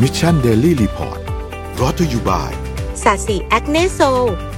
[0.00, 1.20] Mission Daily Report
[1.80, 2.52] รอตัวอยู่บ่าย
[3.02, 4.00] สาสีแอคเนโซ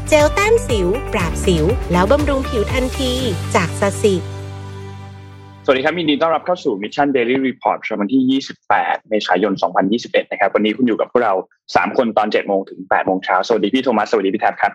[0.08, 3.12] เจลแต้มสิว ปราบสิว แล้วบำรุงผิวทันที
[3.54, 4.14] จากสาสี
[5.64, 8.40] สวัสดีครับยินดีต้อนรับเข้าสู่ Mission Daily Report ประจำวันที่
[8.72, 9.52] 28 เมษายน
[9.92, 11.34] 2021 นะครับ วันนี้คุณอยู่กับพวกเรา
[11.68, 14.72] 3 คนตอน 7 โมงถึง 8 โมงเช้า สวัสดีพี่โทมัส สวัสดีพี่แท็บครับ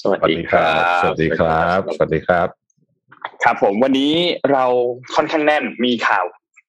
[0.00, 2.48] สวัสดีครับ สวัสดีครับ สวัสดีครับ
[3.44, 4.14] ครับผมวันนี้
[4.52, 4.64] เรา
[5.14, 6.24] ค่อนข้างแน่นมีข่าว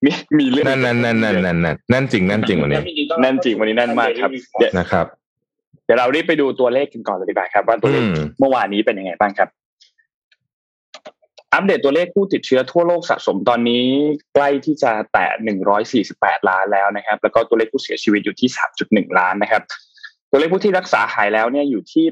[0.05, 2.81] มีมีเรื่องนั่นนั่นนั่นนั่นนั่นนั่นนั่นจริงนั่นจริงวันนี้
[3.21, 4.29] แน่นจริงวันนี้แน่นมากครับ
[4.59, 5.05] เดี๋ยวนะครับ
[5.85, 9.49] เดี๋ยวเรารีบไปดูตัวเลขกันก่อนเลยดีกว่าครับ ว่าตัวเลขอืมเมื่อวานนี้เป็นยังไงบ้างครับ
[11.53, 13.85] อัปเดตตัวเลขผู้ติดเชื้อทั่วโลกสะสมตอนนี้
[14.33, 15.27] ใกล้ที่จะแตะ
[15.89, 18.49] 148 ล้านแล้วนะครับ แล้วก็ตัวเลขผู้เสียชีวิตอยู่ที่
[18.83, 19.61] 3.1 ล้านนะครับ
[20.31, 22.05] ตัวเลขผู้ที่รักษาหายแล้วเนี่ยอยู่ที่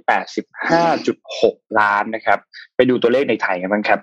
[0.88, 2.40] 85.6 ล้านนะครับ
[2.76, 4.00] ไปดูตัวเลขในไทยกันบ้างครับ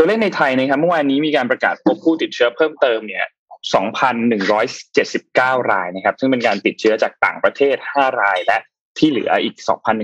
[0.00, 3.24] ตัวเลขในไทยนะครับเมื่อวานนี้มีการประกาศพบผู้ติดเชื้อเพิ่มเติมเนี่ย
[4.48, 8.58] 2,179 รายนะครับ ซึ่งเป็นการติดเชื้อจากต่างประเทศ 5 ราย และ
[8.98, 9.54] ที่เหลืออีก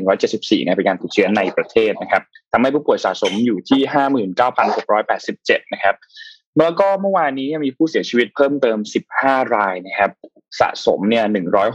[0.08, 3.80] 2,174เนี่ยเป็นการติดเชื้อในประเทศนะครับทำให้ผู้ป่วยสะสมอยู่ที่
[4.96, 5.94] 59,687 นะครับ
[6.58, 8.78] แล้วก็เมื่อวานนี้มีผู้เสียชีวิตเพิ่มเติม
[9.16, 10.10] 15 รายนะครับ
[10.60, 11.24] สะสมเนี่ย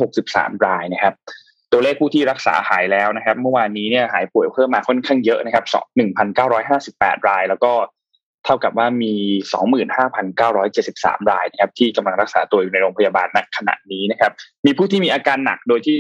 [0.08, 1.14] 163 รายนะครับ
[1.72, 5.66] ตัวเลขผู้ที่รักษาหายแล้วนะครับ เมื่อวานนี้เนี่ยหายป่วยเพิ่มมาค่อนข้างเยอะนะครับ
[6.48, 7.72] 1,958 ราย แล้วก็
[8.50, 9.14] ท่ากับว่ามี
[9.98, 14.32] 25,973 รายนะครับที่กำลังรักษาตัวอยู่ในโรงพยาบาลณขณะนี้นะครับ
[14.66, 15.98] มีผู้ที่มีอาการหนักโดยที่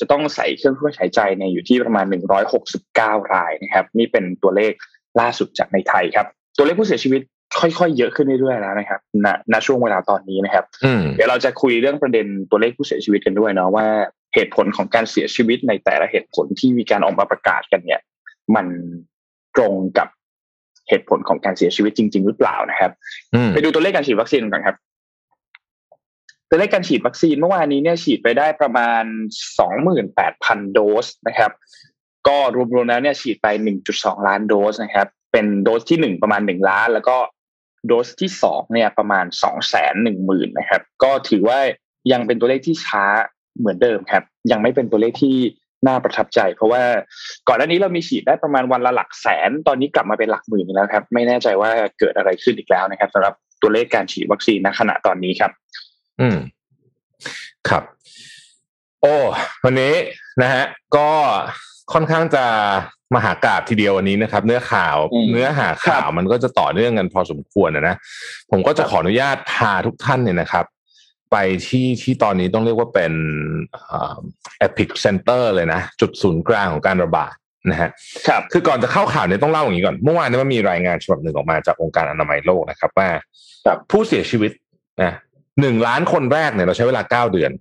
[0.00, 2.04] จะต้องใส่เครื่องช่วยหายใจเนี่ยอยู่ที่ประมาณ
[2.68, 4.72] 169 รายนะครับ นี่เป็นตัวเลข
[5.20, 7.20] ล่าสุดจากในไทยครับ ตัวเลขผู้เสียชีวิต
[7.60, 13.86] ค่อยๆ เยอะขึ้นเรื่อยๆแล้วนะครับณณช่วงเวลาตอนนี้นะครับอืมเดี๋ยวเราจะคุยเรื่องประเด็นตัวเลขผู้เสียชีวิตกันด้วยเนาะว่า
[14.34, 18.00] เหตุผลของการเสียชีวิตในแต่ละเหตุผลที่มีการออกมาประกาศกันเนี่ย
[18.54, 18.66] มัน
[19.56, 20.08] ตรงกับ
[20.90, 22.92] เหตุผลของการเสียชีวิตจริง ๆ หรือเปล่านะครับ
[23.34, 24.76] อืมไปดูตัวเลขการฉีดวัคซีนกันครับ
[26.48, 29.04] ตัวเลขการฉีดวัคซีนเมื่อวานนี้เนี่ยฉีดไปได้ประมาณ
[29.88, 31.52] 28,000 โดสนะครับ
[32.28, 32.38] ก็
[32.74, 33.46] รวมๆแล้วเนี่ยฉีดไป
[33.88, 37.16] 1.2 ล้านโดสนะครับ เป็นโดสที่หนึ่งประมาณ 1 ล้าน แล้วก็
[37.86, 39.94] โดสที่สองเนี่ยประมาณ 2 1 0 0
[40.28, 41.58] 0 0นะครับ ก็ถือว่า
[42.12, 43.04] ยังเป็นตัวเลขที่ช้า
[43.58, 45.36] เหมือนเดิมครับ ยังไม่เป็นตัวเลขที่
[45.86, 46.82] น่าประทับใจ เพราะว่า
[47.48, 55.50] ก่อนหน้านี้เรามีฉีดได้ประมาณวันละหลักแสน ตอนนี้กลับมาเป็นหลักหมื่นแล้วครับ ไม่แน่ใจว่าเกิดอะไรขึ้นอีกแล้วนะครับสำหรับตัวเลขการฉีดวัคซีนณขณะตอนนี้ครับ
[56.20, 56.38] อืม
[57.68, 57.82] ครับ
[59.02, 59.16] โอ้
[59.64, 59.94] วันนี้
[60.42, 60.64] นะฮะ
[60.96, 61.08] ก็
[61.92, 62.44] ค่อนข้างจะ
[63.14, 67.96] มหากาพย์ทีเดียววันนี้นะครับ เนื้อข่าวอืมเนื้อหาข่าวมันก็จะต่อเนื่องกันพอสมควรนะนะ
[68.50, 70.64] ผมก็จะขออนุญาตพาทุกท่านเนี่ยนะครับ
[71.30, 71.36] ไป
[71.68, 73.12] ที่ที่ตอนนี้ต้องเรียกว่าเป็น
[74.58, 77.34] epicenter เลยนะ จุดศูนย์กลางของการระบาด
[77.70, 77.90] นะฮะ
[78.28, 83.08] ครับคือก่อนจะเข้าข่าวเนี่ยต้องเล่าอย่างนี้ก่อน เมื่อวานเนี้ยมันมีรายงานฉบับหนึ่งออกมาจากองค์การอนามัยโลกนะครับ ว่า
[83.66, 84.52] ครับผู้เสียชีวิต
[85.02, 85.12] นะ
[85.60, 87.52] หนึ่งล้านคนแรกเนี่ยเราใช้เวลาเก้าเดือน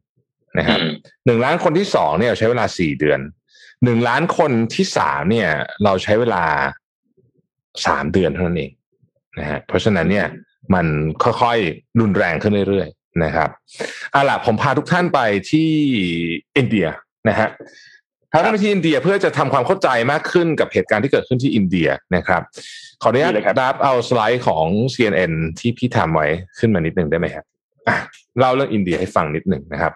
[0.58, 0.80] นะครับ
[1.26, 3.20] หนึ่งล้านคนที่สองเนี่ยเราใช้เวลาสี่เดือน
[3.84, 5.50] หนึ่งล้านคนที่สามเนี่ย
[5.84, 6.44] เราใช้เวลา
[7.86, 8.72] สามเดือนเท่านั้นเอง
[9.40, 10.28] นะฮะเพราะฉะนั้นเนี่ย
[10.74, 10.86] มัน
[11.24, 13.50] ค่อยๆรุนแรงขึ้นเรื่อยๆ นะครับ
[14.12, 15.20] เอาล่ะผมพาทุกท่านไป
[15.52, 15.70] ที่
[16.58, 16.88] อินเดีย
[17.30, 17.50] นะฮะ
[18.32, 22.42] พาท่านไปที่อินเดียเพื่อจะทำความเข้าใจมากขึ้นกับเหตุการณ์ที่เกิดขึ้นที่อินเดียนะครับ
[23.02, 26.28] ขออนุญาตดีเลยครับดับเอาสไลด์ของ CNN ที่พี่ทำไว้
[26.60, 27.46] ขึ้นมานิดหนึ่งได้ไหมครับ
[27.88, 27.98] อะ
[28.40, 29.94] เล่าเรื่องอินเดียให้ฟังนิดหนึ่งนะครับ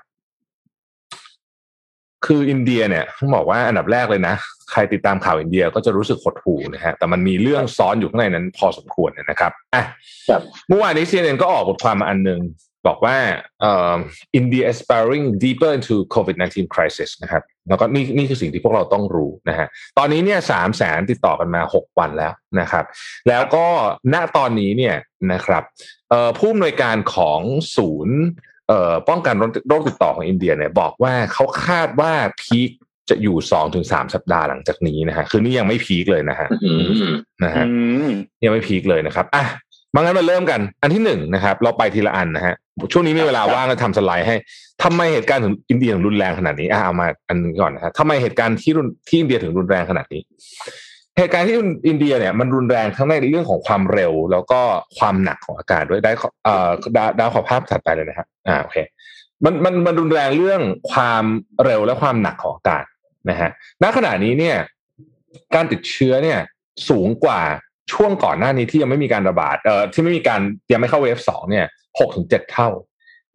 [2.26, 4.36] คืออินเดียเนี่ยต้องบอกว่าอันดับแรกเลยนะ
[4.72, 9.84] ใครติดตามข่าวอินเดียก็จะรู้สึกหดหู่นะฮะแต่มันมีเรื่องซ้อนอยู่ข้างในนั้นพอสมควรนะครับอะ
[10.30, 12.40] ครับเมื่อวานนี้ CNN ก็ออกบทความมาอันหนึ่ง
[12.88, 13.18] บอกว่า
[13.62, 13.96] เอ่อ
[14.40, 19.68] India aspiring deeper into COVID-19 crisis นะครับแล้วก็นี่นี่คือสิ่งที่พวกเราต้องรู้นะฮะ
[19.98, 22.86] ตอนนี้เนี่ยสามแสนติดต่อกันมาหกวันแล้วนะครับ
[23.30, 23.66] แล้วก็
[24.14, 24.96] ณตอนนี้เนี่ย
[25.34, 25.64] นะครับ
[26.10, 27.42] เอ่อผู้อำนวยการของ
[27.76, 28.18] ศูนย์
[28.68, 29.36] เอ่อป้องกัน
[29.68, 32.70] โรคติดต่อของอินเดียเนี่ยบอกว่าเขาคาดว่าพีค
[33.10, 36.48] จะอยู่สองถึงสามสัปดาห์หลังจากนี้นะฮะคือนี่ยังไม่พีคเลยนะฮะ
[37.44, 37.74] นะฮะอื
[38.06, 38.10] ม
[38.44, 39.46] ยังไม่พีคเลยนะครับอะ
[39.96, 42.56] มางั้นมาเริ่มกัน อันที่หนึ่งนะครับ เราไปทีละอันนะฮะ
[42.92, 44.36] ช่วงนี้มีเวลาครับว่างก็ทำสไลด์ให้
[44.84, 50.22] ทำไมเหตุการณ์ถึงอินเดียถึงรุนแรงขนาดนี้อะเอามาอันนี้ก่อนนะฮะทำไมเหตุการณ์ที่รุนที่อินเดียถึงรุนแรงขนาดนี้
[51.18, 51.56] เหตุการณ์ที่
[51.88, 54.60] อินเดียเนี่ยมันรุนแรงทั้งในเรื่องของความเร็ว แล้วก็
[54.98, 58.78] ความหนักของอากาศด้วยได้ขอเอ่อดาวดาวขอภาพถัดไปเลยนะครับอ่าโอเค
[59.44, 60.62] มันมันมันรุนแรงเรื่อง
[60.92, 61.24] ความ
[61.66, 62.86] เร็วและความหนักของอากาศ
[63.30, 63.50] นะฮะ
[63.84, 64.58] ณขณะนี้เนี่ย
[65.56, 66.40] การติดเชื้อเนี่ย
[66.90, 67.42] สูงกว่า
[67.92, 70.42] ช่วงก่อนหน้านี้ที่ยังไม่มีการระบาดเอ่อที่ไม่มีการ
[70.72, 71.66] ยังไม่เข้าเวฟสองเนี่ย
[72.00, 72.70] หกถึงเจ็ดเท่า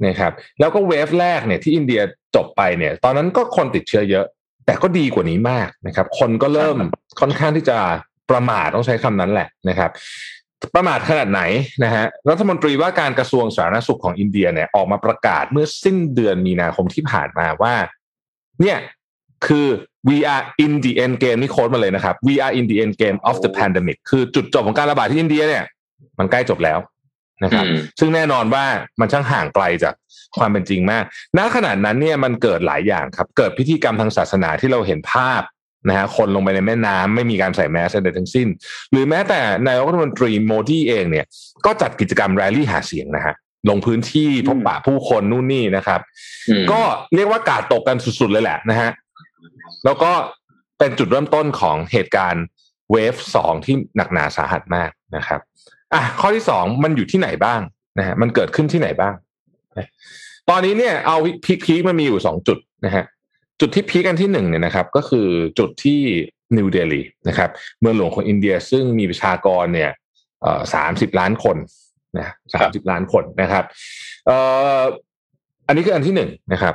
[0.06, 2.00] นะครับ แล้วก็เวฟแรกเนี่ยที่อินเดีย
[2.36, 4.26] จบไปเนี่ย ตอนนั้นก็คนติดเชื้อเยอะ
[4.66, 6.78] แต่ก็ดีกว่านี้มากนะครับ คนก็เริ่ม
[7.20, 7.78] ค่อนข้างที่จะ
[8.30, 9.90] ประมาทต้องใช้คำนั้นแหละนะครับ
[10.74, 11.42] ประมาทขนาดไหน
[11.84, 17.74] นะฮะรัฐมนตรีว่าการกระทรวงสาธารณสุขของอินเดียเนี่ยออกมาประกาศเมื่อสิ้นเดือนมีนาคมที่ผ่านมาว่า
[18.60, 18.76] เนี่ย
[19.46, 19.66] คือ
[20.08, 23.50] we are in the end game นี่โค้ดมาเลยนะครับ we are in the end game of the
[23.58, 25.64] pandemic คือจุดจบของการระบาดที่อินเดียเนี่ย
[26.18, 26.78] มันใกล้จบแล้ว
[27.44, 28.64] นะครับอืมซึ่งแน่นอนว่า
[29.00, 29.94] มันช่างห่างไกลจาก
[30.38, 31.04] ความเป็นจริงมาก
[31.38, 35.42] ณขณะนั้นเนี่ยมันเกิดหลายอย่างครับ เกิดพิธีกรรมทางศาสนาที่เราเห็นภาพ
[35.88, 38.48] นะฮะ คนลงไปในแม่น้ำไม่มีการใส่แมสใดทั้งสิ้น
[38.90, 41.26] หรือแม้แต่นายกรัฐมนตรีโมดีเองเนี่ย
[41.64, 43.34] ก็จัดกิจกรรมแรลลี่หาเสียงนะฮะ
[43.68, 46.00] ลงพื้นที่พบปะผู้คนนู่นนี่นะครับ
[46.48, 46.80] อืมก็
[47.14, 48.90] เรียกว่ากาดตกกันสุดๆเลยแหละนะฮะ
[49.84, 50.12] แล้วก็
[50.78, 52.44] เป็นจุดเริ่มต้นของเหตุการณ์
[52.92, 55.40] เวฟสองที่หนักหนาสาหัสมากนะครับ
[55.94, 57.60] อะข้อที่สองมันอยู่ที่ไหนบ้าง
[57.98, 59.14] นะฮะมันเกิดขึ้นที่ไหนบ้าง
[60.50, 63.04] ตอนนี้เนี่ยเอาพีคพีคมันมีอยู่สองจุดนะฮะ
[63.60, 66.00] จุดที่พีคกันที่หนึ่งเนี่ยนะครับ ก็คือจุดที่
[66.56, 67.50] นิวเดลีนะครับ
[67.80, 69.90] เมืองหลวงของอินเดียซึ่งมีประชากรเนี่ย
[70.74, 71.56] สามสิบล้านคน
[72.18, 73.64] นะสามสิบล้านคนนะครับ
[74.26, 74.36] เอ่
[74.78, 74.80] อ
[75.66, 76.74] อันนี้คืออันที่หนึ่งนะครับ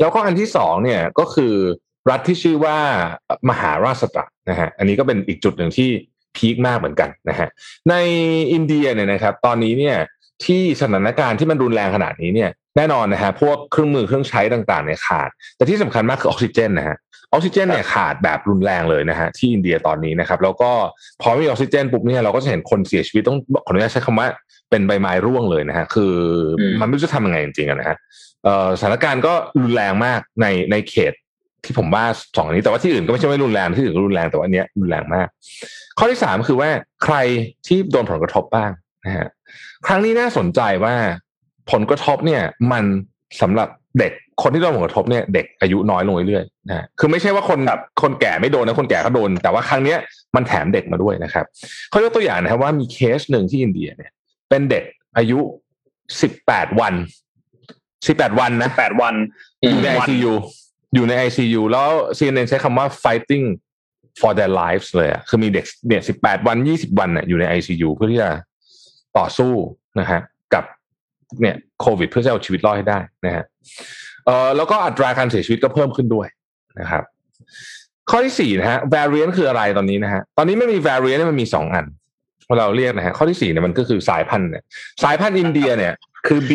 [0.00, 1.54] แล้วก็อันที่สองเนี่ยก็คือ
[2.10, 2.76] รัฐที่ชื่อว่า
[3.50, 5.88] มหาราชตระนะฮะอันนี้ก็เป็นอีกจุดหนึ่งที่
[6.36, 7.48] พีคมากเหมือนกันนะฮะ
[7.90, 7.94] ใน
[8.52, 9.96] อินเดียเนี่ยนะครับ ตอนนี้เนี่ย
[10.44, 16.96] ที่สถานการณ์ที่มันรุนแรงขนาดนี้เนี่ยแน่นอนนะฮะพวกเครื่องมือเครื่องใช้ต่างๆเนี่ยขาด แต่ที่สำคัญมากคือออกซิเจนนะฮะ
[17.32, 20.70] ออกซิเจนเนี่ยขาดแบบรุนแรงเลยนะฮะที่อินเดียตอนนี้นะครับ แล้วก็
[21.22, 24.26] พอไม่มีออกซิเจนปุ๊บเนี่ยเราก็จะเห็นคนเสียชีวิตต้องขออนุญาตใช้คำว่า
[24.70, 26.14] เป็นใบไม้ร่วงเลยนะฮะคือ
[26.60, 28.33] อมมันไม่รู้จะทำยังไงจริงๆอะนะฮะเอ่อ
[28.78, 31.12] สถานการณ์ก็รุนแรงมากในในเขต
[31.64, 32.04] ที่ผมว่า
[32.36, 35.28] สองอันนี้แต่ว่าที่อื่นก็ไม่ใช่ไม่รุนแรงที่อื่นก็รุนแรงแต่ว่าอันเนี้ยรุนแรงมาก
[35.98, 36.70] ข้อที่สามคือว่า
[37.04, 37.16] ใคร
[37.66, 38.70] ที่โดนผลกระทบบ้าง
[39.04, 39.28] นะฮะ
[39.86, 40.94] ครั้งนี้น่าสนใจว่า
[41.72, 42.42] ผลกระทบเนี่ย
[42.72, 42.84] มัน
[43.42, 43.68] สำหรับ
[43.98, 44.12] เด็ก
[44.42, 49.98] คนที่โดนผลกระทบเนี่ยเด็กอายุน้อยลงเรื่อยๆนะฮะคือไม่ใช่ว่าคนครับคนแก่ไม่โดนนะคนแก่ก็โดน แต่ว่าครั้งเนี้ย
[50.36, 51.44] มันแถมเด็กมาด้วยนะครับ
[51.90, 54.12] เขายกตัวอย่างนะครับว่ามีเคสหนึ่งที่อินเดียเนี่ย
[54.48, 54.84] เป็นเด็ก
[55.16, 55.38] อายุ
[56.20, 56.94] สิบแปดวัน
[58.06, 59.14] สิบแปดวันนะแปดวัน
[59.62, 60.32] อยู่ในวัน ICU
[60.94, 63.46] อยู่ใน ICU แล้ว CNN ใช้คำว่า fighting
[64.20, 68.30] for their lives เลยอะคือมีเด็กเนี่ยสิบแปดวันยี่สิบวันเนี่ยอยู่ใน ICU เพื่อที่จะ
[69.18, 69.52] ต่อสู้
[70.00, 70.20] นะฮะ
[70.54, 70.64] กับ
[71.40, 73.44] เนี่ยโควิด เพื่อจะเอาชีวิตรอดให้ได้นะฮะ
[74.26, 76.26] เอ่อแล้วก็อัตราการเสียชีวิตก็เพิ่มขึ้นด้วย
[76.80, 77.04] นะครับ
[78.10, 81.86] ข้อที่สี่นะฮะ variant คืออะไรตอนนี้นะฮะตอนนี้ไม่มี variant เนี่ยมันมีสองอัน
[82.58, 84.62] เราเรียกนะฮะข้อที่สี่เนี่ยมันก็คือสายพันธุ์เนี่ย
[85.02, 85.92] สายพันธุ์อินเดียเนี่ย
[86.26, 86.52] คือ B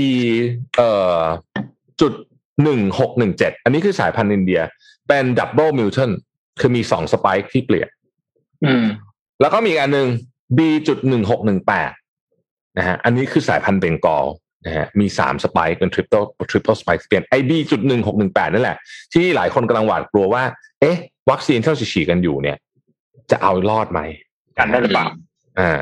[0.77, 0.89] เอ่
[1.19, 1.21] อ
[2.01, 2.13] จุด
[2.63, 4.61] หนึ่งหกหนึ่งเจ็ดอันนี้คือสายพันธุ์อินเดีย
[5.07, 6.13] เป็น double mutant
[6.59, 7.89] คือมีสองสไปค์ที่เปลี่ยน
[8.65, 8.85] อืม
[9.41, 10.07] แล้วก็มีอีกอันหนึ่ง
[10.57, 11.91] B จุดหนึ่งหกหนึ่งแปด
[12.77, 14.25] นะฮะอันนี้คือสายพันธุ์เบงกอล
[14.65, 18.77] นะฮะมีสามสไปค์เป็น triple triple spike เปลี่ยนไอ B จุดหนึ่งหกหนึ่งแปดนั่นแหละ
[19.13, 20.43] ที่หลายคนกำลังหวาดกลัวว่า
[20.81, 20.97] เอ๊ะ
[21.29, 22.57] วัคซีนที่เราฉีดกันอยู่เนี่ย
[23.31, 23.99] จะเอารอดไหม
[24.57, 25.07] กันได้หรือเปล่า
[25.59, 25.79] อ่า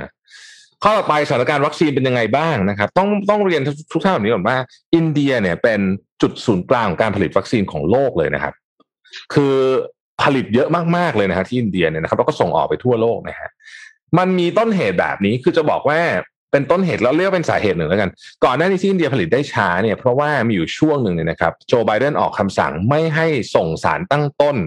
[0.83, 3.61] ข้อต่อไปสถานการณ์วัคซีนเป็นยังไงบ้างนะครับ ต้องต้องเรียน
[3.93, 4.57] ทุกท่านแบบนี้ก่อนว่า
[4.95, 5.79] อินเดียเนี่ยเป็น
[6.21, 8.53] จุดศูนย์กลางของการผลิตวัคซีนของโลกเลยนะครับ
[9.33, 9.55] คือ
[10.23, 13.49] ผลิตเยอะมากๆเลยนะฮะที่อินเดียเนี่ยนะครับแล้วก็ส่งออกไปทั่วโลกนะฮะ
[14.17, 15.99] มันมีต้นเหตุแบบนี้คือจะบอกว่า
[16.51, 18.09] เป็นต้นเหตุแล้วเรียกเป็นสาเหตุหนึ่งแล้วกัน
[18.45, 24.57] ก่อนหน้านี้ที่อินเดียผลิตได้ช้าเนี่ยเพราะว่ามีอยู่ช่วงหนึ่งเนี่ยนะครับโจไบเดนออกคำสั่งไม่ให้ส่งสารตั้งต้น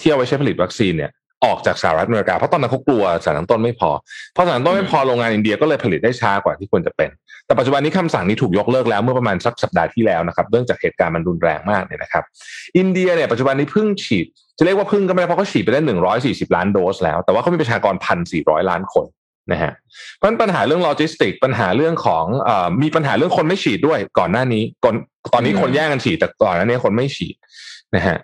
[0.00, 1.10] ที่เอาไว้ใช้ผลิตวัคซีนเนี่ย
[1.44, 3.90] ออกจากสหรัฐอเมริกาเพราะตอนนั้นเขากลัวสารตั้งต้นไม่พอ
[4.32, 7.10] เพราะสารตั้งต้นไม่พอโรงงานอินเดียก็เลยผลิตได้ช้ากว่าที่ควรจะเป็น
[7.46, 12.24] แต่ปัจจุบันนี้คำสั่งนี้ถูกยกเลิกแล้วเมื่อประมาณสักสัปดาห์ที่แล้วนะครับเนื่องจากเหตุการณ์มันรุนแรงมากเนี่ยนะครับ
[12.78, 14.26] อินเดียเนี่ยปัจจุบันนี้เพิ่งฉีด
[14.58, 19.06] จะเรียกว่าเพิ่งก็ไม่ได้เพราะเขาฉีดไปได้หนึ่งร้อยสี่สิบล้านโดสแล้ว แต่ว่าเขามีประชากรพันสี่ร้อยล้านคน
[19.52, 19.72] นะฮะ
[20.14, 22.50] เพราะฉะนั้นปัญหาเรื่องโลจิสติก ปัญหาเรื่องของอ
[22.82, 24.94] มีปัญหาเรื่องคนไม่ฉีดด้วยก่อนหน้านี้ก่อน
[25.34, 27.34] ตอนนี้คนแย่งกันฉีดแต่ก่อนหน้านี้คนไม่ฉีด
[27.94, 28.18] นะฮะ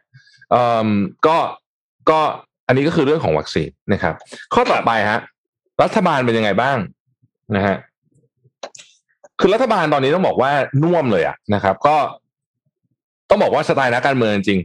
[1.26, 1.36] ก็
[2.10, 2.20] ก็
[2.66, 4.14] อันนี้ก็คือเรื่องของวัคซีนนะครับ
[4.54, 5.20] ข้อต่อไปฮะ
[5.82, 6.76] รัฐบาลเป็นยังไงบ้าง
[7.56, 7.76] นะฮะ
[9.40, 10.52] คือรัฐบาลตอนนี้ต้องบอกว่า
[10.82, 11.96] น่วมเลยอะนะครับ ก็
[13.30, 14.60] ต้องบอกว่าสไตล์นักการเมืองจริง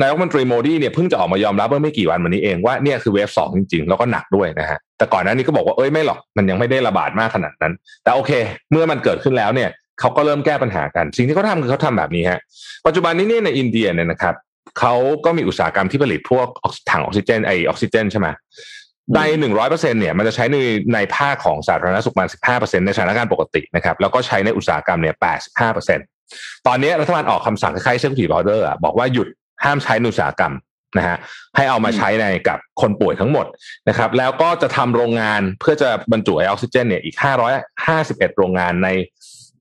[0.00, 7.72] นายกมนตรีโมดีเนี่ยเพิ่งจะออกมายอมรับเมื่อไม่กี่วันมานี้เองว่าเนี่ยคือเวฟสองจริงๆ แล้วก็หนักด้วยนะฮะแต่ก่อนหน้านี้ก็บอกว่าเอ้ยไม่หรอกมันยังไม่ได้ระบาดมากขนาดนั้น
[8.02, 8.32] แต่โอเค
[8.70, 9.70] เมื่อมันเกิดขึ้นแล้วเนี่ย
[10.00, 12.40] เขาก็เริ่มแก้ปัญหากัน สิ่งที่เขาทำคือเขาทำแบบนี้ฮะ
[12.86, 14.34] ปัจจุบันนี้เนี่ยในอินเดียเนี่ยนะครับ
[14.78, 18.28] เขาก็มีอุตสาหกรรมที่ผลิตพวกออกซิถังออกซิเจนไอออกซิเจนใช่ไหม
[19.16, 20.56] ในหนึ่งร้อยเปอร์เซ็นเนี่ยมันจะใช้ใน
[20.94, 25.98] ในภาคของสาธารณสุขประมาณสิบห้าเปอร์เซ็นในสถานการณ์ปกตินะครับแล้วก็ใช้ในอุตสาหกรรมเนี่ยแปดสิบห้าเปอร์เซ็น
[26.66, 29.28] ตอนนี้รัฐบาลออกคำสั่งคล้ายๆ safety order บอกว่าหยุด
[29.64, 30.52] ห้ามใช้ในอุตสาหกรรม
[30.96, 31.16] นะฮะ
[31.56, 33.46] ให้เอามาใช้ในกับคนป่วยทั้งหมด
[33.88, 37.52] นะครับ แล้วก็จะทำโรงงานเพื่อจะบรรจุไอออกซิเจนเนี่ยอีกห้าร้อย
[37.86, 38.88] ห้าสิบเอ็ดโรงงานใน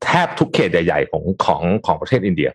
[0.05, 2.49] แทบทุกเขตใหญ่ ๆ ของของของประเทศอินเดีย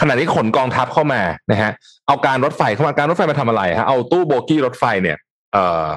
[0.00, 1.70] ขณะนี้ขนกองทัพเข้ามานะฮะ
[2.06, 5.16] เอาการรถไฟเข้ามาการรถไฟมาทำอะไรฮะเอาตู้โบกี้รถไฟเนี่ย
[5.52, 5.88] เอ่อ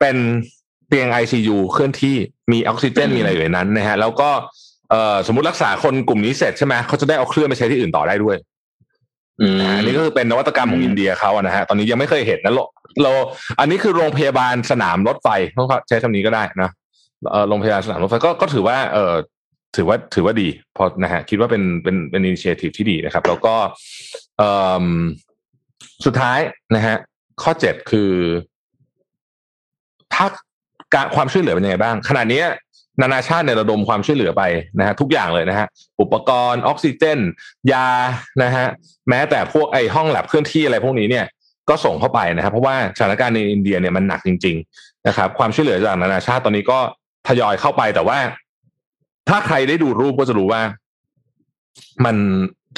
[0.00, 0.16] เป็น
[0.90, 2.16] ตียง ICU เคลื่อนที่
[2.52, 4.30] มีออกซิเจนมีอะไรอยู่ในนั้นนะฮะแล้วก็
[4.90, 8.36] เอ่อสมมติรักษาคนกลุ่มนี้เสร็จใช่ไหมเขาจะได้เอาเครื่องไปใช้ที่อื่นต่อได้ด้วย
[9.40, 12.64] อืมอ่าอันนี้ก็คือเป็นนวัตกรรมของอินเดียเขาอะนะฮะตอนนี้ยังไม่เคยเห็นนะเรา
[13.02, 13.10] เรา
[13.60, 16.70] อันนี้คือโรงพยาบาลสนามรถไฟต้องใช้คำนี้ก็ได้นะ
[17.32, 19.14] เออโรงพยาบาลสนามรถไฟก็ก็ถือว่าเออ
[19.76, 23.54] ถือว่าถือว่าดีพอนะฮะคิดว่าเป็นเป็นเป็นอินิเชทีฟที่ดีนะครับ แล้วก็
[26.04, 26.38] สุดท้าย
[26.74, 26.96] นะฮะ
[27.42, 28.12] ข้อเจ็ดคือ
[30.14, 30.26] ถ้า
[30.94, 32.42] การความช่วยเหลือเป็นยังไงบ้าง ขณะนี้
[33.02, 34.42] นานาชาติเนี่ยระดมความช่วยเหลือไป
[34.78, 35.66] นะฮะทุกอย่างเลยนะฮะ
[36.00, 37.18] อุปกรณ์ออกซิเจน
[37.72, 37.88] ยา
[38.42, 38.66] นะฮะ
[39.08, 41.26] แม้แต่พวกไอห้องแลบเคลื่อนที่อะไรพวกนี้เนี่ย
[41.68, 46.78] ก็ส่งเข้าไปนะครับ เพราะว่าสถานการณ์ในอินเดียเนี่ยมันหนักจริง ๆ นะครับ ความช่วยเหลือจากนานาชาติตอนนี้ก็
[47.28, 48.18] ทยอยเข้าไปแต่ว่า
[49.28, 50.62] ถ้าใครได้ดูรูปก็จะรู้ว่า
[52.04, 52.16] มัน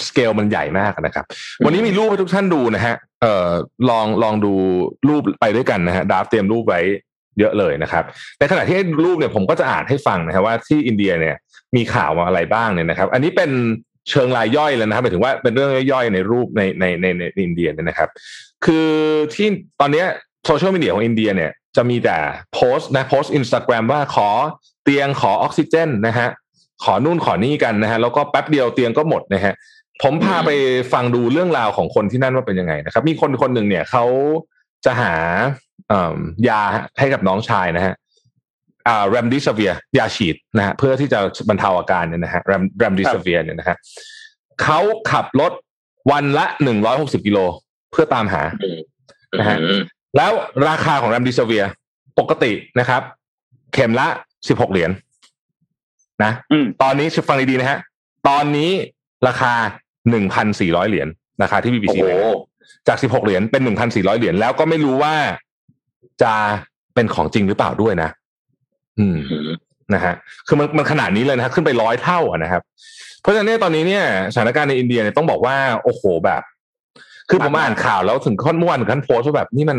[0.09, 1.25] สเกลมันใหญ่มากนะครับ
[1.65, 3.50] วันนี้มีรูปให้ทุกท่านดูนะฮะ เอ่อ
[3.91, 4.53] ลองลองดู
[5.09, 6.81] รูปไปด้วยกันนะฮะดาฟเตรียมรูปไว้
[7.38, 8.05] เยอะเลยนะครับ
[8.38, 11.37] ในขณะที่รูปเนี่ยผมก็จะอ่านให้ฟังนะครับว่าที่อินเดียเนี่ย
[11.76, 13.50] มีข่าวมาอะไรบ้างเนี่ยนะครับ อันนี้เป็น
[14.11, 18.09] เชิงรายย่อยเลยนะครับหมายถึงว่าเป็นเรื่องย่อยๆในรูปในในในในอินเดียเนี่ยนะครับ
[18.65, 18.88] คือ
[19.35, 19.49] ที่
[19.81, 20.07] ตอนเนี้ย
[20.47, 22.17] โซเชียลมีเดียของอินเดียเนี่ยจะมีแต่
[22.55, 24.29] โพสต์นะโพสต์อินสตาแกรมว่าขอ
[24.87, 26.28] เตียงขอออกซิเจนนะฮะ
[26.85, 29.55] ขอนู่นขอนี่กันนะฮะแล้วก็แป๊บเดียวเตียงก็หมดนะฮะ
[30.02, 30.50] ผมพาไป
[30.93, 34.05] ฟังดูเรื่องราวของคนที่นั่นว่าเป็นยังไงนะครับ มีคนคนหนึ่งเนี่ยเขา
[34.85, 35.14] จะหา
[35.88, 36.16] เอ่อ
[36.49, 36.61] ยา
[36.99, 37.95] ให้กับน้องชายนะฮะ
[38.88, 43.76] อ่า Remdesivir ยาฉีดนะฮะเพื่อที่จะบรรเทาอาการเนี่ยนะฮะแรม Remdesivir เนี่ยนะฮะ
[44.62, 45.52] เขาขับรถ
[46.12, 47.38] วันละหนึ่งร้อยหกสิบกิโล
[47.93, 48.43] เพื่อตามหา
[49.38, 49.59] นะฮะ
[50.16, 50.33] แล้ว
[50.69, 51.64] ราคาของ Remdesivir
[52.19, 53.02] ปกตินะครับ
[53.75, 54.09] เข็มละ
[54.49, 54.91] สิบหกเหรียญ
[56.25, 57.79] นะอืมตอนนี้ฟังดีๆนะฮะ
[58.29, 58.71] ตอนนี้
[59.29, 59.53] ราคา
[60.11, 61.09] หนึ่งพันสี่ร้อยเหรียญ
[61.43, 62.35] ราคาที่โอ้ BBC โหรายงาน
[62.88, 65.15] จากสิบหกเหรียญเป็นหนึ่งพันสี่ร้อยเหรียญแล้วก็ไม่รู้ว่า
[66.23, 66.33] จะ
[66.95, 68.11] เป็นของจริงหรือเปล่าด้วยนะ
[68.99, 69.17] อืม
[69.95, 70.15] นะฮะ
[70.47, 72.62] คือมันมันขนาดนี้เลยนะฮะขึ้นไปร้อยเท่าอะนะครับ
[73.21, 76.43] เพราะฉะนั้นเนี่ยตอนนี้เนี่ยสถานการณ์ในอินเดียเนี่ยต้องบอกว่า โอ้โหแบบ
[77.31, 79.79] คือผมอ่านข่าวแล้วถึงขั้นเมื่อวานถึงขั้นโพสต์ว่าแบบนี่มัน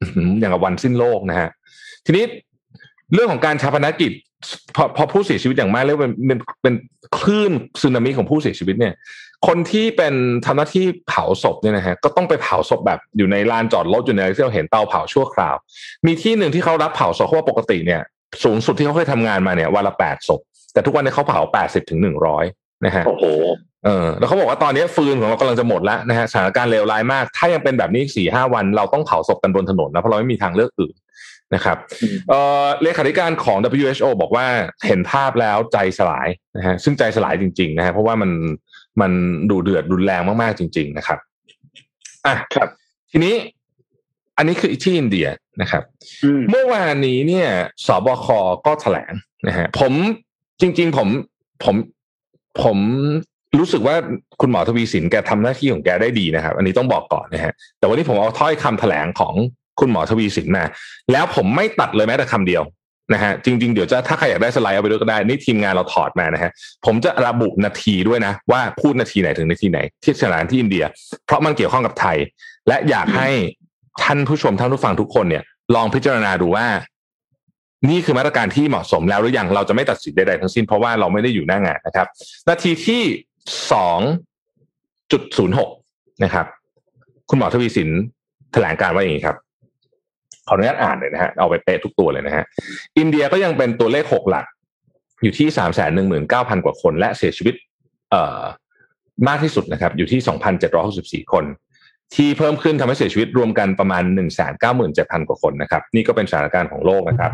[0.00, 1.48] อื้อหืออย่างกับวันสิ้นโลกนะฮะ
[2.06, 2.24] ทีนี้
[3.12, 4.12] เรื่องของการชาปนกิจ
[4.76, 6.74] พอพอผู้เสียชีวิตอย่างมากเรียกว่าเป็นเป็นเป็น
[7.18, 8.94] คลื่นสึนามิของผู้เสียชีวิตเนี่ย
[9.46, 10.14] คนที่เป็น
[10.46, 15.54] ทำหน้าที่เผาศพเนี่ยนะฮะก็ต้องไปเผาศพแบบอยู่ในลานจอดรถอยู่ในอะไรที่เราเห็นเตาเผาชั่วคราว
[16.06, 18.00] มีที่หนึ่งที่เขารับเผาศพเพราะว่าปกติเนี่ย
[18.44, 20.40] สูงสุดที่เขาเคยทำงานมาเนี่ยวันละแปดศพ
[20.72, 22.44] แต่ทุกวันนี้เขาเผาแปดสิบถึงหนึ่งร้อย
[22.84, 23.24] นะฮะโอ้โห
[23.84, 30.94] เออแล้วเขาบอกว่าตอนนี้ฟืนของเรากำลังจะหมดแล้วนะฮะสถานการณ์เลวร้ายมาก ถ้ายังเป็นแบบนี้สี่ห้าวันเราต้องเผาศพกันบนถนนนะเพราะเราไม่มีทางเลือกอื่น
[31.54, 34.46] นะครับอืมเอ่อเลขาธิการของ WHO บอกว่า
[34.86, 38.30] เห็นภาพแล้วใจสลายนะฮะซึ่งใจสลายจริงๆนะฮะเพราะว่ามัน
[39.00, 39.12] มัน
[39.50, 41.18] ดูเดือดรุนแรงมากๆจริง ๆ นะครับ
[42.26, 42.68] อะครับ
[43.10, 43.34] ทีนี้
[44.36, 45.26] อันนี้คือที่อินเดีย
[45.62, 45.82] นะครับ
[46.24, 47.48] อืมเมื่อวานนี้เนี่ย
[47.86, 48.26] สบค
[48.66, 49.12] ก็แถลง
[49.48, 49.92] นะฮะผม
[50.60, 51.08] จริง ๆ ผม
[51.64, 51.76] ผม
[52.62, 52.78] ผม
[53.58, 53.96] รู้สึกว่า
[54.40, 59.34] คุณหมอทวีสินแกทำหน้าที่ของแกได้ดีนะครับ อันนี้ต้องบอกก่อนนะฮะแต่วันนี้ผมเอาถ้อยคำแถลงของ
[59.80, 60.64] คุณหมอทวีสินมา
[61.12, 62.62] แล้วผมไม่ตัดเลยแม้แต่คำเดียว
[63.12, 66.50] นะฮะจริง ๆ เดี๋ยวจะถ้าใครอยากได้สไลด์เอาไปด้วยก็ได้ นี่ทีมงานเราถอดมานะฮะ
[66.86, 70.84] ผมจะระบุนาทีด้วยนะ ว่าพูดนาทีไหนถึงนาทีไหน ที่สถานที่อินเดีย
[71.26, 72.16] เพราะมันเกี่ยวข้องกับไทย
[72.68, 73.28] และอยากให้
[74.02, 75.42] ท่านผู้ชมท่านผู้ฟังทุกคนเนี่ย
[75.74, 76.66] ลองพิจารณาดูว่า
[77.90, 82.06] นี่คือมาตรการที่เหมาะสมแล้วหรือยังเราจะไม่ตัดสินใดๆทั้งสิ้นเพราะว่าเราไม่ได้อยู่หน้างานนะครับ
[82.48, 83.02] นาทีที่
[83.72, 83.98] สอง
[85.12, 85.68] จุดศูนย์หก
[86.24, 86.46] นะครับ
[87.30, 87.90] คุณหมอทวีสิน
[88.52, 89.36] แถลงการว่าอย่างนี้ครับ
[90.48, 92.44] ขออนุญาตอ่านเลยนะฮะเอาไปเป๊ะทุกตัวเลยนะฮะ
[92.98, 94.46] อินเดียก็ยังเป็นตัวเลขหกหลัก
[95.22, 97.54] อยู่ที่สามแสนหนึ่งหมื่นเก้าพันกว่าคน และเสียชีวิต
[98.10, 98.42] เอ่อ
[99.28, 101.44] มากที่สุดนะครับ อยู่ที่สองพันเจ็ดร้อยหกสิบสี่คน
[102.14, 107.32] ที่เพิ่มขึ้นทำให้เสียชีวิตรวมกันประมาณ1นึ่งแสนเก้าหมื่นเจ็ดพันกว่าคนนะครับ นี่ก็เป็นสถานการณ์ของโลกนะครับ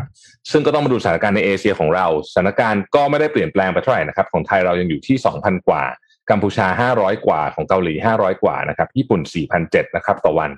[0.51, 5.83] ซึ่งก็ต้องมาดูสถานการณ์ในเอเชียของเราสถานการณ์ก็ไม่ได้เปลี่ยนแปลงไปเท่าไหร่นะครับ ของไทยเรายังอยู่ที่2,000กว่า
[6.29, 9.21] กัมพูชา 500 กว่าของเกาหลี 500 กว่านะครับ ญี่ปุ่น
[9.59, 10.51] 4,007นะครับต่อวัน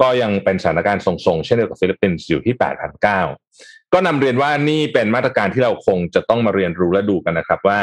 [0.00, 2.54] ก็ยังเป็นสถานการณ์ทรงๆ เช่นเดียวกับฟิลิปปินส์อยู่ที่
[3.24, 7.80] 8,009ก็นำเรียนว่านี่เป็นมาตรการที่เราคงจะต้องมาเรียนรู้และดูกันนะครับว่า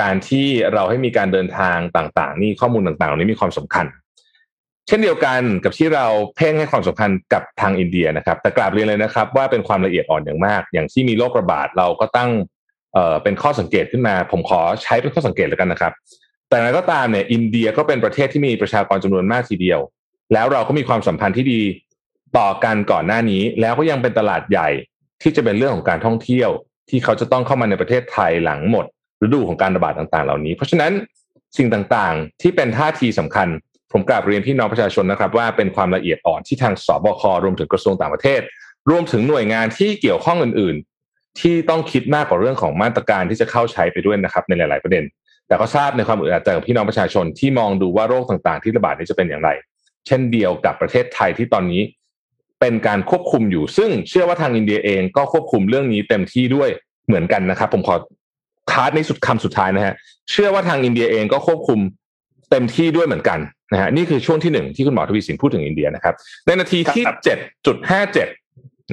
[0.00, 3.86] การที่เราให้มีการเดินทางต่างๆ นี่ข้อมูลต่างๆเหล่านี้มีความสำคัญ
[4.88, 12.30] เช่นเดียวกันกับที่เราเพ่งให้ความสำคัญกับทางอินเดียนะครับ แต่กราบเรียนเลยนะครับ ว่าเป็นความละเอียดอ่อนอย่างมาก อย่างที่มีโรคระบาดเราก็ตั้ง
[12.94, 15.92] เอ่อเป็นข้อสังเกตขึ้นมา ผมขอใช้เป็นข้อสังเกตแล้วกันนะครับ
[16.48, 19.80] แต่อย่างไรก็ตามเนี่ยอินเดียก็เป็นประเทศที่มีประชากรจำนวนมากทีเดียว
[20.32, 21.60] แล้วเราก็มีความสัมพันธ์ที่ดี
[22.38, 24.68] ต่อกันก่อนหน้านี้ แล้วก็ยังเป็นตลาดใหญ่
[25.22, 26.50] ที่จะเป็นเรื่องของการท่องเที่ยว
[26.90, 28.84] ที่เขาจะต้องเข้ามาในประเทศไทยหลังหมด
[29.22, 30.92] ฤดูของการระบาดต่างๆ เหล่านี้ เพราะฉะนั้น
[31.58, 33.48] สิ่งต่างๆ ที่เป็นท่าทีสำคัญ
[33.92, 38.40] ผมกราบเรียนพี่น้องประชาชนนะครับ ว่าเป็นความละเอียดอ่อนที่ทางสบครวมถึงกระทรวงต่างประเทศ
[38.90, 40.76] รวมถึงหน่วยงานที่เกี่ยวข้องอื่น
[41.08, 45.04] ๆ ที่ต้องคิดมากกว่าเรื่องของมาตรการที่จะเข้าใช้ไปด้วยนะครับในหลาย ๆประเด็น
[45.48, 49.50] แต่ก็ทราบในความอึดอัดใจของพี่น้องประชาชนที่มองดูว่าโรคต่างๆ ที่ระบาดนี้จะเป็นอย่างไร
[50.06, 51.82] เช่นเดียวกับประเทศไทยที่ตอนนี้
[52.60, 56.68] เป็นการควบคุมอยู่ ซึ่งเชื่อว่าทางอินเดียเองก็ควบคุมเรื่องนี้เต็มที่ด้วย
[57.06, 57.96] เหมือนกันนะครับ ผมขอ
[58.70, 59.94] คาร์ดในสุดคำสุดท้ายนะฮะ
[60.30, 61.78] เชื่อว่าทางอินเดียเองก็ควบคุม
[62.50, 63.38] เต็มที่ด้วยเหมือนกัน
[63.72, 66.14] นะฮะนี่คือช่วงที่หนึ่งที่คุณหมอทวีสินพูดถึงอินเดียนะครับ
[66.46, 68.28] ในนาทีที่เจ็ดจุดห้าเจ็ด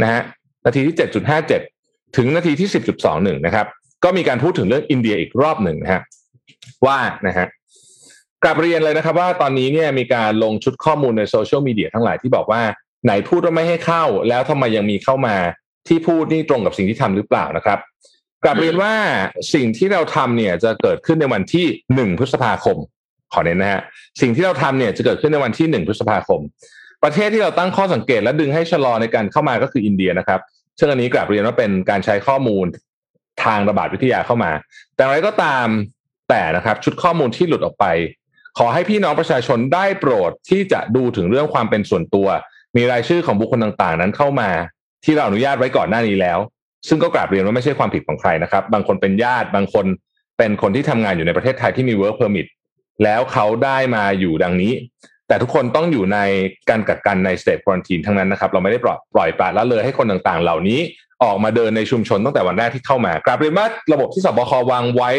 [0.01, 0.21] นะฮะ
[0.65, 1.61] นาทีที่เจ็ดจุดห้าเจ็ด
[2.17, 3.65] ถึงนาทีที่สิบจุดสองหนึ่งนะครับ
[4.03, 6.01] ก็มีการพูดถึงเรื่องอินเดียอีกรอบหนึ่งนะฮะ
[6.85, 7.47] ว่านะฮะ
[8.43, 12.61] กลับเรียนเลยนะครับว่าตอนนี้เนี่ยมีการลงชุดข้อมูลในโซเชียลมีเดียทั้งหลายที่บอกว่า
[13.05, 15.35] ไหนพูดว่าไม่ให้เข้า แล้วทำไมยังมีเข้ามา
[15.87, 17.79] ที่พูดนี่ตรงกับสิ่งที่ทำหรือเปล่านะครับ
[18.43, 18.93] กลับเรียนว่า
[19.53, 22.77] สิ่งที่เราทำเนี่ยจะเกิดขึ้นในวันที่หนึ่งพฤษภาคม
[23.33, 23.81] ขอเน้นนะฮะ
[24.21, 26.39] สิ่งที่เราทำเนี่ยจะเกิดขึ้นในวันที่หนึ่งพฤษภาคม
[27.03, 30.39] ประเทศที่เราตั้งข้อสังเกตและดึงให้ชะลอในการเข้ามาก็คืออินเดียนะครับ
[30.79, 32.65] ซึ่งอันนี้กลับเรียนว่าเป็นการใช้ข้อมูล
[33.43, 34.51] ทางระบาดวิทยาเข้ามา
[34.95, 35.67] แต่อะไรก็ตาม
[36.29, 37.85] แต่นะครับ ชุดข้อมูลที่หลุดออกไป
[38.57, 42.27] ขอให้พี่น้องประชาชนได้โปรดที่จะดูถึงเรื่องความเป็นส่วนตัว
[42.77, 44.49] มีรายชื่อของบุคคลต่างๆ นั้นเข้ามา
[45.05, 46.39] ที่เราอนุญาตไว้ก่อนหน้านี้แล้ว
[46.87, 49.85] ซึ่งก็กราบเรียนว่าไม่ใช่ความผิดของใครนะครับ บางคนเป็นญาติบางคน
[50.37, 52.47] เป็นคนที่ทำงานอยู่ในประเทศไทยที่มี work permit
[53.03, 54.73] แล้วเขาได้มาอยู่ดังนี้
[55.27, 56.19] แต่ทุกคนต้องอยู่ใน
[56.69, 60.79] การกักกันใน state quarantine ทั้งนั้นนะครับ เราไม่ได้ปล่อยปล่อยปละละเลยให้คนต่างๆ เหล่านี้
[61.23, 65.11] ออกมาเดินในชุมชนตั้งแต่วันแรกที่เข้ามากราบเรียนว่าระบบที่สบควางไว้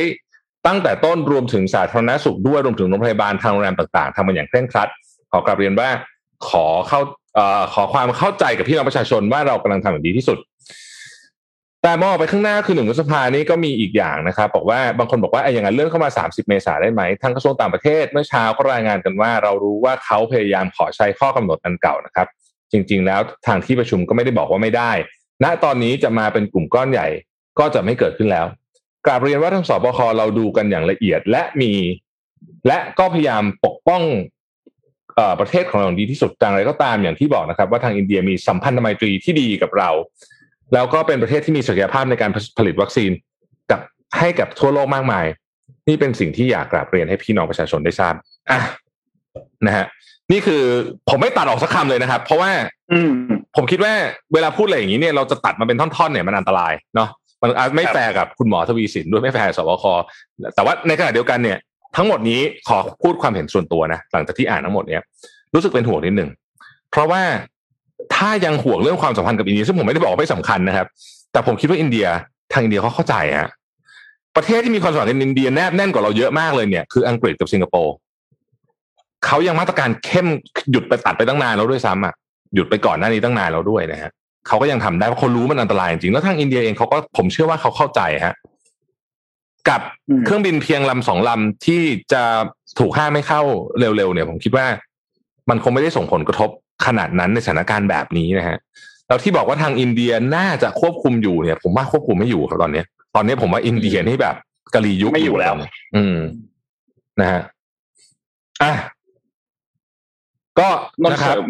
[0.66, 4.88] ตั้งแต่ต้นรวมถึงสาธารณสุขด้วยรวมถึงโรงพยาบาลทางโรงแรมต่างๆทำมันอย่างเคร่งครัด
[5.30, 5.88] ขอกราบเรียนว่า
[6.48, 7.00] ขอเข้า
[7.38, 7.40] อ
[7.74, 10.38] ขอความเข้าใจกับพี่น้องประชาชนว่าเรากำลังทำอย่างดีที่สุด
[11.82, 22.26] แต่มองไปข้างหน้าคือหนึ่งพฤษภานี้ก็มีอีกอย่างนะครับบอกว่าบางคนบอกว่าไอ้อย่างนั้นเลื่อนเข้ามา 30 เมษาได้ไหมทางกระทรวงต่างประเทศเมื่อเช้าก็รายงานกันว่า เรารู้ว่าเขาพยายามขอใช้ข้อกำหนดอันเก่านะครับ
[22.72, 24.92] จริง ๆ แล้วทางที่ประชุมก็ไม่ได้บอกว่าไม่ได้
[25.44, 27.06] ณตอนนี้จะมาเป็นกลุ่มก้อนใหญ่
[27.58, 28.46] ก็จะไม่เกิดขึ้นแล้ว
[29.06, 31.72] กราบเรียนว่าทางสบคเราดูกันอย่างละเอียด และมี
[32.66, 34.02] และก็พยายามปกป้อง
[35.16, 39.90] เอ่อประเทศของเราอย่างดีที่สุดอย่างไรก็ตามอย่างที่บอกนะครับ ว่าทางอินเดียมีสัมพันธไมตรีที่ดีกับเรา
[40.74, 43.10] แล้วก็เป็นประเทศที่มีศักยภาพในการผลิตวัคซีน
[43.70, 43.80] กับ
[44.18, 45.26] ให้กับทั่วโลกมากมาย
[45.88, 48.14] นี่เป็นสิ่งที่อยากกราบเรียนให้พี่น้องประชาชนได้ทราบ
[48.50, 48.60] อะ
[49.66, 49.86] นะฮะ
[50.32, 50.62] นี่คือ
[51.08, 52.50] ผมไม่ตัดออกสักคำเลยนะครับ เพราะว่า
[52.92, 53.10] อืม
[53.56, 53.92] ผมคิดว่า
[54.34, 57.08] เวลาพูดอะไรอย่างนี้เนี่ยเราจะตัดมาเป็นท่อนๆเนี่ยมันอันตรายเนาะ
[57.42, 59.84] มันอาจไม่แฟร์กับคุณหมอทวีสินด้วยไม่แฟร์กับสบค
[60.54, 61.58] แต่ว่าในขณะเดียวกันเนี่ย
[61.96, 65.02] ทั้งหมดนี้ขอพูดความเห็นส่วนตัวนะหลังจากที่อ่านทั้งหมดเนี่ย
[65.54, 66.30] รู้สึกเป็นห่วงนิดหนึ่ง
[66.90, 67.22] เพราะว่า
[68.14, 70.86] ถ้ายังห่วงเรื่องความสัมพันธ์กับอินเดียซึ่งผมไม่ได้บอกว่าไม่สำคัญนะครับ
[71.32, 72.06] แต่ผมคิดว่าอินเดีย
[72.52, 73.50] ทางอินเดียเขาเข้าใจฮะ
[74.36, 77.94] ประเทศที่มีความสัมพันธ์กับอินเดียแนบแน่นกว่าเราเยอะมากเลยเนี่ยคืออังกฤษกับสิงคโปร์
[79.26, 80.26] เขายังมาตรการเข้ม
[80.70, 82.14] หยุดไปตัดไปตั้งนานแล้วด้วยซ้ำอะ
[82.54, 84.10] หยุดไปก่อนหน้านี้ตั้งนานแล้วด้วยนะฮะ
[84.48, 88.34] เขาก็ยังทำได้เพราะเขารู้มันอันตรายจริงแล้วทางอินเดียเองเขาก็ผมเชื่อว่าเขาเข้าใจฮะ
[89.68, 92.22] กับอืมเครื่องบินเพียงลำสองลำที่จะ
[92.78, 93.42] ถูกห้ามไม่เข้า
[93.78, 94.66] เร็วๆเนี่ย ผมคิดว่า
[95.50, 96.50] มันคงไม่ได้ส่งผลกระทบ
[96.86, 98.56] ขนาดนั้นในสถานการณ์แบบนี้นะฮะ
[99.08, 104.36] แล้วที่บอกว่าทางอินเดียน่าจะควบคุมอยู่เนี่ย ผมว่าควบคุมไม่อยู่ครับตอนเนี้ย ตอนนี้ผมว่าอินเดียนี่แบบ
[104.74, 105.54] กะลียุคไม่อยู่แล้ว
[105.96, 106.16] อืม
[107.20, 107.40] นะฮะ
[108.62, 108.72] อะ
[110.58, 110.68] ก็
[111.02, 111.46] นนนะท์คเสรับริม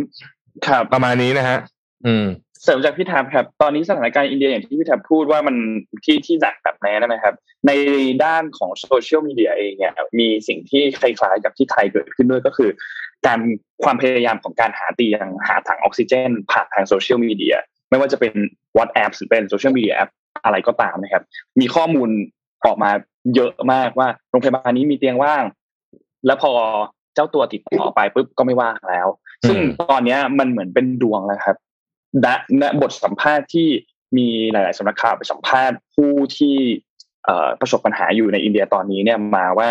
[0.66, 1.58] ครับประมาณนี้นะฮะ
[2.06, 2.24] อืม
[2.64, 5.56] เสริมจากพี่แทบครับ ตอนนี้สถานการณ์อินเดียอย่างที่พี่แทบพูดว่ามัน
[6.04, 7.34] ที่ที่หนักแบบนี้นะครับ
[7.66, 7.72] ใน
[8.24, 12.70] ด้านของโซเชียลมีเดียเองเนี่ยมีสิ่งที่คล้ายๆกับที่ไทยเกิดขึ้นด้วยก็คือ
[13.26, 13.38] การ
[13.84, 17.56] ความพยายามของการหาเตียงหาถังออกซิเจน ผ่านทางโซเชียลมีเดีย
[17.90, 18.34] ไม่ว่าจะเป็น
[18.76, 20.10] WhatsApp หรือเป็นโซเชียลมีเดียแอป
[20.44, 21.22] อะไรก็ตามนะครับ
[21.60, 22.10] มีข้อมูล
[22.66, 22.90] ออกมา
[23.34, 25.42] เยอะมากว่าโรงพยาบาลนี้มีเตียงว่าง
[26.26, 26.52] แล้วพอ
[27.14, 29.08] เจ้าตัวติดต่อไปปุ๊บก็ไม่ว่างแล้ว
[29.48, 31.56] ซึ่งอืมตอนเนี้ยมันเหมือนเป็นดวงแล้วครับ
[32.24, 32.26] ณ
[32.62, 33.68] ณบทสัมภาษณ์ที่
[34.16, 36.56] มีหลาย ๆสำนักข่าวไปสัมภาษณ์ผู้ที่
[37.24, 39.70] เอ่อประสบปัญหาอยู่ในอินเดียตอนนี้เนี่ยมาว่า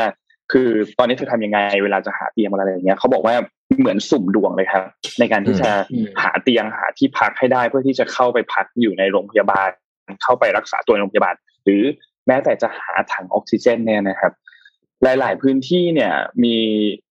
[0.51, 3.35] คือตอนนี้เธอทำยังไง เวลาจะหาเตียงอะไรอย่างเงี้ยเขาบอกว่า
[3.79, 4.83] เหมือนสุ่มดวงเลยครับ
[5.19, 9.69] ในการที่จะอืมหาเตียงหาที่พักให้ได้เพื่อที่จะเข้าไปพักอยู่ในโรงพยาบาล
[10.23, 11.83] เข้าไปรักษาตัวในโรงพยาบาล หรือ
[12.27, 14.31] แม้แต่จะหาถังออกซิเจนเนี่ยนะครับ
[15.03, 16.55] หลาย ๆ พื้นที่เนี่ยมี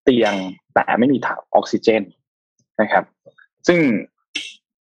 [0.02, 0.32] เตียง
[0.74, 2.02] แต่ไม่มีถังออกซิเจน
[2.80, 3.04] นะครับ
[3.68, 3.80] ซึ่ง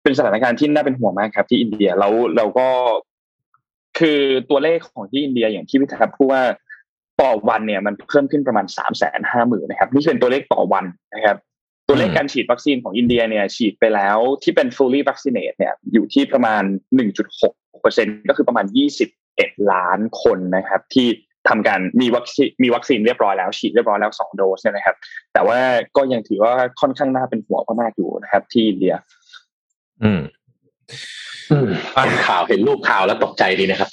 [0.03, 2.67] เป็นสถานการณ์ที่น่าเป็นห่วงมากครับ ที่อินเดียแล้วเราก็
[3.99, 6.43] คือตัวเลขของที่อินเดียอย่างที่พี่ทับพูดว่า
[7.21, 10.85] ต่อวันเนี่ยมันเพิ่มขึ้นประมาณสามแสนห้าหมื่นนะครับนี่เป็นตัวเลขต่อวัน
[11.15, 11.37] นะครับ
[11.87, 16.63] ตัวเลขการฉีดวัคซีนของอินเดียเนี่ยฉีดไปแล้วที่เป็น fully vaccinated เนี่ยอยู่ที่ประมาณ
[17.21, 18.65] 1.6เปอร์เซ็นก็คือประมาณ
[19.17, 21.07] 21ล้านคนนะครับ ที่
[21.49, 24.95] ทำการมีวัคซีนมีวัคซีนเรียบร้อยแล้ว ฉีดเรียบร้อยแล้วสองโดสเนี่ยนะครับ
[25.33, 25.59] แต่ว่า
[25.97, 28.93] ก็ยังถือว่าค่อนข้างน่าเป็นห่วงมากอยู่นะครับ ที่อินเดีย
[30.03, 30.19] อืม
[31.93, 33.89] เห็นข่าวเห็นรูปข่าวแล้วตกใจดีนะครับ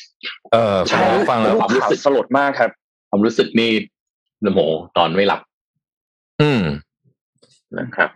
[0.53, 2.71] เออใช่ฟังแล้วความรู้สึกสลดมากครับ
[3.11, 3.71] ความรู้สึกนี่
[4.55, 4.61] โม
[4.97, 5.41] ตอนไม่หลับ
[6.43, 6.63] อืม
[7.79, 8.11] นะครับ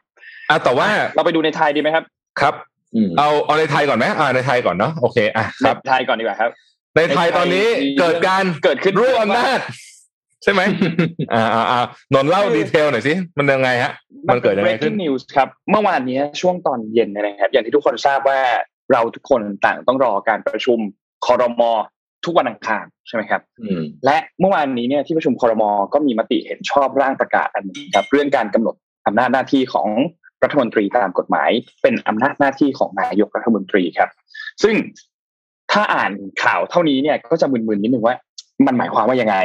[0.50, 2.04] อะแต่ว่าเราไปดูในไทยดีไหมครับ
[2.40, 2.54] ครับ
[2.94, 6.50] อืมเอาเอาในไทยก่อนไหมอ่าในไทยก่อนเนาะโอเคอะครับในไทยก่อนดีกว่าครับ
[6.96, 7.66] ในไทยตอนนี้
[8.00, 9.59] เกิดการเกิดขึ้นรู้อำนาจ
[10.44, 10.62] ใช่ไหม
[11.35, 11.80] อ่าอ่าอ่า
[12.14, 13.92] นนท์เล่าดีเทลหน่อยสิมันยังไงฮะ
[14.28, 18.40] มันเกิดยังไงขึ้น breaking news ครับ เมื่อวานนี้ช่วงตอนเย็นเนยนะครับ อย่างที่ทุกคนทราบว่า
[18.92, 20.78] เราทุกคนต่างต้องรอการประชุม
[21.26, 21.72] คอรมอ
[22.24, 28.74] ทุกวันอังคารใช่ไหมครับอืมและเมื่อวานนี้เนี่ยที่ประชุมคอรมอก็มีมติเห็นชอบร่างประกาศอันนี้ครับเรื่องการกำหนด
[29.07, 29.88] อำนาจหน้าที่ของ
[30.42, 31.50] รัฐมนตรีตามกฎหมาย
[31.83, 34.11] เป็นอำนาจหน้าที่ของนายกรัฐมนตรีครับ
[34.62, 34.74] ซึ่ง
[35.72, 36.12] ถ้าอ่าน
[36.44, 38.14] ข่าวเท่านี้เนี่ยก็จะมึนๆนิดนึงว่า
[38.66, 39.37] มันหมายความว่ายังไง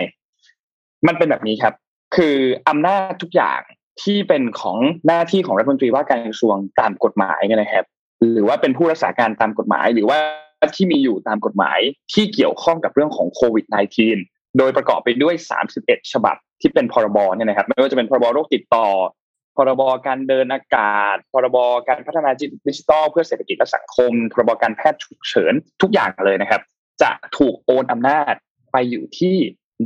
[1.08, 1.74] มันเป็นแบบนี้ครับ
[2.16, 2.38] คือ
[2.70, 3.60] อำนาจทุกอย่าง
[4.04, 7.86] ที่เป็นของหน้าที่ของรัฐมนตรีว่าการกระทรวงตามกฎหมายเนี่ยนะครับ
[8.34, 10.20] หรือว่าเป็นผู้รักษาการตามกฎหมาย หรือว่า
[10.76, 11.80] ที่มีอยู่ตามกฎหมาย
[12.14, 13.66] ที่เกี่ยวข้องกับเรื่องของโควิด
[14.14, 15.36] -19 โดยประกอบไปด้วย
[15.74, 18.88] 31 ฉบับที่เป็นพรบเนี่ยนะครับ ไม่ว่าจะเป็นพรบโรคติดต่อ
[19.58, 21.58] พรบการเดินอากาศ พรบ
[21.88, 22.30] การพัฒนา
[22.68, 26.62] ดิจิทัลเพื่อเศรษฐกิจและสังคม พรบการแพทย์ฉุกเฉินทุกอย่างเลยนะครับ
[27.02, 28.34] จะถูกโอนอำนาจ
[28.72, 29.36] ไปอยู่ที่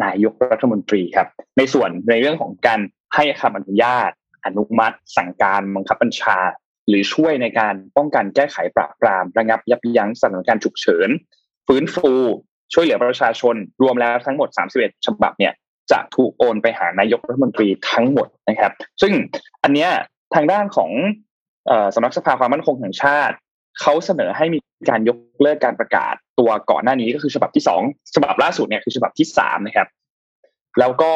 [0.04, 1.28] นายกรัฐมนตรีครับ
[1.58, 2.80] ในส่วนในเรื่องของการ
[3.16, 4.12] ให้คำอนุญาต
[4.46, 6.38] อนุมัติ สั่งการบังคับบัญชา
[6.88, 11.10] หรือช่วยในการป้องกันแก้ไขปราบปรามระงับยับยั้งสถานการณ์ฉุกเฉิน
[11.68, 12.12] ฟื้นฟู
[12.74, 15.54] ช่วยเหลือประชาชน รวมแล้วทั้งหมด 31 ฉบับเนี่ย
[15.92, 19.14] จะถูกโอนไปหานายกรัฐมนตรีทั้งหมดนะครับ ซึ่ง
[19.64, 19.90] อันเนี้ย
[20.36, 20.92] ทางด้านของ
[21.70, 23.36] อสำนักสภาความมั่นคงแห่งชาติ
[23.82, 27.82] เขาเสนอให้มีการยกเลิกการประกาศ ตัวก่อนหน้านี้ก็คือฉบับที่สอง
[28.16, 29.88] ฉบับล่าสุดเนี่ยคือฉบับที่สามนะครับ
[30.80, 31.12] แล้วก็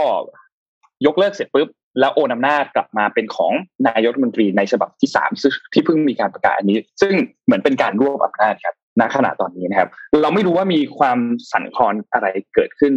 [1.05, 1.67] ยกเลิกเสร็จปุ๊บ
[1.99, 3.53] แล้วโอนอำนาจกลับมาเป็นของ
[3.87, 7.13] นายกรัฐมนตรีในฉบับที่สามซึ่งที่เพิ่งมีการประกาศอันนี้ ซึ่ง
[7.45, 9.89] เหมือนเป็นการรวบอำนาจครับณขณะตอนนี้นะครับ
[10.21, 11.19] เราไม่รู้ว่ามีความ
[11.51, 12.93] สั่นคลอนอะไรเกิดขึ้น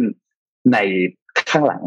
[0.73, 0.77] ใน
[1.51, 1.83] ข้างหลัง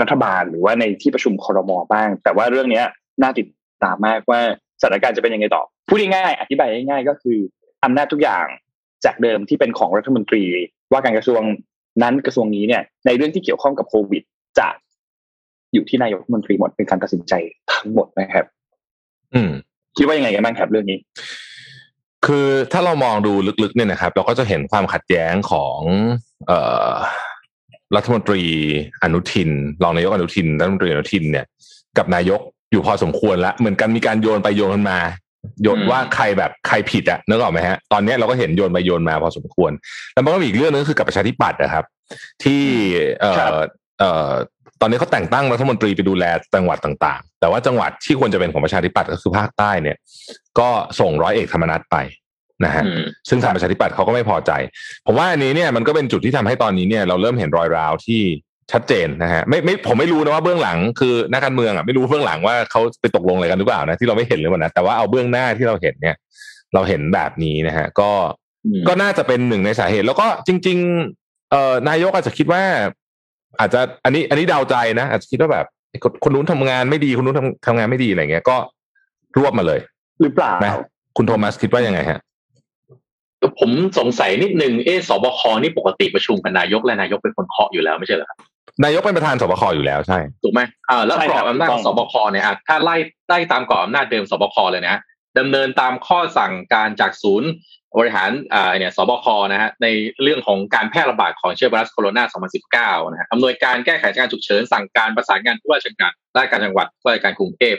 [0.00, 2.86] รัฐบาลหรือว่าในที่ประชุมคอรมอบ้าง แต่ว่าเรื่องเนี้ย
[3.22, 3.46] น่าติด
[3.84, 4.40] ตามมากว่า
[4.80, 7.38] สถานการณ์จะเป็นยังไงต่อพูดง่ายๆอธิบายง่ายๆก็คือ
[7.84, 8.46] อำนาจทุกอย่าง
[9.04, 10.42] จากเดิมที่เป็นของรัฐมนตรี
[10.92, 11.42] ว่าการกระทรวง
[12.02, 14.22] นั้นกระทรวงนี้เนี่ยในเรื่องที่เกี่ยวข้องกับโควิด
[14.58, 14.68] จะ
[15.72, 17.32] อยู่ที่นายกรัฐมนตรีหมดเป็นการตัดสินใจ
[17.72, 18.44] ทั้งหมดนะครับ
[19.34, 19.50] อืม
[19.96, 20.98] คิดว่ายังไงกันบ้างครับเรื่องนี้
[22.26, 23.32] คือถ้าเรามองดู
[23.62, 25.78] ลึกๆเนี่ยนะครับ เราก็จะเห็นความขัดแย้งของ
[26.46, 26.58] เอ่
[26.92, 26.94] อ
[27.96, 28.42] รัฐมนตรี
[29.02, 29.50] อนุทิน
[29.82, 31.46] รองนายกอนุทินรัฐมนตรีอนุทินเนี่ย
[31.98, 32.40] กับนายก
[32.72, 34.98] อยู่พอสมควรแล้วเหมือนกันมีการโยนไปโยนมา
[35.62, 39.72] โยนอืมว่าใครแบบใครผิดอะนึกออกไหมฮะ ตอนเนี้ยเราก็เห็นโยนไปโยนมาพอสมควร
[40.12, 41.84] แล้วมันก็มีอีกเรื่องนึงคือกับประชาธิปัตย์นะครับ
[42.44, 42.62] ที่
[43.20, 43.52] เอ่ครัอบ
[44.00, 44.30] เอ่อ
[44.80, 46.24] ตอนนี้เขาแต่งตั้งรัฐมนตรีไปดูแล
[46.54, 49.96] จังหวัดต่างๆ แต่ว่าจังหวัดที่ควรจะเป็นของประชาธิปัตย์ก็คือภาคใต้เนี่ย
[50.58, 50.68] ก็
[51.00, 51.96] ส่งร้อยเอกธรรมนัฐไป
[52.64, 54.52] นะฮะอืมซึ่งทางประชาธิปัตย์เขาก็ไม่พอใจ
[55.06, 58.22] ผมว่าอันนี้เนี่ยมันก็เป็นจุดที่ทำให้ตอนนี้เนี่ยเราเริ่มเห็นรอยร้าวที่
[58.72, 66.16] ชัดเจนนะฮะไม่ไม่ผมไม่รู้นะว่าเบื้องหลังคือนักการเมืองอะไม่รู้เบื้องหลังว่าเขาไปตกลงอะไรกันหรือเปล่านะที่เราไม่เห็นหรือเปล่านะแต่ว่าเอาเบื้องหน้าที่เราเห็นเนี่ย
[66.74, 68.10] เราเห็นแบบนี้นะฮะ ก็
[68.66, 70.78] อืมก็น่าจะเป็นหนึ่งในสาเหตุ แล้วก็จริง
[71.14, 72.62] ๆ เอ่อนายกอาจจะคิดว่า
[73.58, 75.66] อาจจะอันนี้ อันนี้เดาใจนะอาจจะคิดว่าแบบ
[76.02, 78.56] คนคนนู้นทำงานไม่ดีคนนู้นทำทำงานไม่ดีอะไรเงี้ยก็
[79.36, 79.80] รวบมาเลย
[80.20, 80.72] หรือเปล่านะ
[81.16, 82.20] คุณโทมัสคิดว่ายังไงฮะ
[83.60, 88.38] ผมสงสัยนิดนึงเอะสบคนี่ปกติประชุมกับนายกและนายกเป็นคนเคาะอยู่แล้วไม่ใช่เหรอครับ
[88.84, 92.96] นายกเป็นประธานสบคอยู่แล้วใช่ถูกไหมอ่าแล้วใช่กรคอรับบอำนาจของถูสกต้องบคเนี่ยอะถ้าไล่
[93.28, 95.00] ไล่ตามกรอบอำนาจเดิมสบคเลยนะ
[95.38, 97.50] ดำเนินตามข้อสั่งการจากศูนย์
[97.98, 99.86] บริหารอ่าเนี่ยสบคนะฮะใน
[100.22, 107.76] เรื่องของการแพร่ระบาดของเชื้อไวรัสโคโรนา2019นะฮะอำนวยการแก้ไขสถานการณ์ฉุกเฉินสั่งการประสานงานผู้ว่าราชการราชการจังหวัดผู้ว่าราชการกรุงเทพ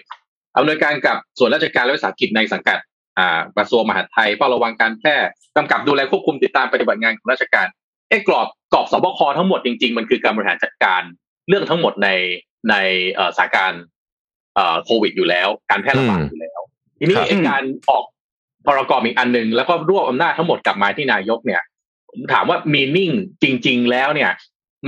[0.58, 2.78] อำนวยการกับส่วนราชการและวิสาหกิจในสังกัด
[3.20, 5.16] อ่ากระทรวงมหาดไทยเฝ้าระวังการแพร่
[5.58, 7.68] กำกับดูแลควบคุมติดตามปฏิบัติงานของราชการ
[8.12, 11.02] เอ้กรอบกรอบสบคทั้งหมดจริง ๆ มันคือการบริหารจัดการ
[11.50, 12.10] เรื่องทั้งหมดใน
[12.70, 12.76] ใน
[13.14, 13.84] เอ่อสถานการณ์
[14.56, 16.62] เอ่อโควิดอยู่แล้ว การแพร่ระบาดอืมอยู่แล้ว
[17.00, 18.04] ทีนี้ครับไอ้การออก
[18.66, 21.62] พรกอีกอันหนึ่งแล้วก็รวบอำนาจทั้งหมดกลับมาที่นายกเนี่ย
[22.10, 23.12] ผมถามว่ามีนิ่ง
[23.44, 24.32] จริง ๆ แล้วเนี่ย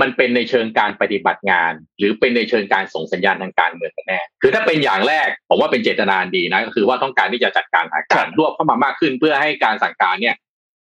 [0.00, 10.34] มันเป็นในเชิงการปฏิบัติงาน หรือเป็นในเชิงการส่งสัญญาณทางการเมืองกันแน่คือถ้าเป็นอย่างแรกผมว่าเป็นเจตนาดีนะก็คือว่าต้องการที่จะจัดการสถานการณ์รวบเข้ามามากขึ้น เพื่อให้การสั่งการเนี่ย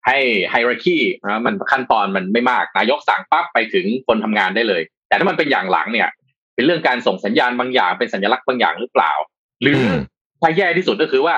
[0.07, 0.19] ให้
[0.51, 6.09] ไฮรักีนะมันขั้นตอนมันไม่มากนายกสั่งปั๊บไปถึงคนทำงานได้เลย แต่ถ้ามันเป็นอย่างหลังเนี่ย
[6.55, 9.13] เป็นเรื่องการส่งสัญญาณบางอย่างเป็นสัญลักษณ์บางอย่างหรือเปล่า
[9.63, 9.99] หรืออม
[10.43, 11.37] ถ้าแย่ที่สุดก็คือว่า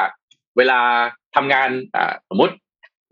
[0.57, 0.79] เวลา
[1.37, 2.55] ทำงานอ่าสมมติ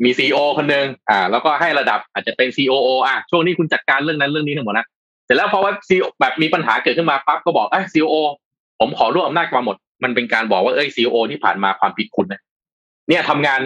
[0.05, 4.87] มีซีอคนหนึ่งอ่า แล้วก็ให้ระดับอาจจะเป็น COO อะช่วงนี้คุณจัดการเรื่องนั้นเรื่องนี้ทั้งหมดนะ
[5.25, 8.23] เสร็จแล้วพอว่าซีแบบมีปัญหาเกิดขึ้นมาปั๊บก็บอกเอ้ย COO
[8.81, 12.41] ผมขอร่วมอำนาจมาหมด มันเป็นการบอกว่าเอ้ย COO ที่ผ่านมาความผิดคุณนะ
[13.09, 13.61] เนี่ยทำงาน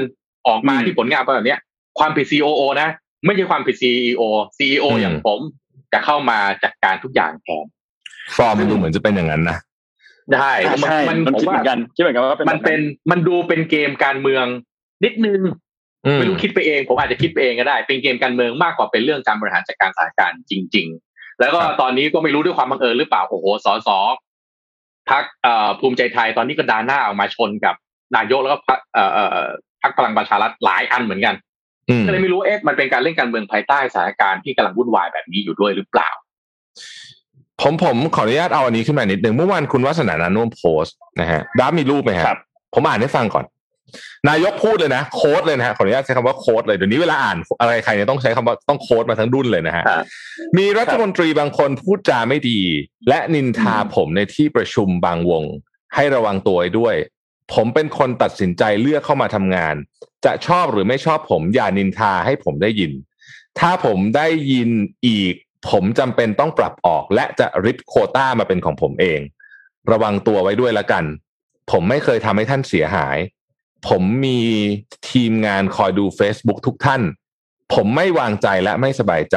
[0.48, 1.60] ออกมาอืมที่ผลงานเป็นแบบเนี้ย
[1.98, 2.88] ความผิด COO นะ
[3.26, 4.22] ไม่ใช่ความผิด CEO
[4.58, 5.40] CEO อืมอย่างผม
[5.92, 7.64] จะเข้ามาจัดการทุกอย่างแทน
[8.36, 9.58] ฟอร์มมันดูเหมือนจะเป็นอย่างนั้นนะ
[10.32, 12.80] ได้อ่าใช่มันมันผมคิดเหว่ามือนกันคิดเหมือนกันว่าเป็นมันเป็น
[13.10, 14.46] มันดูเป็นเกมการเมือง
[15.04, 15.40] นิดนึง
[16.06, 23.88] อืมไม่รู้คิดไปเองผมอาจจะคิดไปเองก็ได้ เป็นเกมการเมืองมากกว่าเป็นเรื่องการบริหารจัดการสถานการณ์จริง ๆ แล้วก็ครับตอนนี้ก็ไม่รู้ด้วยความบังเอิญหรือเปล่าโอ้โหสส
[25.10, 27.74] พักเอ่อภูมิใจไทยตอนนี้ก็ดาหน้าออกมาชนกับ
[28.16, 29.48] นายกแล้วก็พรรคเอ่อเอ่อ
[29.82, 31.52] พักพลังประชารัฐหลายอันเหมือนกันอืม
[32.06, 36.10] ก็เลยไม่รู้เอ๊ะมันเป็นการเล่นการเมืองภายใต้สถานการณ์ที่กำลังวุ่นวายแบบนี้อยู่ด้วยหรือเปล่า
[37.62, 42.38] ผมผมขออนุญาตเอาอันนี้ขึ้นมานิดนึงเมื่อวานคุณวัฒนานานุ่มโพสต์นะฮะดับมีรูปไหมฮะครับ
[42.74, 43.44] ผมอ่านให้ฟังก่อน
[44.28, 50.04] นายกพูดเลยนะ โค้ดเลยนะฮะขออนุญาตใช้คำว่าโค้ดเลยเดี๋ยวนี้เวลาอ่านอะไรใครเนี่ยต้องใช้คำว่าต้องโค้ดมาทั้งดุนเลยนะฮะครับ
[50.58, 52.60] มีรัฐมนตรีบางคนพูดจาไม่ดี
[53.08, 55.44] และนินทาผมในที่ประชุมบางวง
[55.94, 56.94] ให้ระวังตัวไว้ด้วย
[57.52, 59.74] ผมเป็นคนตัดสินใจเลือกเข้ามาทำงาน
[60.24, 62.92] จะชอบหรือไม่ชอบผมอย่านินทาให้ผมได้ยิน
[63.58, 64.70] ถ้าผมได้ยิน
[65.06, 65.34] อีก
[65.70, 69.20] ผมจำเป็นต้องปรับออก และจะริบโคต้ามาเป็นของผมเอง
[69.90, 71.04] ระวังตัวไว้ด้วยละกัน
[71.70, 73.16] ผมไม่เคยทำให้ท่านเสียหาย
[73.88, 74.40] ผมมี
[75.10, 77.02] ทีมงานคอยดู Facebook ทุกท่าน
[77.74, 79.36] ผมไม่วางใจและไม่สบายใจ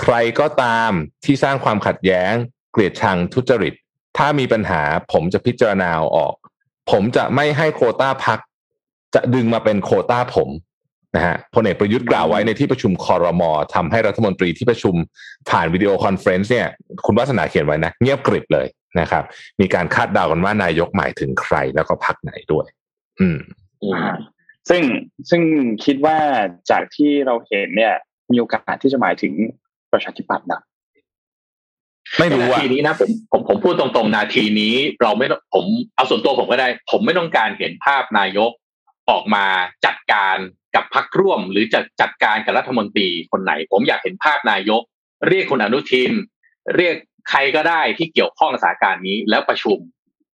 [0.00, 0.90] ใครก็ตาม
[1.24, 2.32] ที่สร้างความขัดแย้ง
[2.72, 3.74] เกลียดชังทุจริต
[4.16, 6.34] ถ้ามีปัญหาผมจะพิจารณาออก
[6.90, 8.38] ผมจะไม่ให้โคต้าพัก
[9.14, 10.48] จะดึงมาเป็นโควต้าผม
[11.16, 14.94] นะฮะพลเอกประยุทธ์กล่าวไว้ในที่ประชุมคอรมอทำให้รัฐมนตรีที่ประชุม
[15.50, 16.68] ผ่าน video conference เนี่ย
[17.04, 18.66] คุณวัฒนาเขียนไว้นะ เงียบกริบเลย
[19.00, 19.24] นะครับ
[19.60, 22.66] มีการคาดเดากันว่านายกหมายถึงใครแล้วก็พรรคไหนด้วย
[23.20, 23.38] อืม
[24.68, 24.82] ซึ่ง
[25.30, 25.42] ซึ่ง
[25.84, 26.18] คิดว่า
[26.70, 27.94] จากที่เราเห็นเนี่ย
[28.32, 29.32] มีโอกาสที่จะหมายถึง
[29.92, 30.62] ประชาธิปัตย์นะ
[32.18, 35.64] ไม่รู้นาอะทีนี้นะผมผมผมพูดตรงๆนาทีนี้เราไม่ผม
[35.96, 38.50] เอาส่วนตัวผมก็ได้ ผมไม่ต้องการเห็นภาพนายก
[39.10, 39.44] ออกมา
[39.86, 40.36] จัดการ
[40.74, 44.82] กับพักร่วม หรือจะจัดการกับรัฐมนตรีคนไหน ผมอยากเห็นภาพนายก
[45.28, 46.12] เรียกคุณอนุทิน
[46.76, 46.96] เรียก
[47.30, 49.78] ใครก็ได้ที่เกี่ยวข้องสถานการณ์นี้แล้วประชุม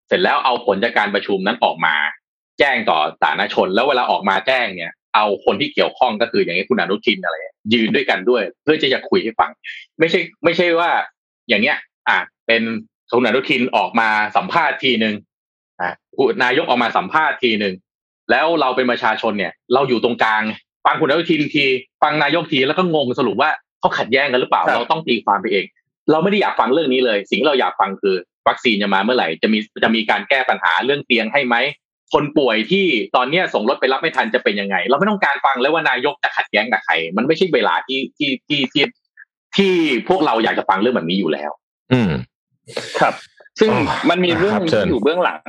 [0.08, 1.94] เสร็จแล้วเอาผลจากการประชุมนั้นออกมา
[2.58, 7.36] แจ้งต่อสาธารณชน แล้วเวลาออกมาแจ้งเนี่ย เอาคนที่เกี่ยวข้องก็คืออย่างนี้คุณอนุทินอะไร
[7.72, 9.50] ยืนด้วยกันด้วย เพื่อที่จะคุยให้ฟัง
[9.98, 10.90] ไม่ใช่ ไม่ใช่ว่า
[11.50, 12.62] อย่างเงี้ย อะเป็น
[13.12, 15.14] คุณอนุทินออกมาสัมภาษณ์ทีหนึ่ง
[15.80, 17.74] อะคุณนายกออกมาสัมภาษณ์ทีหนึ่ง
[18.30, 20.42] แล้วเราเป็นประชาชนเนี่ย เราอยู่ตรงกลาง
[20.86, 21.64] ฟังคุณอนุทินที
[22.02, 25.64] ฟังนายกทีแล้วก็งงสรุปว่าเขาขัดแย้งกันหรือเปล่าครับเราต้องตีความไปเอง
[26.10, 28.14] เราไม่ได้อยากฟังเรื่องนี้เลย สิ่งที่เราอยากฟังคือ
[28.48, 31.56] วัคซีนจะมาเมื่อไหร่จะมีจะมีการแก้ปัญหาเรื่องเตียงให้ไหม
[32.12, 32.86] คนป่วยที่
[33.16, 38.84] ตอนเนี้ยส่งรถไปรับไม่ทันจะเป็นยังไง เราไม่ต้องการฟังแล้วว่านายกจะขัดแย้งกับใคร มันไม่ใช่เวลาที่ที่ที่ที่
[39.56, 39.72] ที่
[40.08, 41.50] พวกเราอยากจะฟังเรื่องแบบนี้อยู่แล้ว
[41.92, 42.10] อืม
[43.00, 43.14] ครับ
[43.60, 45.42] ซึ่งอ๋อมันมีเรื่องครับเชิญที่อยู่เบื้องหลัง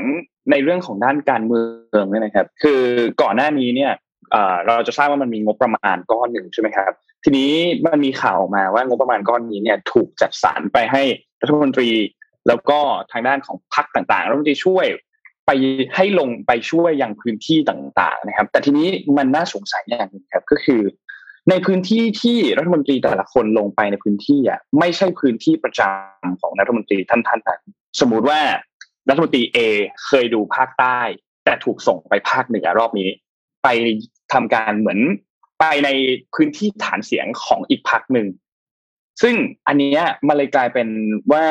[0.51, 1.61] ในเรื่องของด้านการเมื
[1.95, 2.81] องเนี่ยนะครับ คือ
[3.21, 3.91] ก่อนหน้านี้เนี่ย
[4.31, 6.91] เอ่อเราจะทราบว่ามันมีงบประมาณก้อนหนึ่งใช่ไหมครับ
[7.23, 7.51] ทีนี้
[7.85, 11.03] มันมีข่าวออกมาว่างบประมาณก้อนนี้เนี่ย ถูกจัดสรรไปให้
[11.41, 11.89] รัฐมนตรี
[12.47, 12.79] แล้วก็
[13.11, 14.85] ทางด้านของพรรคต่างๆรัฐมนตรีช่วย
[15.45, 15.51] ไป
[15.95, 18.87] ให้ลงไปช่วยยังพื้นที่ต่าง ๆ นะครับ แต่ทีนี้
[19.17, 20.81] มันน่าสงสัยอย่างหนึ่งครับ ก็คือ
[21.49, 27.61] ในพื้นที่ที่รัฐมนตรีแต่ละคนลงไปในพื้นที่อะไม่ใช่พื้นที่ประจำของรัฐมนตรีท่านท่านนั้น
[27.99, 28.39] สมมุติว่า
[29.09, 29.57] รัฐมนตรีเอ
[30.05, 30.99] เคยดูภาคใต้
[31.45, 33.09] แต่ถูกส่งไปภาคเหนือรอบนี้
[33.63, 33.67] ไป
[34.33, 34.99] ทำการเหมือน
[35.59, 35.89] ไปใน
[36.35, 38.27] พื้นที่ฐานเสียงของอีกพรรคหนึ่ง
[39.21, 39.35] ซึ่ง
[39.67, 40.87] อันเนี้ยมันเลยกลายเป็น
[41.31, 41.45] ว่า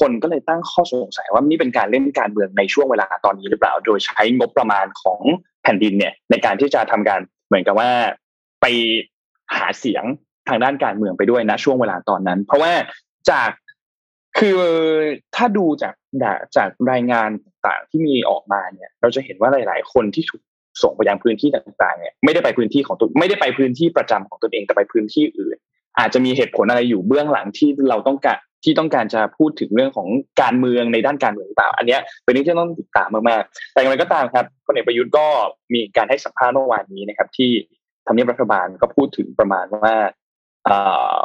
[0.00, 5.20] คนก็เลยตั้งข้อสงสัยว่านี่เป็นการเล่นการเมืองในช่วงเวลาตอนนี้หรือเปล่า โดยใช้งบประมาณของ
[5.62, 7.90] แผ่นดินเนี่ยในการที่จะทำการเหมือนกับว่า
[8.60, 8.66] ไป
[9.54, 10.04] หาเสียง
[10.48, 12.72] ทางด้านการเมืองไปด้วยนะช่วงเวลาตอนนั้น เพราะว่า
[13.30, 13.50] จาก
[14.38, 14.60] คือ
[15.36, 15.94] ถ้าดูจาก
[16.56, 20.42] จากรายงานต่างๆที่มีออกมาเนี่ย เราจะเห็นว่าหลาย ๆ คนที่ถูก
[20.82, 25.56] ส่งไปยังพื้นที่ต่างๆเนี่ยไม่ได้ไปพื้นที่ของตัวไม่ได้ไปพื้นที่ประจำของตนเองแต่ไปพื้นที่อื่น
[25.98, 30.08] อาจจะมีเหตุผลอะไรอยู่เบื้องหลังที่เราต้องการที่ต้องการจะพูดถึงเรื่องของ
[30.42, 35.26] การเมืองในด้านการเมืองหรือเปล่า อันนี้เป็นเรื่องที่ต้องติดตามมากๆแต่อย่างไรก็ตามครับพลเอกประยุทธ์ก็
[35.74, 37.50] มีการให้สัมภาษณ์เมื่อวานนี้นะครับ ที่
[38.06, 39.94] ทำเนียบรัฐบาลก็พูดถึงประมาณว่า
[40.64, 40.76] เอ่
[41.20, 41.22] อ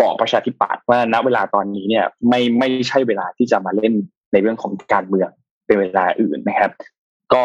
[0.00, 3.94] บอกประชาธิปัตย์ว่าณเวลาตอนนี้เนี่ย ไม่ไม่ใช่เวลาที่จะมาเล่น
[4.32, 5.30] ในเรื่องของการเมือง
[5.66, 6.72] เป็นเวลาอื่นนะครับ
[7.34, 7.42] ก็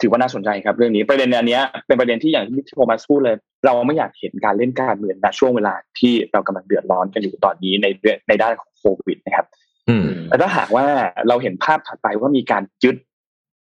[0.00, 9.46] ถือว่าน่าสนใจครับเรื่องนี้ประเด็นอันเนี้ยเป็นประเด็นที่อย่างที่โทมัสพูดเลย เราไม่อยากเห็นการเล่นการเมืองณช่วงเวลาที่เรากำลังเดือดร้อนกันอยู่ตอนนี้ในเรื่องในด้านของโควิดนะครับ
[9.88, 10.86] อืมแต่ถ้าหากว่า
[11.28, 12.96] เราเห็นภาพถัดไปว่ามีการยึด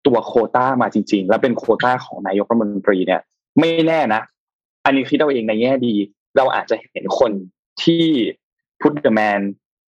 [0.07, 3.21] ตัวโควต้ามาจริง ๆ แล้วเป็นโควต้าของนายกรัฐมนตรีเนี่ย
[3.59, 4.21] ไม่แน่นะ
[4.85, 5.93] อันนี้คิดเอาเองในแง่ดี
[6.37, 7.31] เราอาจจะเห็นคน
[7.83, 8.03] ที่
[8.81, 9.41] put the man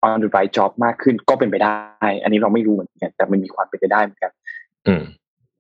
[0.09, 4.33] on the right job มากขึ้นก็เป็นไปได้ อันนี้เราไม่รู้เหมือนกัน แต่มันมีความเป็นไปได้เหมือนกัน
[4.87, 5.03] อืม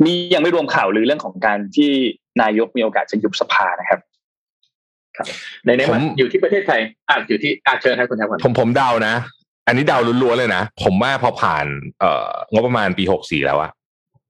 [0.05, 1.91] นี่ยังไม่รวมข่าวหรือเรื่องของการที่
[2.43, 4.01] นายกมีโอกาสจะยุบสภานะครับ
[5.65, 9.15] ในในมันอยู่ที่ประเทศไทยอ่าอยู่ที่อาเชิญให้คุณแทบก่อนผมผมเดานะ
[9.67, 11.67] อันนี้เดาล้วนๆเลยนะ ผมว่าพอผ่าน
[12.01, 13.71] เอ่องบประมาณปีหกสี่แล้วอะ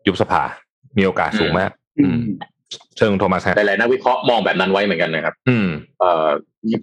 [0.06, 0.42] ยุบสภา
[0.98, 2.20] มีโอกาสสูงมากอืม
[2.96, 5.68] เชิงโทมัสฮะหลายๆนักวิเคราะห์มองแบบนั้นไว้เหมือนกันนะครับ อืม
[6.00, 6.28] เอ่อ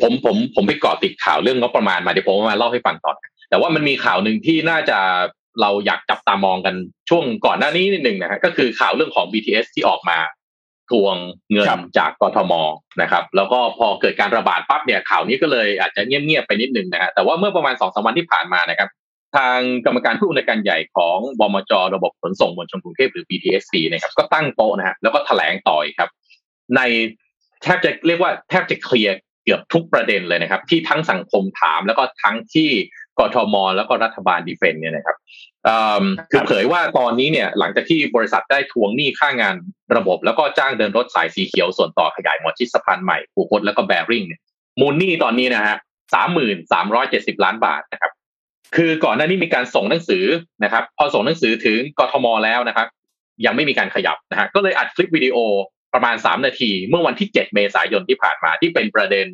[0.02, 3.16] ผมผมผมไปเกาะติดข่าวเรื่องงบประมาณมาเดี๋ยวผมมาเล่าให้ฟังตอน
[3.50, 5.00] แต่ว่ามันมีข่าวหนึ่งที่น่าจะ
[5.62, 6.76] เราอยากจับตามองกัน
[7.10, 10.18] ช่วงก่อนหน้านี้นิดหนึ่งนะฮะก็คือข่าวเรื่องของ BTS ที่ออกมา
[10.90, 11.16] ทวง
[11.52, 12.54] เงินครับจากกทม
[13.02, 18.90] นะครับ แล้วก็พอเกิดการระบาดปั๊บเนี่ยข่าวนี้ก็เลยอาจจะเงียบๆไปนิดหนึ่งนะฮะแต่ว่าเมื่อประมาณสองสามวันที่ผ่านมานะครับ
[19.36, 26.10] ทางกรรมการผู้อำนวยการใหญ่ของบมจระบบขนส่งมวลชนกรุงเทพหรือ BTSC นะครับก็ตั้งโต๊ะนะฮะแล้วก็แถลงต่อยครับ
[26.76, 26.82] ใน
[27.64, 32.70] แทบจะเรียกว่าแทบจะเคลียร์เกือบทุกประเด็นเลยนะครับ ที่ทั้งสังคมถามแล้วก็ทั้งที่
[33.20, 35.18] กทม แล้วก็รัฐบาลดีเฟนต์เนี่ยนะครับ
[36.32, 39.56] คือเผยว่าตอนนี้เนี่ยหลังจากที่บริษัทได้ทวงหนี้ค่างาน
[39.98, 44.42] ระบบ แล้วก็จ้างเดินรถสายสีเขียวส่วนต่อขยายหมอชิดสะพานใหม่ผูกพดแล้วก็แบริ่งเนี่ย
[44.80, 45.78] มูลหนี้ตอนนี้นะฮะ
[46.14, 48.12] สามหมื่นสามร้อยเจ็ดสิบล้านบาทนะครับ
[48.76, 50.26] คือก่อนหน้านี้มีการส่งหนังสือ
[50.64, 52.88] นะครับ พอส่งหนังสือถึงกทมแล้วนะครับ
[53.46, 55.38] ยังไม่มีการขยับนะฮะก็เลยอัดคลิปวิดีโอ
[55.94, 59.28] ประมาณ 3 นาที เมื่อวันที่ 7 เมษายนที่ผ่านมาที่เป็นประเด็น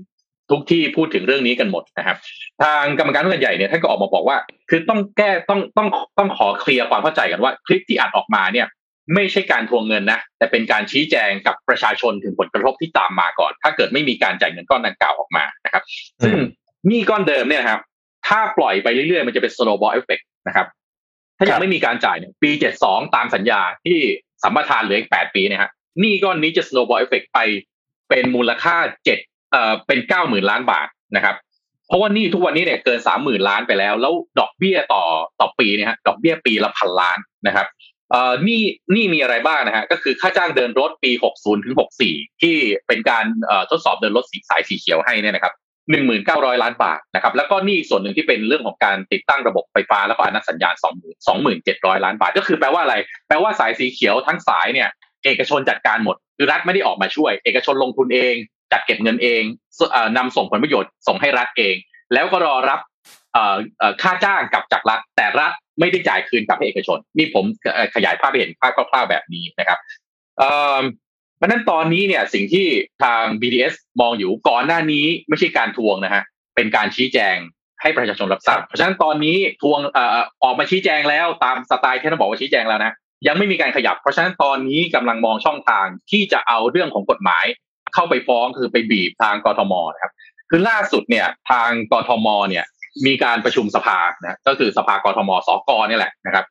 [0.51, 2.17] ทุกที่พูดถึงเรื่องนี้กันหมดนะครับ
[2.63, 4.37] ทางกรรมการผู้ใหญ่เนี่ยท่านก็ออกมาบอกว่า
[4.69, 8.67] คือต้องแก้ต้องต้องต้องขอเคลียร์ความเข้าใจกันว่า คลิปที่อัดออกมาเนี่ย
[9.15, 15.83] ไม่ใช่การทวงเงินนะแต่เป็นการชี้แจงกับประชาชนถึงผลกระทบที่ตามมาก่อน ถ้าเกิดไม่มีการจ่ายเงินก้อนดังกล่าวออกมานะครับ
[16.23, 16.35] ซึ่ง
[16.87, 17.81] หนี้ก้อนเดิมเนี่ยนะครับ
[18.27, 20.67] ถ้าปล่อยไปเรื่อยๆ มันจะเป็น snowball effect นะครับ
[21.37, 22.51] ถ้ายังไม่มีการจ่ายเนี่ยปี
[22.83, 23.99] 72ตามสัญญาที่
[24.43, 27.39] สัมปทานเหลืออีก8ปีเนะฮะหนี้ก้อนนี้จะ snowball effect ไป
[28.09, 29.05] เป็นมูลค่า7
[29.51, 31.35] เอ่อเป็น90,000ล้านบาทนะครับ
[31.87, 35.03] เพราะว่าหนี้ทุกวันนี้เนี่ยเกิน30,000ล้านไปแล้ว แล้วดอกเบี้ยต่อ
[35.39, 37.67] ต่อปีเนี่ยฮะดอกเบี้ยปีละพันล้านนะครับ
[38.11, 41.75] เอ่อหนี้หนี้มีอะไรบ้างนะฮะก็คือค่าจ้างเดินรถปี 60 ถึง
[42.09, 42.55] 64 ที่
[42.87, 45.53] เป็นการเอ่อทดสอบเดินรถสีสายสีเขียวให้เนี่ยนะครับ
[45.91, 52.95] หนึ่งหมื่นเก้าร้อยล้านบาทนะครับแล้วก็นี่ส่วนหนึ่งที่เป็นเรื่องของการติดตั้งระบบไฟฟ้าแล้วก็อนุสัญญาณสองหมื่นสองหมื่นเจ็ดร้อยล้านบาท ก็คือแปลว่าอะไร
[53.27, 54.89] แปลว่าสายสีเขียวทั้งสายเนี่ย
[55.25, 58.35] เอกชนจัดการหมดคือรัฐไม่ได้ออกมาช่วย เอกชนลงทุนเอง
[58.71, 59.43] จัดเก็บเงินเอง
[59.91, 61.75] เอ่อนำส่งผลประโยชน์ส่งให้รัฐเอง
[62.13, 62.79] แล้วก็รอรับ
[64.01, 67.45] ค่าจ้างกลับจากรัฐ แต่รัฐไม่ได้จ่ายคืนกลับให้เอกชน นี่ผม
[67.95, 69.79] ขยายภาพเห็นภาพคร่าวๆแบบนี้นะครับ
[71.43, 72.67] ราะฉะนั้นตอนนี้เนี่ยสิ่งที่
[73.03, 76.23] ทาง BDS มองอยู่ก่อนหน้านี้ไม่ใช่การทวงนะฮะ
[76.55, 77.37] เป็นการชี้แจง
[77.81, 79.99] ให้ประชาชนรับทราบเพราะฉะนั้นตอนนี้ทวงอ
[80.43, 82.93] ออกมาชี้แจงแล้วตามสไตล์ที่ท่านบอกว่าชี้แจงแล้วนะ
[83.27, 87.45] ยังไม่มีการขยับ เพราะฉะนั้นตอนนี้กำลังมองช่องทางที่จะเอาเรื่องของกฎหมาย
[87.93, 90.11] เข้าไปฟ้องคือไปบีบทางกทมนะครับ
[90.49, 92.65] คือล่าสุดเนี่ยทางกทมเนี่ย
[93.05, 96.45] มีการประชุมสภานะก็คือสภากทมสกนี่แหละนะครับ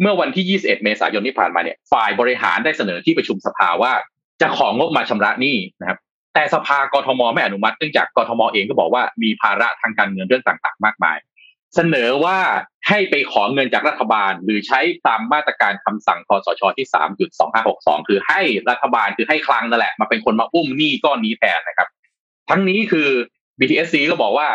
[0.00, 3.92] เมื่อวันที่ 21 เมษายนที่ผ่านมาเนี่ยฝ่ายบริหารได้เสนอที่ประชุมสภาว่า
[4.40, 5.98] จะของงบมาชำระหนี้นะครับ
[6.34, 11.18] แต่สภากทมไม่อนุมัติเนื่องจากกทมเองก็บอกว่ามีภาระทางการเงินเรื่องต่างๆ มากมาย
[11.74, 12.38] เสนอว่า
[12.88, 16.86] ให้ไปขอเงินจากรัฐบาล หรือใช้ตามมาตรการคำสั่งคอสชที่
[17.46, 21.88] 3.2562 คือให้รัฐบาลคือให้คลังนั่นแหละ มาเป็นคนมาอุ้มหนี้ก้อนนี้แทนนะครับ
[22.50, 23.08] ทั้งนี้คือ
[23.58, 24.48] BTSC ก็บอกว่า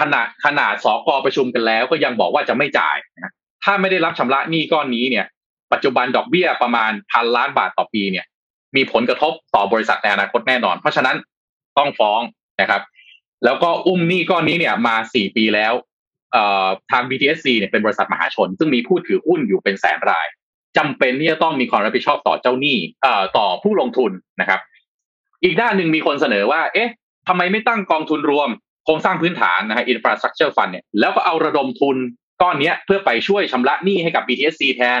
[0.00, 3.32] ขนาดขนาดสกประชุมกันแล้ว ก็ยังบอกว่าจะไม่จ่ายนะ
[3.64, 5.26] ถ้าไม่ได้รับชำระหนี้ก้อนนี้เนี่ย
[5.72, 8.26] ปัจจุบันดอกเบี้ยประมาณพันล้านบาทต่อปีเนี่ย
[8.76, 11.16] มีผลกระทบต่อบริษัทในอนาคตแน่นอน เพราะฉะนั้น
[11.78, 12.20] ต้องฟ้อง
[12.60, 12.82] นะครับ
[13.44, 15.72] แล้วก็อุ้มหนี้ก้อนนี้เนี่ยมาสี่ปีแล้ว
[16.90, 20.26] ทาง BTSC เนี่ยเป็นบริษัทมหาชน ซึ่งมีผู้ถือหุ้นอยู่เป็นแสนราย
[20.76, 22.78] จำเป็นที่จะต้องมีความรับผิดชอบต่อเจ้าหนี้
[23.36, 24.60] ต่อผู้ลงทุนนะครับ
[25.44, 26.90] อีกด้านหนึ่งมีคนเสนอว่า เอ๊ะ
[27.28, 28.48] ทำไมไม่ตั้งกองทุนรวม
[28.84, 31.96] โครงสร้างพื้นฐานนะฮะ infrastructure fund เนี่ยแล้วก็เอาระดมทุน
[32.42, 35.00] ก้อนนี้เพื่อไปช่วยชำระหนี้ให้กับ BTSC แทน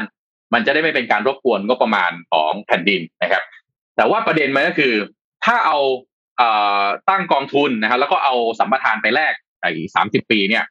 [0.54, 3.42] มันจะได้ไม่เป็นการรบกวนงบประมาณของแผ่นดินนะครับ
[3.96, 4.94] แต่ว่าประเด็นมันก็คือ
[5.44, 5.78] ถ้าเอา
[6.38, 6.42] เอ
[7.10, 10.64] ตั้งกองทุนนะครับแล้วก็เอาสัมปทานไปแลกไอ้สามสิบปีเนี่ย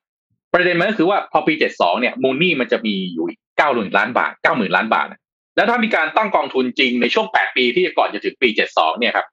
[0.53, 3.25] ประเด็นมันก็คือว่าพอปีเจ็ดสองเนี่ยมูลนี่มันจะมีอยู่
[3.57, 5.07] เก้าหมื่นล้านบาทเก้าหมื่นล้านบาท
[5.55, 9.27] แล้วถ้ามีการตั้งกองทุนจริงในช่วงแปดปีที่ก่อนจะถึงปีเจ็ดสองเนี่ยครับ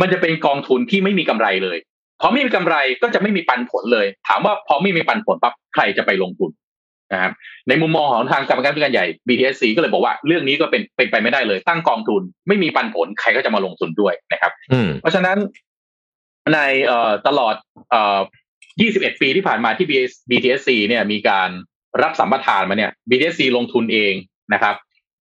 [0.00, 1.78] มันจะเป็นกองทุนที่ไม่มีกำไรเลย
[2.20, 6.50] พอไม่มีกำไรก็จะไม่มีปันผลเลย ถามว่าพอไม่มีปันผลปั๊บใครจะไปลงทุน
[7.12, 7.32] นะครับ
[7.68, 15.36] ในมุมมองของทางกรรมการผู้การใหญ่ BTSC ก็เลยบอกว่าเรื่องนี้ก็เป็นเป็นไปไม่ได้เลย ตั้งกองทุนไม่มีปันผลใครก็จะมาลงทุนด้วยนะครับอืมเพราะฉะนั้น
[16.54, 17.54] ในเอ่อตลอด
[17.90, 18.18] เอ่อ
[18.70, 19.86] 21 ปีที่ผ่านมาที่
[20.30, 21.48] BTSC เนี่ยมีการ
[22.02, 24.14] รับสัมปทานมาเนี่ย BTSC ลงทุนเอง
[24.52, 24.74] นะครับ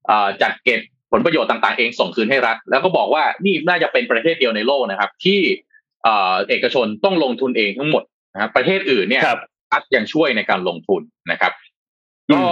[0.08, 0.80] เอ่อจัดเก็บ
[1.12, 5.40] ผลประโยชน์ต่างๆเองส่งคืนให้รัฐ แล้วก็บอกว่านี่น่าจะเป็นประเทศเดียวในโลกนะครับ ที่
[6.04, 9.42] เอ่อเอกชนต้องลงทุนเองทั้งหมดนะครับประเทศอื่นเนี่ยครับ
[9.74, 11.52] รัฐยังช่วยในการลงทุนนะครับ
[12.34, 12.48] ก็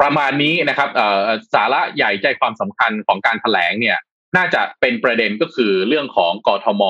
[0.00, 3.98] ประมาณนี้นะครับเอ่อสาระใหญ่ใจความสำคัญของการแถลงเนี่ย
[4.36, 6.82] น่าจะเป็นประเด็นก็คือเรื่องของกทม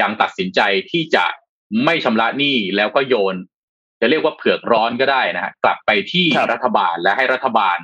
[0.00, 0.60] ยังตัดสินใจ
[0.90, 1.24] ที่จะ
[1.84, 3.36] ไม่ชำระหนี้แล้วก็โยน
[4.00, 7.78] จะเรียกว่าเผือกร้อนก็ได้นะฮะกลับไปที่ครับรัฐบาลและให้รัฐบาล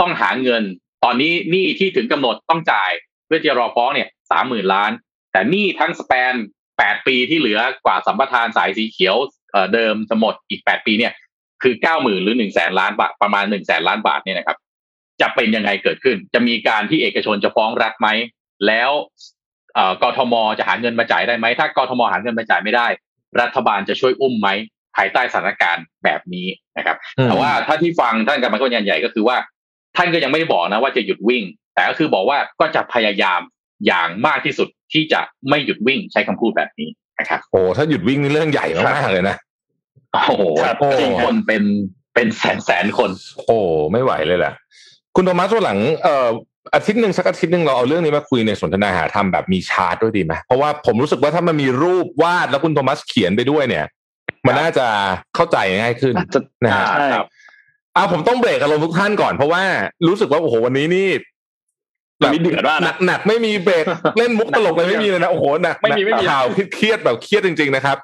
[0.00, 0.62] ต้องหาเงิน
[1.04, 2.90] ตอนนี้หนี้ที่ถึงกำหนดต้องจ่าย
[3.26, 4.90] เพื่อจะรอฟ้องเนี่ยสามหมื่นล้าน
[5.32, 6.32] แต่หนี้ทั้งสแปน
[6.78, 9.16] แปดปีที่เหลือกว่าสัมปทานสายสีเขียว
[9.52, 11.12] เอ่อเดิมจะหมดอีกแปดปีเนี่ย
[11.62, 14.56] คือเก้าหมื่นหรือหนึ่งแสนล้านบาทประมาณหนึ่งแสนล้านบาทเนี่ยนะครับ
[15.20, 18.08] จะเป็นยังไงเกิดขึ้น จะมีการที่เอกชนจะฟ้องรัฐไหม
[18.66, 18.90] แล้ว
[19.74, 22.86] เอ่อกทมจะหาเงินมาจ่ายได้ไหม ถ้ากทมหาเงินมาจ่ายไม่ได้
[23.40, 24.48] รัฐบาลจะช่วยอุ้มไหม
[24.96, 26.46] ภายใต้สถานการณ์แบบนี้
[26.78, 29.36] นะครับอืมแต่ว่าถ้าที่ฟังท่านกรรมการใหญ่ก็คือว่า
[29.96, 31.44] ท่านก็ยังไม่ได้บอกนะว่าจะหยุดวิ่ง
[31.74, 33.40] แต่ก็คือบอกว่าก็จะพยายาม
[33.86, 36.88] อย่างมากที่สุดที่จะไม่หยุดวิ่งใช้คำพูดแบบนี้
[37.18, 39.36] นะครับ โอ้ถ้าหยุดวิ่งนี่เรื่องใหญ่มากๆเลยนะ
[40.12, 41.62] โอ้โหครับโอ้จริงคนเป็น
[42.14, 43.10] เป็นแสนแสนคน
[43.46, 43.58] โอ้
[43.92, 44.52] ไม่ไหวเลยแหละ
[45.16, 46.28] คุณโทมัสวันหลังเอ่อ
[46.74, 53.86] อาทิตย์หนึ่งสักอาทิตย์หนึ่งเราเอาเรื่องนี้มาคุยในสนทนาหาธรรมแบบมีชาร์ตด้วยดีไหมเพราะว่าผมรู้สึกว่าถ้ามันมีรูปวาดแล้วคุณโทมัสเขียนไปด้วยเนี่ย
[54.46, 54.86] มันน่าจะ
[55.34, 57.26] เข้าใจง่ายขึ้นจะนะฮะใช่ครับ
[57.96, 59.62] อ่าผมต้องเบรกอารมณ์ทุกท่านก่อนเพราะว่า
[60.08, 61.08] รู้สึกว่าโอ้โหวันนี้นี่
[62.20, 63.84] วันนี้เดือดมากหนันะกหนักไม่มีเบรก
[64.18, 66.44] เล่นมุกตลกเลยไม่มีเลยนะโอ้โหหนักไม่มีไม่มีข่าว
[66.74, 67.96] เครียดแบบเครียดจริง ๆ นะครับ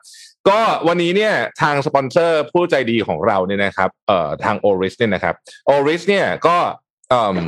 [0.50, 5.34] ก็วันนี้เนี่ยทางสปอนเซอร์ผู้ใจดีของเราเนี่ยนะครับเอ่อทางโอริสเนี่ยนะครับ
[5.66, 6.56] โอริสเนี่ยก็
[7.10, 7.38] เอ่ม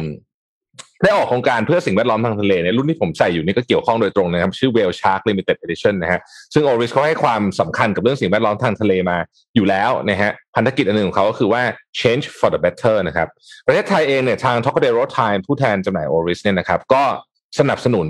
[1.04, 6.20] ได้ออกโครงการเพื่อสิ่งแวดล้อมทางทะเลเนี่ยรุ่นที่ผมใส่อยู่นี่ก็เกี่ยวข้องโดยตรงนะครับ ชื่อ Whale Shark Limited Edition นะฮะ
[6.54, 9.16] ซึ่ง Oris เขาให้ความสำคัญกับเรื่องสิ่งแวดล้อมทางทะเลมา
[9.56, 11.62] อยู่แล้วนะฮะพันธกิจอันหนึ่งของเขาก็คือว่า
[12.00, 13.28] change for the better นะครับ
[13.66, 17.02] ประเทศไทยเองเนี่ยทาง Tocadero Time ผู้แทนจำหน่าย Oris เนี่ยนะครับก็
[17.58, 18.08] สนับสนุน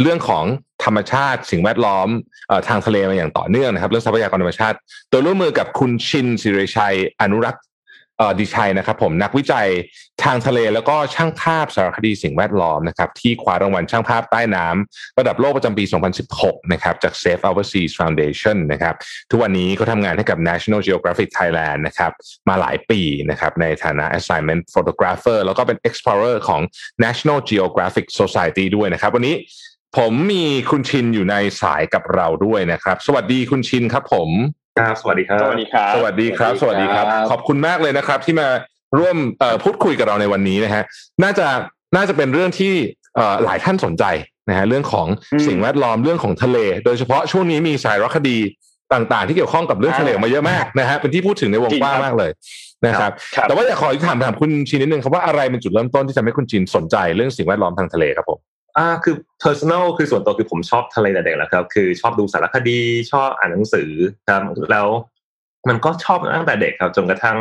[0.00, 0.44] เรื่องของ
[0.84, 2.08] ธรรมชาติ สิ่งแวดล้อม
[2.50, 4.76] อทางทะเลมาอย่างต่อเนื่องนะครับ เรื่องทรัพยากรธรรมชาติ
[5.10, 7.64] โดยร่วมมือกับคุณชินสิริชัย อนุรักษ์
[8.40, 9.68] ดิชัยนะครับ ผมนักวิจัย
[10.24, 15.84] ทางทะเลแล้วก็ช่างภาพสารคดีสิ่งแวดล้อมนะครับ ที่คว้ารางวัลช่างภาพใต้น้ำระดับโลกประจำปี
[16.28, 18.94] 2016 นะครับ จาก Safe Our Seas Foundation นะครับ
[19.30, 22.12] ทุกวันนี้เขาทำงานให้กับ National Geographic Thailand นะครับ
[22.48, 26.60] มาหลายปีนะครับ ในฐานะ assignment photographer แล้วก็เป็น explorer ของ
[27.04, 29.36] National Geographic Society ด้วยนะครับ วันนี้
[29.98, 34.28] ผมมีคุณชินอยู่ในสายกับเราด้วยนะครับ สวัสดีคุณชินครับผม
[34.78, 38.48] ครับสวัสดีครับ สวัสดีครับ สวัสดีครับ สวัสดีครับ ขอบคุณมากเลยนะครับ ที่มา
[38.98, 40.82] ร่วมเอ่อพูดคุยกับเราในวันนี้นะฮะ
[41.22, 41.46] น่าจะ
[41.96, 42.72] น่าจะเป็นเรื่องที่
[43.16, 44.04] เอ่อหลายท่านสนใจ
[44.48, 48.38] นะฮะเรื่องของอืมสิ่งแวดล้อมเรื่องของทะเล โดยเฉพาะช่วงนี้มีสายรคดี
[48.92, 52.30] ต่างๆ ที่เกี่ยวข้องกับเรื่องทะเลออกมาเยอะมากนะฮะเป็นที่พูดถึงในวงจริงกว้างครับมากเลย
[52.86, 58.38] นะครับครับ แต่ว่าอยากขอถามถามคุณชินนิดนึงครับว่าอะไรเป็นจุดเริ่มต้นที่ทำให้คุณชินสนใจเรื่องสิ่งแวดล้อมทางทะเลครับผม
[58.78, 62.80] อ่าคือ personal คือส่วนตัวคือผมชอบทะเลแต่เด็กแล้วครับ คือชอบดูสารคดี
[63.12, 63.90] ชอบอ่านหนังสือ
[64.28, 64.42] ครับ
[64.72, 64.86] แล้ว
[65.68, 67.38] มันก็ชอบตั้งแต่เด็กครับ จนกระทั่ง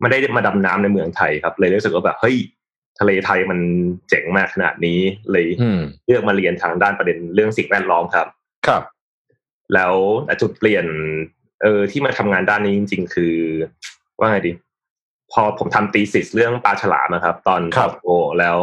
[0.00, 2.36] ไม่ได้มาดำน้ำในเมืองไทยครับ เลยรู้สึกว่าแบบเฮ้ย
[3.00, 3.58] ทะเลไทยมัน
[4.08, 4.98] เจ๋งมากขนาดนี้
[5.32, 8.26] เลยอืมเลือกมาเรียนทางด้านประเด็นเรื่องสิ่งแวดล้อมครับ
[8.66, 8.82] ครับ
[9.74, 9.94] แล้ว
[10.26, 10.86] แต่จุดเปลี่ยน
[11.62, 13.34] เออที่มาทำงานด้านนี้จริง ๆ คือ
[14.18, 14.52] ว่าไงดี
[15.32, 18.10] พอผมทำตีสิสเรื่องปลาฉลามนะครับ ตอนครับโอ
[18.40, 18.58] แล้ว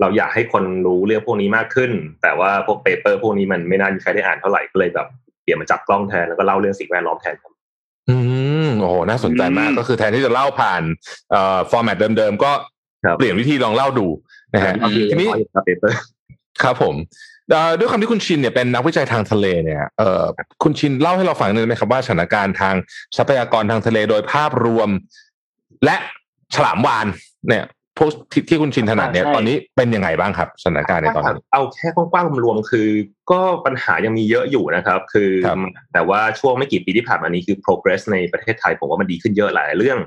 [0.00, 1.90] เราอยากให้คนรู้เรื่องพวกนี้มากขึ้น
[2.22, 5.06] แต่ว่าพวกเปเปอร์พวกนี้มันไม่น่ามีใครได้อ่านเท่าไหร่ก็เลยแบบ
[5.42, 7.52] เปลี่ยนมาจับกล้องแทนแล้วก็เล่าเรื่องสิ่งแวดล้อมแทนครับ
[8.08, 8.16] อื
[8.66, 10.82] มโอ้โหน่าสนใจมากอืมก็คือแทนที่จะเล่าผ่าน
[11.30, 12.52] เอ่อ format เดิมๆก็
[13.04, 14.06] ครับเปลี่ยนวิธีลองเล่าดู
[14.54, 14.72] นะฮะ
[15.10, 15.98] ทีนี้ครับ paper
[16.62, 16.94] ครับผม
[17.50, 20.24] เอ่อด้วยความที่คุณชินเนี่ยเป็นนักวิจัยทางทะเลเนี่ยเอ่อ
[20.62, 22.74] คุณชินเล่าให้เราฟังหน่อยได้ไหมครับว่าสถานการณ์ทาง
[23.16, 24.88] ทรัพยากรทางทะเลโดยภาพรวม
[25.84, 25.96] และ
[26.54, 27.06] ฉลามวาฬ
[27.48, 27.64] เนี่ย
[27.98, 32.88] พวกที่ที่คุณชินถนัดเนี่ยใช่ตอนนี้เป็นยังไงบ้างครับสถานการณ์ในตอนนี้เอาแค่กว้างๆรวมๆคือ
[33.30, 35.58] ก็ปัญหายังมีเยอะอยู่นะครับ คือครับ
[35.92, 39.98] แต่ว่าช่วงไม่กี่ปีที่ผ่านมานี้คือ progress ในประเทศไทยผมว่ามันดีขึ้นเยอะหลายเรื่อง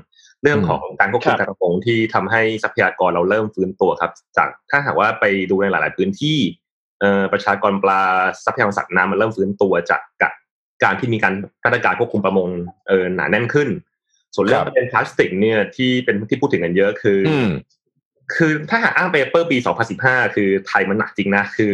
[0.42, 6.38] เรื่องของการควบคุมครักาบรประมงที่ทำให้ทรัพยากรเราเริ่มฟื้นตัวครับ จากถ้าหากว่าไปดูในหลาย ๆ พื้นที่
[7.00, 8.02] เอ่อประชากรปลา
[8.44, 10.24] ทรัพยากรสัตว์น้ำมันเริ่มฟื้นตัวจากก
[10.84, 11.34] การที่มีการ
[11.64, 12.48] มาตรการควบคุมประมง
[12.88, 13.68] เออหนาแน่นขึ้น
[14.34, 17.48] ส่วนเรื่อคงรับประเด็นพลาสติกเนี่ยที่เป็นที่พูดถึงกันเยอะคือออืม
[18.36, 19.56] คือถ้าหากอ้างเปเปอร์ปี
[19.96, 21.72] 2015 คือไทยมันหนักจริงนะคือ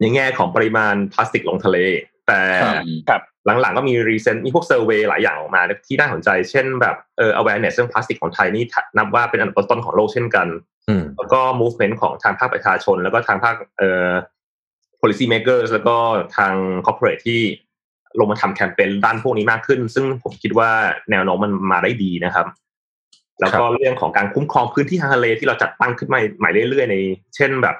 [0.00, 1.78] ในแง่ของปริมาณพลาสติกลงทะเล
[2.26, 3.22] แต่ครับครับ
[3.60, 8.64] หลังๆก็มี recent มีพวก survey หลายอย่างออกมาที่น่าสนใจ เช่นแบบเออ awareness เรื่องพลาสติกของไทยนี่
[8.96, 10.46] นับว่าเป็นอันดับต้นๆของโลกเช่นกัน
[10.88, 14.10] อืมแล้วก็ movement ของทางภาคประชาชน แล้วก็ทางภาคเอ่อ
[15.00, 15.96] policy makers แล้วก็
[16.36, 16.54] ทาง
[16.86, 17.40] corporate ที่
[18.18, 20.70] ลงมาทำแคมเปญด้านพวกนี้มากขึ้น ซึ่งผมคิดว่า
[21.10, 22.46] แนวโน้มมันมาได้ดีนะครับ
[23.40, 26.96] แล้วก็เรื่องของการคุ้มครองพื้นที่ทางทะเลที่เราจัดตั้งขึ้นมาใหม่เรื่อยๆใน
[27.36, 27.76] เช่นแบบ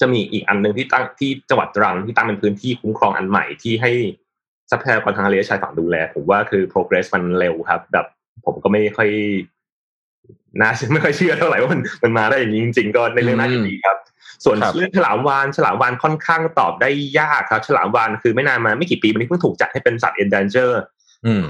[0.00, 3.92] จะมีอีกอันหนึ่งที่ตั้งที่จังหวัดตรังที่ตั้งเป็นพื้นที่คุ้มครองอันใหม่ที่ให้
[4.70, 8.06] ทรัพยากรทางทะเลชายฝั่งดูแล ผมว่าคือ progress มันเร็วครับ แบบ
[8.46, 9.08] ผมก็ไม่ค่อย
[10.60, 13.96] น่าไม่ค่อยเชื่อเท่าไหร่ว่ามันมันมาได้อย่างนี้จริง ๆ ก็ในเรื่องน่ายินดีครับ
[14.44, 21.01] ส่วนครับเรื่องฉลามวานฉลามวานค่อนข้างตอบได้ยากครับ ฉลามวานคือไม่นานมาไม่กี่ปีมานี้เพิ่งถูกจัดให้เป็นสัตว์ endanger อืม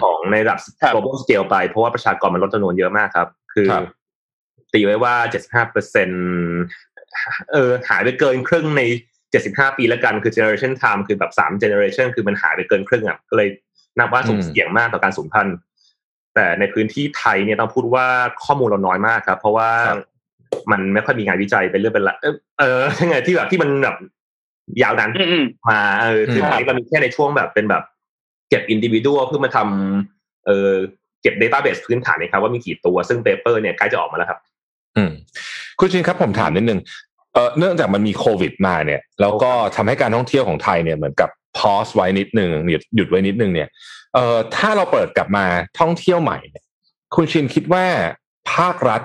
[0.02, 3.84] ของในระดับครับ global scale ไป เพราะว่าประชากรมันลดจำนวนเยอะมากครับ คือครับ
[4.72, 5.14] ตีไว้ว่า
[5.44, 6.08] 75เปอร์เซ็น
[7.52, 8.82] เออหายไปเกินครึ่งใน
[9.30, 13.48] 75ปีแล้วกันคือ generation time คือแบบ3 generation คือมันหายไปเกินครึ่งอะก็เลย
[13.98, 15.56] นับว่าสุ่มอืมเสี่ยงมากต่อการสูญพันธุ์
[16.34, 18.06] แต่ในพื้นที่ไทยเนี่ยต้องพูดว่า
[18.44, 20.00] ข้อมูลเราน้อยมากครับ เพราะว่าครับ
[20.70, 23.96] มันไม่ค่อยมีงานวิจัยเป็นเรื่องเป็นราวเออเออยังไงที่แบบที่มันแบบ
[24.82, 27.82] ยาวนานอืมอืมมาเออคือครับตอนนี้เรามีแค่ในช่วงแบบเป็นแบบ
[28.52, 30.72] เก็บ individual เพื่อมาทำเออ
[31.22, 34.38] เก็บ database พื้นฐานนะครับว่ามีกี่ตัวซึ่ง paper เนี่ยใกล้จะออกมาแล้วครับ
[34.96, 35.10] อืม
[35.78, 36.80] คุณชินครับผมถามนิดนึง
[37.34, 43.68] เอ่อเนื่องจากมันมีโควิดมาเนี่ย แล้วก็ทำให้การท่องเที่ยวของไทยเนี่ยเหมือนกับ pause ไว้นิดนึงหยุดหยุดไว้นิดนึงเนี่ย
[44.14, 45.44] เอ่อถ้าเราเปิดกลับมา
[45.80, 46.64] ท่องเที่ยวใหม่เนี่ย
[47.14, 47.86] คุณชินคิดว่า
[48.52, 49.02] ภาครัฐ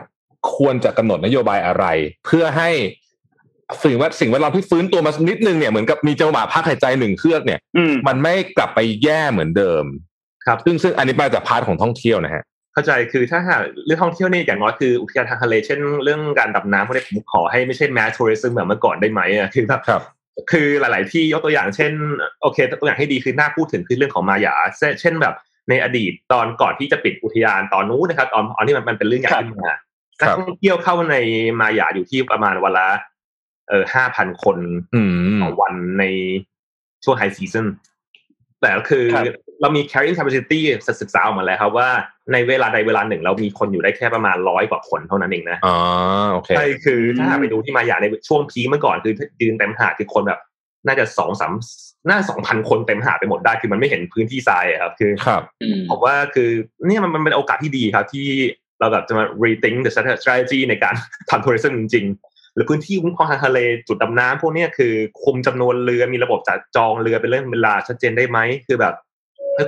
[0.56, 1.86] ควรจะกำหนดนโยบายอะไร
[2.26, 2.70] เพื่อให้
[3.84, 9.84] สิ่งแวดสิ่งแวดล้อมที่ฟื้นตัวมานิดนึงเนี่ยเหมือนกับมีจังหวะพักหายใจหนึ่งเฮือกเนี่ยอืมมันไม่กลับไปแย่เหมือนเดิม
[10.46, 12.44] ครับซึ่งซึ่งอันนี้มาจาก part ของท่องเที่ยวนะฮะ
[12.74, 20.04] เข้าใจคือถ้าหากเรื่องท่องเที่ยวเนี่ยอย่างน้อยคืออุทยานทางทะเลเช่นเรื่องการดำน้ำพวกนี้ผมขอให้ไม่ใช่ mass tourism แบบเมื่อก่อนได้ไหมอะคือแบบครับ
[20.52, 21.92] คือหลาย ๆ ที่ยกตัวอย่างเช่น
[22.42, 25.36] โอเคตัวอย่างให้ดีคือน่าพูดถึงคือเรื่องของมายาเช่นเช่นแบบ
[25.70, 29.74] ในอดีตตอนก่อนที่จะปิดอุทยานตอนนู้นนะครับตอนตอนที่มันมันเป็นเรื่องใหญ่ขึ้นมา
[30.22, 31.16] ครันักท่องเที่ยวเข้าใน
[31.60, 32.88] มายาอยู่ที่ประมาณวันละ
[33.70, 34.58] เออห้าพันคน
[34.96, 35.02] อื
[35.36, 36.04] มต่อวันใน
[37.04, 37.68] ช่วง high season
[38.62, 39.26] แต่ก็คือครับ
[39.62, 40.60] เรามี carrying capacity
[41.02, 41.90] ศึกษาออกมาแล้วครับว่า
[42.34, 45.78] ในเวลาใดเวลาหนึ่ง เรามีคนอยู่ได้แค่ประมาณร้อยกว่าคนเท่านั้นเองนะอ๋อ
[46.32, 50.40] โอเคใช่คือถ้าหากไปดูที่มายาในช่วงพีคเมื่อก่อนคือยืนเต็มหาดคือคนแบบ
[50.88, 51.54] น่าจะสองสาม
[52.10, 56.50] น่าสองพันคนเต็มหาดไปหมดได้คือมันไม่เห็นพื้นที่ทรายอะครับ คือครับอืมผมว่าคือ
[56.86, 58.28] เนี่ยมันมันเป็นโอกาสที่ดีครับที่
[58.80, 59.92] เราแบบจะมา rethink the
[60.22, 60.96] strategy ในการ
[61.30, 64.94] ทำ tourism จริงๆ หรือพื้นที่คุ้มครองทางทะเลจุดดำน้ำพวกเนี้ยคือ
[65.24, 68.94] คุมจำนวนเรือมีระบบจัดจองเรือเป็นเรื่องเวลาชัดเจนได้ไหมคือแบบ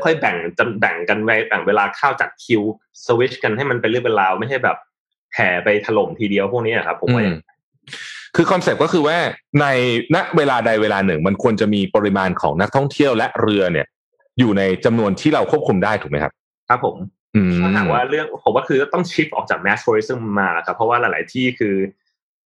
[0.04, 2.62] ค่อยๆแบ่งจำแบ่งกันไว้แบ่งเวลาเข้าจัดคิว
[3.06, 4.78] สวิชกันให้มันเป็นเรื่องเป็นราวไม่ใช่แบบ
[5.36, 7.46] แห่ไปถล่มทีเดียวพวกเนี้ยครับผมว่าอย่างนั้น
[8.36, 9.18] คือ concept ก็คือว่า
[9.62, 9.66] ใน
[10.16, 13.88] ณเวลาใดเวลาหนึ่ง มันควรจะมีปริมาณของนักท่องเที่ยวและเรือเนี่ย
[14.40, 16.32] อยู่ในจำนวนที่เราควบคุมได้ถูกไหมครับ
[16.70, 16.96] ครับผม
[17.36, 21.76] อืมถ้าหากว่าเรื่องผมว่าคือต้อง shift ออกจาก mass tourism มาครับเพราะว่าหลาย ๆ ที่คือ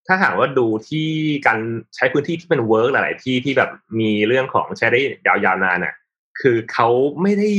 [0.06, 1.08] ถ้าหากว่าดูที่
[1.46, 1.58] การ
[1.94, 5.94] ใช้พื้นที่ที่เป็นเวิร์กหลาย ๆ ที่ที่แบบมีเรื่องของใช้ได้ยาวๆนานน่ะ
[6.40, 6.88] คือเขา
[7.22, 7.50] ไม่ได้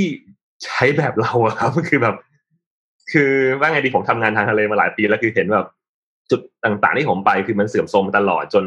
[0.65, 2.15] ใช้แบบเราอะครับคือแบบ
[3.11, 5.67] คือว่าไงดีผมทำงานทางทะเลมาหลายปีแล้วคือเห็นแบบ
[6.31, 8.65] จุดต่างๆที่ผมไปคือมันเสื่อมโทรมตลอดจน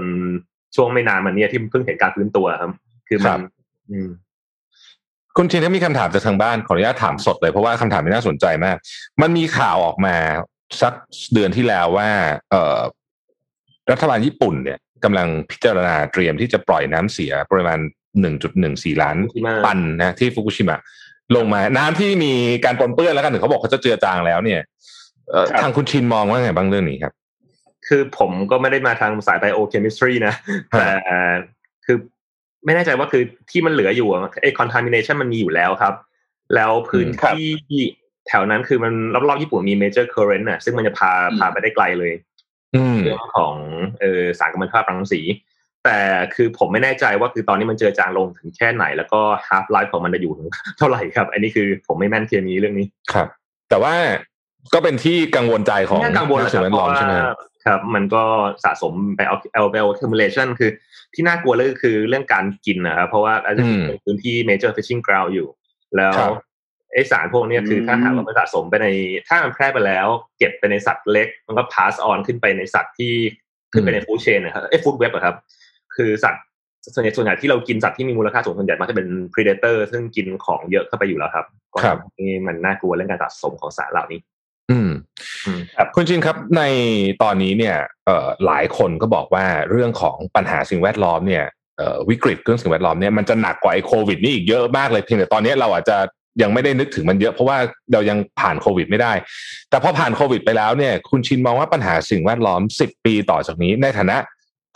[0.76, 2.72] ช่วงไม่นานมาเนี้ยที่เพิ่งเห็นการฟื้นตัวครับ
[3.08, 3.40] คือมัน
[3.90, 4.08] อืม
[5.36, 8.76] คุณชินถ้ามีคำถามจากทางบ้านขออนุญาตถามสดเลยเพราะว่าคำถามนี้น่าสนใจมาก
[9.22, 10.16] มันมีข่าวออกมา
[10.82, 10.92] สัก
[11.34, 12.08] เดือนที่แล้วว่า
[12.50, 12.78] เอ่อ
[13.90, 17.78] รัฐบาลญี่ปุ่นเนี่ยกำลังพิจารณาเตรียมที่จะปล่อยน้ำเสียประมาณ
[18.40, 20.78] 1.14 ล้านฟุกุชิมะตันนะที่ฟุกุชิมะ
[21.36, 22.32] ลงมา น้ำที่มี
[22.64, 24.60] การปนเปื้อนแล้วกันถึงเขาบอกเขาจะเจือจางแล้วเนี่ย
[25.30, 27.12] เอ่อครับทางคุณชินมองว่าไงบ้างเรื่องนี้ครับ
[27.86, 30.34] คือผมก็ไม่ได้มาทางสาย biochemistry นะ
[30.72, 30.88] ฮะแต่
[31.86, 31.96] คือ
[32.64, 35.94] ไม่แน่ใจว่าคือที่มันเหลืออยู่อะไอ้ contamination มันมีอยู่แล้วครับ
[36.54, 37.82] แล้วพื้นครับที่
[38.28, 38.92] แถวนั้นคือมัน
[39.28, 42.27] รอบๆญี่ปุ่นมี major current น่ะซึ่งมันจะพาอืมพาไปได้ไกลเลยอืม
[42.72, 43.54] เรื่องของ
[44.00, 45.20] เออสารกัมมันตภาพรังสี
[45.84, 45.98] แต่
[46.34, 50.48] คือผมไม่แน่ใจว่าคือตอนนี้มันเจอจางลงถึงแค่ไหน แล้วก็ half life ของมันจะอยู่ถึง
[50.78, 53.26] เท่าไหร่ครับ อันนี้คือผมไม่แม่นเคมีเรื่องนี้ครับ
[53.70, 53.94] แต่ว่า
[54.74, 58.24] ก็เป็นที่กังวลใจของน่ากังวลนักสิ่งแวดล้อมใช่ไหมครับครับมันก็
[58.64, 60.70] สะสมไปเอา alveolar accumulation คือ
[61.14, 65.48] ที่น่ากลัวเลยก็คือเรื่องการกินนะครับ เพราะว่าอาจจะอืมเป็นพื้นที่ major fishing ground อยู่
[65.96, 66.32] แล้วครับ
[66.92, 68.86] ไอสารพวกเนี้ยคืออืมถ้าหากว่ามันสะสมไปใน
[69.28, 70.06] ถ้ามันแพร่ไปแล้ว
[70.38, 73.12] เก็บไปในสัตว์เล็ก มันก็ pass on ขึ้นไปในสัตว์ที่
[73.72, 75.36] ขึ้นไปใน food chain นะครับไอ food web อะครับ
[75.96, 76.42] คือสัตว์
[76.94, 84.20] ส่วนใหญ่ส่วนใหญ่ที่เรากินสัตว์ที่มีมูลค่าสูงส่วนใหญ่มักจะเป็น predator ซึ่งกินของเยอะเข้าไปอยู่แล้วครับก็ครับทำให้มันน่ากลัวเรื่องการสะสมของสารเหล่านี้
[84.70, 84.90] อืม
[85.46, 86.62] อืมครับคุณจินครับใน
[87.22, 87.76] ตอนนี้เนี่ย
[88.06, 91.44] เอ่อหลายคนก็บอกว่าเรื่องของปัญหาสิ่งแวดล้อมเนี่ย
[91.78, 95.96] เอ่อวิกฤตเรื่องสิ่งแวดล้อมเนี่ยมันจะหนักกว่าไอ้โควิดนี่อีกเยอะมากเลยเพียงแต่ตอนนี้เราอาจจะ
[96.42, 97.58] ยังไม่ได้นึกถึงมันเยอะเพราะว่า
[97.92, 99.12] เรายังผ่านโควิดไม่ได้
[99.70, 104.16] แต่พอผ่านโควิดไปแล้วเนี่ย คุณชินมองว่าปัญหาสิ่งแวดล้อม 10 ปีต่อจากนี้ ในฐานะ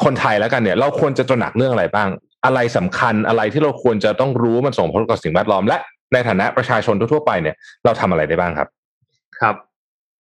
[0.05, 2.09] คนไทยแล้วกันเนี่ย เราควรจะตระหนักเรื่องอะไรบ้าง
[2.45, 5.79] อะไรสำคัญอะไรที่เราควรจะต้องรู้ว่ามันส่งผลกับสิ่งแวดล้อม และ
[6.13, 8.69] ในฐานะประชาชนทั่วๆไปเนี่ย เราทำอะไรได้บ้างครับ
[9.41, 9.57] ครับ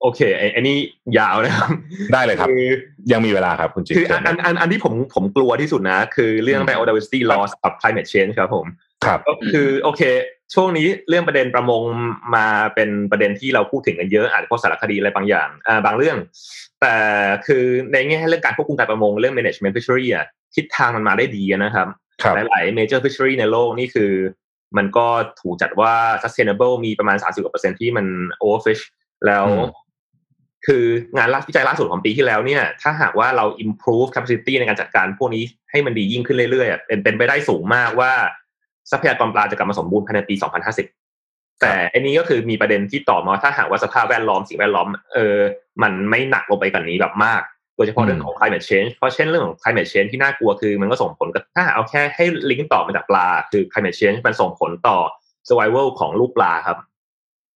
[0.02, 0.76] โอเคไอ้ไอันนี้
[1.18, 1.70] ยาวนะครับ
[2.12, 2.66] ได้เลยครับคือ
[3.12, 8.66] ยังมีเวลาครับคุณจินคืออันอันอันอันที่ผมผมกลัวที่สุดนะ คือเรื่องอืม biodiversity loss กับ climate change ครับผม
[9.04, 10.02] ครับ ก็คือโอเค
[10.54, 11.82] ช่วงนี้เรื่องประเด็นประมง
[12.34, 16.16] มาเป็นประเด็นที่เราพูดถึงกันเยอะอาจจะเพราะสารคดีอะไรบางอย่างอ่าบางเรื่อง
[16.80, 16.94] แต่
[17.46, 21.88] คือในแง่เรื่องการควบคุมการประมงเรื่อง management fishery อะทิศทางมันมาได้ดีนะครับ
[22.22, 24.12] ครับหลายๆ major fishery ในโลกนี่คือ
[24.76, 25.06] มันก็
[25.40, 28.06] ถูกจัดว่า sustainable มีประมาณ 30กว่าเปอร์เซ็นที่มัน
[28.42, 28.82] overfish
[29.26, 29.70] แล้วอืม
[30.66, 30.84] คือ
[31.16, 38.12] งานวิจัยล่าสุดของปีที่แล้วเนี่ย ถ้าหากว่าเรา improve capacity ในการจัดการพวกนี้ให้มันดียิ่งขึ้นเรื่อยๆอะเป็นเป็นไปได้สูงมากว่า
[38.90, 45.36] ทรัพยากรปลาจะกลับมาสมบูรณ์ภายในปี 2050 แต่อันนี้ก็คือมีประเด็นที่ต่อมาว่าถ้าหากว่าสภาพแวดล้อมสิ่งแวดล้อมเออ
[45.82, 47.42] มันไม่หนักลงไปกว่านี้แบบมาก
[47.76, 54.98] โดยเฉพาะเรื่องของ climate change เพราะเช่นเรื่องของ climate change ที่น่ากลัวคือมันก็ส่งผลกับถ้าเอาแค่ให้ลิงก์ต่อมาจากปลา คือ climate change มันส่งผลต่อ
[55.48, 56.78] survival ของลูกปลาครับ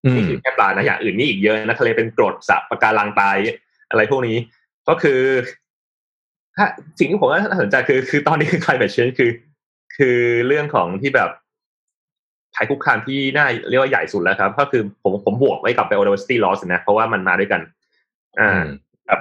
[0.05, 3.37] อืนี่มคือแค่ปลานะอย่างอื่นนี่อีกเยอะนะทะเลเป็นกรดสับปะการังตาย
[3.91, 4.37] อะไรพวกนี้
[4.89, 5.21] ก็คือ
[6.57, 6.67] ถ้า
[6.99, 9.31] สิ่งที่ผมว่าน่าสนใจคือ คือตอนนี้คือ climate change คือ
[9.99, 11.31] คือเรื่องของที่แบบ
[12.55, 17.61] ภัยคุกคามที่น่าเรียกว่าใหญ่สุดแล้วครับ ก็คือผมผมบวกไว้กับ biodiversity loss นะ เพราะว่ามันมาด้วยกัน
[18.41, 18.67] อ่าอืม
[19.09, 19.21] ครับ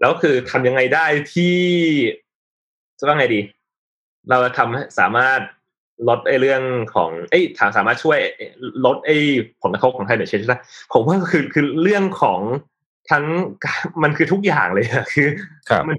[0.00, 1.56] แล้วคือทำยังไงได้ที่
[2.98, 3.40] จะว่าไงดี
[4.30, 5.40] เราจะทำให้สามารถ
[6.08, 6.62] ลดไอ้เรื่อง
[6.94, 8.18] ของเอ้ยถามสามารถช่วย
[8.86, 9.16] ลดไอ้
[9.62, 10.58] ผลกระทบของ climate change ได้
[10.92, 12.40] ผมว่าคือคือเรื่องของ
[13.10, 13.24] ทั้ง
[14.02, 15.28] มันคือทุกอย่างเลยอะคือ
[15.68, 15.96] ครับมัน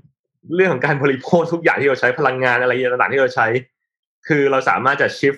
[0.55, 3.47] เรื่องของการบริโภคทุกอย่างที่เราใช้พลังงานอะไรต่างๆที่เราใช้
[4.27, 5.35] คือเราสามารถจะชิฟ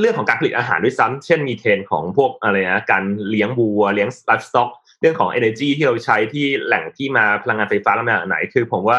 [0.00, 4.68] เรื่องของการผลิตอาหารด้วยซ้ำเช่นมีเทนของพวกอะไรนะการเลี้ยงวัวเลี้ยงไลฟ์สต็อก
[5.00, 8.98] เรื่องของ energy ที่เราใช้ที่แหล่งที่มาพลังงานไฟฟ้าแล้วมาจากไหน คือผมว่า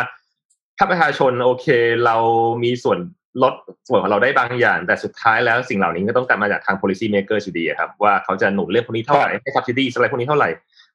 [0.77, 1.67] ถ้าประชาชนโอเค
[2.05, 2.15] เรา
[2.63, 2.99] มีส่วน
[3.43, 3.53] ลด
[3.87, 10.49] ส่วนของเราได้บางอย่าง แต่สุดท้ายแล้วสิ่งเหล่านี้ก็ต้องกลับมาจากทาง policy maker อยู่ดีครับ ว่าเขาจะหนุนเรื่องพวกนี้เท่าไหร่ให้ subsidy อะไรพวกนี้เท่าไหร่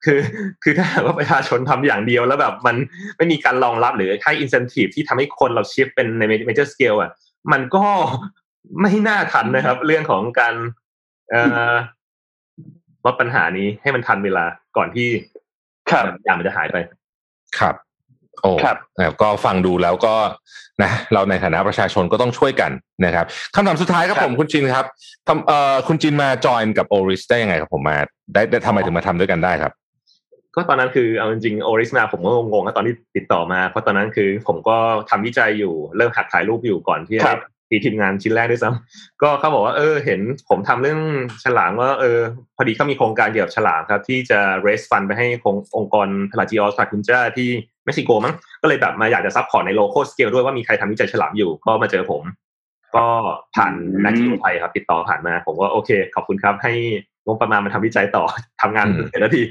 [0.04, 0.20] คือ
[0.62, 2.76] คือถ้าหากว่าประชาชนทำอย่างเดียวแล้วแบบมัน
[3.16, 7.10] ไม่มีการรองรับหรือให้ incentive ที่ทำให้คนเรา shift เป็นใน major scale อะ
[7.52, 7.84] มันก็
[8.80, 10.54] ไม่น่าทันนะครับ เรื่องของการ
[11.30, 11.42] เอ่
[11.72, 11.74] อ
[13.04, 14.44] ลดปัญหานี้ให้มันทันเวลา
[14.76, 15.08] ก่อนที่
[15.90, 16.76] ครับอย่างมันจะหายไป
[17.58, 17.74] ครับ
[18.42, 20.14] โอ้ครับนะครับก็ฟังดูแล้วก็
[20.82, 22.70] นะ เราในฐานะประชาชนก็ต้องช่วยกัน
[23.04, 24.86] นะครับคำถามสุดท้ายครับครับผมคุณจินครับ
[25.28, 27.96] ทำเอ่อคุณจินมาจอยกับโอริสได้ยังไงครับผมมา
[28.34, 29.72] ได้ได้ทำไมถึงมาทำด้วยกันได้ครับ
[30.54, 34.76] ก็ตอนนั้นคือเอาจริงๆโอริสมาผมก็งงๆนะตอนที่ติดต่อมา เพราะตอนนั้นคือผมก็
[35.10, 37.40] ทำวิจัยอยู่เริ่มหัดถ่ายรูปอยู่ก่อนที่ครัจะบ
[37.70, 41.00] ตีทีมงานชิ้นแรกด้วยซ้ำก็เขาบอกว่าเออเห็นผมทำเรื่อง
[41.44, 42.18] ฉลามว่าเออ
[42.56, 45.26] พอดีเขามีโครงการเกี่ยวกับฉลามครับ ที่จะ raise fund ไปให้
[45.76, 47.48] องค์กร Pelagios Kakunjá ที่
[47.84, 52.22] เม็กซิโกมั้งก็เลยแบบมาอยากจะ support ใน local scale ด้วยว่ามีใครทำวิจัยฉลามอยู่ก็มาเจอผม
[52.96, 53.06] ก็
[53.56, 53.72] ผ่าน
[54.04, 56.72] นักจิตไทยครับ ติดต่อผ่านมา ผมว่าโอเค ขอบคุณครับให้
[57.26, 58.24] งบประมาณมาทำวิจัยต่อ
[58.62, 59.42] ทำงานอืมเสร็จแล้วที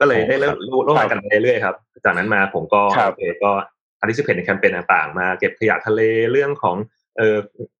[0.00, 1.74] ก็เลยได้เริ่มโอ้ครับร่วมงานกันไปเรื่อยๆครับ
[2.04, 3.50] จากนั้นมาผมก็ครับโอเคก็
[3.98, 6.00] participate ในแคมเปญต่างๆ มาเก็บขยะทะเล
[6.32, 6.76] เรื่องของ
[7.16, 7.36] เอ่อ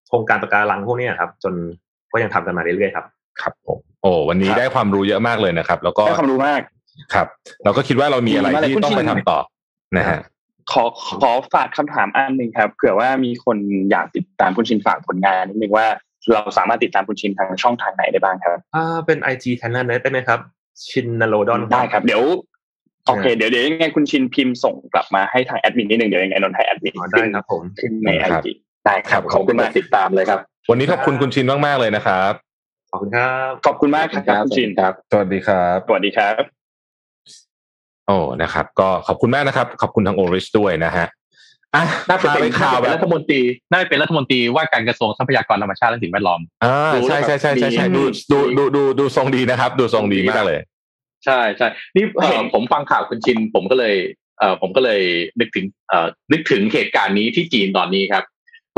[0.08, 1.54] โครงการปะการังพวกเนี้ยครับ จน
[2.12, 3.06] ก็ยังทำกันมาเรื่อยๆครับ
[3.40, 6.60] ครับผมโอ้วันนี้ครับได้ความรู้เยอะมากเลยนะครับ แล้วก็ได้ความรู้มาก
[7.14, 7.26] ครับ
[7.64, 9.38] เราก็คิดว่าเรามีอะไรดีมากเลยที่คุณต้องไปชินทำต่อ
[9.96, 10.18] นะฮะ
[10.72, 10.84] ขอ
[11.22, 13.56] ขอฝากคำถามอันหนึ่งครับเผื่อว่ามีคน
[13.90, 15.86] อยากติดตามคุณชินฝากผลงานนิดนึงว่า
[16.32, 20.40] เราสามารถติดตามคุณชินทางช่องทางไหนได้บ้างครับอ่าเป็น IG แทนนั้นได้ไหมครับ
[20.88, 22.22] ชินนโรดอนได้ครับ เดี๋ยว
[23.06, 28.52] โอเคเดี๋ยวเดี๋ยวยังไงคุณชินพิมพ์ส่งกลับมาให้ทางแอดมินนิดนึงเดี๋ยวยังไงนนท์ให้แอดมินอ๋อได้ครับผมขึ้นในไอครับจี
[28.84, 32.32] ได้ครับครับขอบคุณมากติดตามเลยครับ วันนี้ขอบคุณคุณชินมากๆเลยนะครับ
[32.90, 36.42] ขอบคุณครับขอบคุณมากครับคุณชินครับ สวัสดีครับสวัสดีครับ
[38.06, 41.10] โอ้นะครับ ก็ขอบคุณมากนะครับ ขอบคุณทางโอริสด้วยนะฮะอะ
[42.08, 43.40] น่าจะพาเป็ไปนข่าวน่าจะแบเป็นบรัฐมนตรี
[43.70, 48.02] น่าจะเป็นรัฐมนตรีว่าการกระทรวงทรัพยากรธรรมชาติและสิ่งแวดล้อมอ่าดูใช่ใช่ใช่ใช่ใช่มีดู
[48.32, 50.60] ดูดูดูดูทรงดีนะครับ ดูทรงดีมากเลย
[51.24, 53.94] ใช่ใช่นี่เอ่อเห็นผมฟังข่าวคุณชิน ผมก็เลย
[54.38, 55.02] เอ่อผมก็เลย
[55.40, 58.24] นึกถึงเอ่อนึกถึงเหตุการณ์นี้ที่จีนตอนนี้ครับ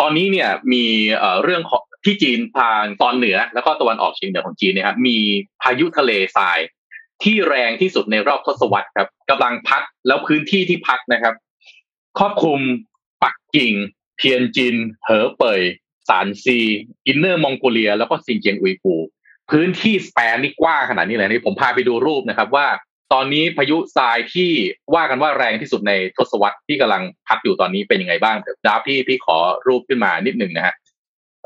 [0.00, 0.84] ตอนนี้เนี่ยมี
[1.18, 5.18] เอ่อเรื่องของที่จีนทางตอนเหนือ แล้วก็ตะวันออกเฉียงเหนือของจีนเนี่ยนะครับมี
[5.62, 6.58] พายุทะเลทราย
[7.22, 11.34] ที่แรงที่สุดในรอบทศวรรษครับกำลังพัดแล้วพื้นที่ที่พัดนะครับ
[12.18, 12.60] ครอบคลุม
[13.22, 13.72] ปักกิ่ง
[14.18, 15.62] เทียนจิน เหอเป่ย
[16.08, 16.58] ซานซี
[17.06, 19.08] อินเนอร์มองโกเลีย แล้วก็ซินเจียงอุยกูร์
[19.50, 22.66] พื้นที่ span นี่กว้างขนาดนี้เลยนี่ผมพาไปดูรูปนะครับว่า
[23.12, 24.50] ตอนนี้พายุทรายที่
[24.94, 30.74] ว่ากันว่าแรงที่สุดในทศวรรษที่กำลังพัดอยู่ตอนนี้เป็นยังไงบ้างเดี๋ยวดาบพี่พี่ขอรูปขึ้นมานิดหนึ่งนะฮะ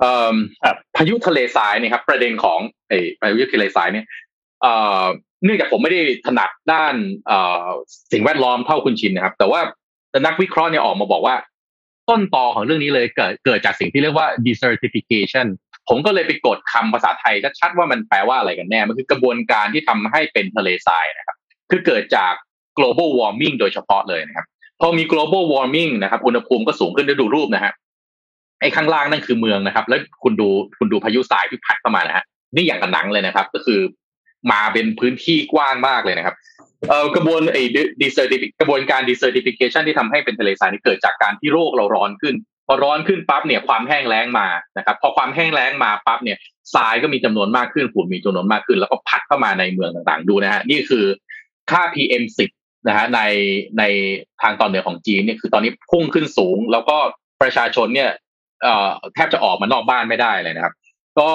[0.01, 4.07] เอ่อครับพายุทะเลทรายเนี่ยครับประเด็นของไอ้พายุทะเลทรายเนี่ย
[4.63, 5.05] เอ่อ
[5.45, 6.95] เนื่องจากผมไม่ได้ถนัดด้าน
[7.27, 7.67] เอ่อ
[8.13, 9.61] สิ่งแวดล้อมเท่าคุณชินนะครับ แต่ว่า
[10.13, 11.35] แต่นักวิเคราะห์เนี่ยออกมาบอกว่า
[12.09, 15.47] ต้นตอของเรื่องนี้เลยเกิดเกิดจากสิ่งที่เรียกว่า desertification
[15.89, 21.37] ผมก็เลยไปกดคำภาษาไทยชัดๆว่ามันแปลว่าอะไรกันแน่ มันคือกระบวนการที่ทำให้เป็นทะเลทรายนะครับ
[21.71, 22.33] คือเกิดจาก
[22.79, 24.47] global warming โดยเฉพาะเลยนะครับ
[24.81, 27.73] พอมี global warming นะครับ อุณหภูมิก็สูงขึ้นได้ดูรูปนะฮะ
[28.61, 30.49] ไอ้ข้างล่างนั่นคือเมืองนะครับ แล้วคุณดู
[30.79, 33.81] คุณดูพายุทรายที่พัดเข้ามานะฮะ นี่อย่างกับหนังเลยนะครับ ก็คือ
[34.53, 36.35] มาเป็นพื้นที่กว้างมากเลยนะครับ
[36.89, 37.63] เอ่อกระบวนไอ้
[38.01, 42.35] deserti กระบวนการ desertification ที่ทำให้เป็นทะเลทรายนี่เกิดจากการที่โลกเราร้อนขึ้น
[42.67, 46.39] พอร้อนขึ้นปั๊บเนี่ยความแห้งแล้งมานะครับพอความแห้งแล้งมาปั๊บเนี่ย
[46.75, 51.05] ทรายก็มีจำนวนมากขึ้นฝุ่นมีจำนวนมากขึ้น แล้วก็พัดเข้ามาในเมืองต่างๆดูนะฮะนี่คือ
[51.71, 52.25] ค่า PM
[52.57, 53.21] 10นะฮะใน
[53.79, 53.83] ใน
[54.43, 56.97] ทางตอนเหนือของจีนเนี่ยคือตอนนี้พุ่งขึ้นสูง แล้วก็
[57.43, 58.11] ประชาชนเนี่ย
[58.63, 60.75] เอ่อแทบจะออกมานอกบ้านไม่ได้เลยนะครับ
[61.21, 61.31] ก็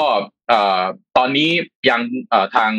[0.49, 0.81] เอ่อ
[1.17, 1.49] ตอนนี้
[1.89, 2.71] ยังเอ่อทาง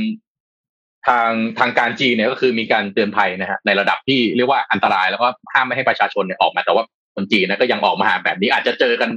[1.07, 6.85] ทางทางการจีนเนี่ยก็คือมีการเตือนภัยนะฮะในระดับที่เรียกว่าอันตรายแล้วก็ห้ามไม่ให้ประชาชนเนี่ยออกมาแต่ว่า
[7.15, 9.11] คนจีนนะก็ยังออกมาหาแบบนี้อาจจะเจอกัน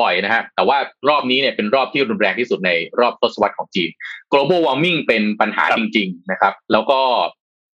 [0.00, 0.78] บ่อยนะฮะแต่ว่า
[1.08, 2.70] รอบนี้เนี่ยเป็นรอบที่รุนแรงที่สุดใน
[3.00, 3.90] รอบทศวรรษของจีน
[4.32, 7.00] global warming เป็นปัญหาจริง ๆ นะครับ แล้วก็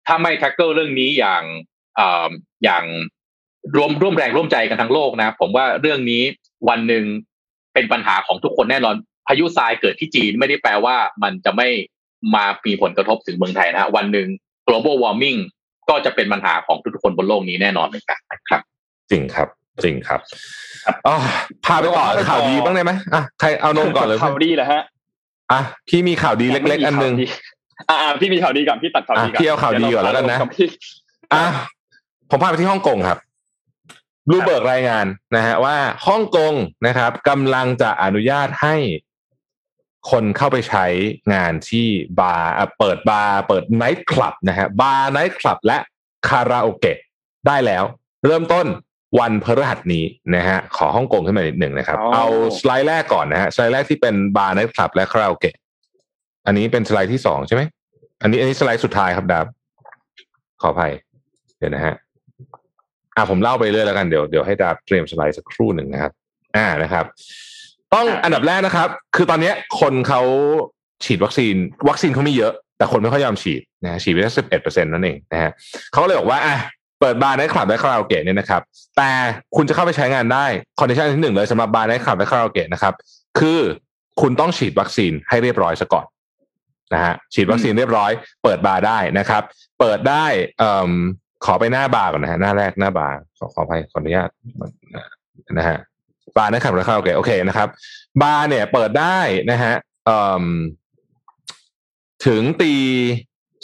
[0.08, 1.43] ถ้าไม่ tackle เรื่องนี้อย่าง
[1.99, 2.30] อ่อ
[2.64, 2.84] อย่าง
[3.78, 6.22] รวมร่วมแรงร่วมใจกันทั้งโลกนะผมว่าเรื่องนี้
[6.70, 7.03] วันหนึ่ง
[7.74, 8.95] เป็นปัญหาของทุกคนแน่นอน
[9.28, 11.68] พายุทรายเกิดที่จีนไม่ได้แปลว่ามันจะไม่
[12.36, 14.28] มามีผลกระทบถึงเมืองไทยนะฮะวันหนึ่ง
[14.68, 15.39] global warming
[15.89, 18.61] ก็จะเป็นปัญหาของทุกๆคนบนโลกนี้แน่นอนเหมือนกันนะครับ
[19.11, 19.47] จริงครับ
[19.84, 20.20] จริงครับ
[21.07, 21.16] อ๋อ
[21.66, 24.82] พาไปต่อข่าวดีบ้างได้ไหมอะใครเอานมก่อนเลยข่าวดีเหรอฮะ
[25.51, 27.13] อะพี่มีข่าวดีเล็ก ๆ อันหนึง
[27.89, 30.68] อ่าพี่มีข่าวดีก่อนพี่ตัดข่าวดีก่อนอะพี่เอาข่าวดีก่อนแล้วกันนะเดี๋ยเราพี่
[31.34, 31.45] อะ
[32.30, 33.18] ผมพาไปที่ฮ่องกงครับ
[34.32, 35.05] รูเบิร์กรายงาน
[35.36, 35.76] นะฮะว่า
[36.07, 36.53] ฮ่องกง
[36.88, 38.76] นะครับกำลังจะอนุญาตให้
[40.12, 40.86] คนเข้าไปใช้
[41.34, 41.88] งานที่
[42.20, 45.78] บาร์อะเปิดบาร์เปิดไนท์คลับนะฮะบาร์ไนท์คลับและ
[46.28, 46.97] คาราโอเกะ
[47.47, 47.84] ได้แล้ว
[48.26, 48.66] เริ่มต้น
[49.20, 50.03] วันพฤหัสนี้
[50.36, 52.26] นะฮะขอฮ่องกงขึ้นมานิดหนึ่งนะครับ เอา
[52.60, 55.56] สไลด์แรกก่อนนะฮะสไลด์แรกที่เป็นบาร์ไนท์คลับและคาราโอเกะ
[56.45, 57.62] อันนี้เป็นสไลด์ที่สองใช่ไหม
[58.22, 59.45] อันนี้อันนี้สไลด์สุดท้ายครับดับ
[60.62, 60.91] ขออภัย
[61.58, 61.95] เดี๋ยวนะฮะ
[63.16, 66.12] อ่าผมเล่าไปเรื่อยแล้วกันเดี๋ยวเดี๋ยวให้ดาบเตรียมสไลด์สักครู่หนึ่งนะครับ
[66.56, 67.06] อ่านะครับ
[67.96, 70.22] ต้องอันดับแรกนะครับ คือตอนนี้คนเขา
[71.06, 71.56] ฉีดวัคซีน
[71.89, 75.52] วัคซีนเขาไม่เยอะ แต่คนไม่ค่อยยอมฉีดนะฮะฉีดไปแค่สิบเอ็ดเปอร์เซ็นต์นั่นเองนะฮะ
[75.91, 76.58] เขาก็เลยบอกว่าอะ
[77.00, 78.62] เปิดบาร์ไนท์คลับและคาราโอเกะเนี่ยนะครับ
[78.98, 79.10] แต่
[79.56, 80.46] คุณจะเข้าไปใช้งานได้
[80.80, 82.93] condition ที่หนึ่งเลยสำหรับบาร์ไนท์คลับและคาราโอเกะนะครับ
[83.39, 83.60] คือ
[84.22, 86.06] คุณต้องฉีดวัคซีนให้เรียบร้อยซะก่อน
[86.93, 88.12] นะฮะฉีดวัคซีนเรียบร้อย
[88.43, 89.43] เปิดบาร์ได้นะครับ
[89.80, 90.26] เปิดได้
[90.60, 90.91] เอ่อ
[91.46, 94.30] ขอไปหน้าบาร์ก่อนนะฮะหน้าแรกหน้าบาร์ขอขออภัยขออนุญาต
[95.58, 95.78] นะฮะ
[96.38, 97.70] บาร์นะครับแล้วโอเคโอเคนะครับ
[98.22, 99.20] บาร์เนี่ย เปิดได้
[99.52, 99.74] นะฮะ
[100.06, 100.46] เอ่อ
[102.28, 102.74] ถึงตี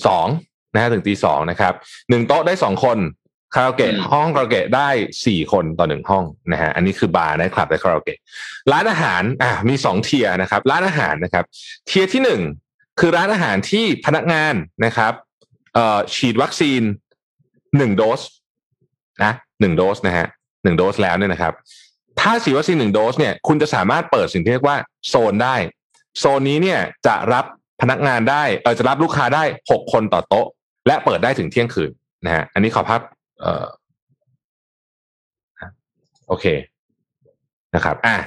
[0.08, 0.28] สอง
[0.74, 1.74] นะฮะถึงตีสองนะครับ
[2.10, 2.98] หนึ่งโต๊ะได้สองคน
[3.54, 4.90] คาราโอเกะอืมห้องคาราโอเกะได้
[5.26, 8.18] สี่คนต่อหนึ่งห้องนะฮะอันนี้คือบาร์ไนท์คลับและคาราโอเกะ
[8.72, 11.46] ร้านอาหารอะมีสอง tier นะครับ ร้านอาหารนะครับ
[11.88, 12.42] tier ที่หนึ่ง
[13.00, 14.54] คือร้านอาหารที่พนักงาน
[14.86, 15.14] นะครับ
[15.74, 16.82] เอ่อฉีดวัคซีน
[17.78, 18.22] หนึ่งโดส
[19.24, 20.28] นะหนึ่งโดสนะฮะ
[20.64, 21.54] หนึ่งโดสแล้วเนี่ยนะครับ
[22.20, 24.78] ถ้าฉีดวัคซีนหนึ่งโดสเนี่ยคุณจะสามารถเปิดสิ่งที่เรียกว่า
[25.10, 25.56] โซนได้
[26.20, 27.46] โซนนี้เนี่ยจะรับ
[27.82, 30.48] พนักงานได้เออจะรับลูกค้าได้หกคนต่อโต๊ะ
[30.88, 31.92] และเปิดได้ถึงเที่ยงคืน
[32.26, 33.02] นะฮะอันนี้ขอภาพ
[33.42, 33.66] เอ่อ
[36.28, 36.46] โอเค
[37.76, 38.18] นะครับอะ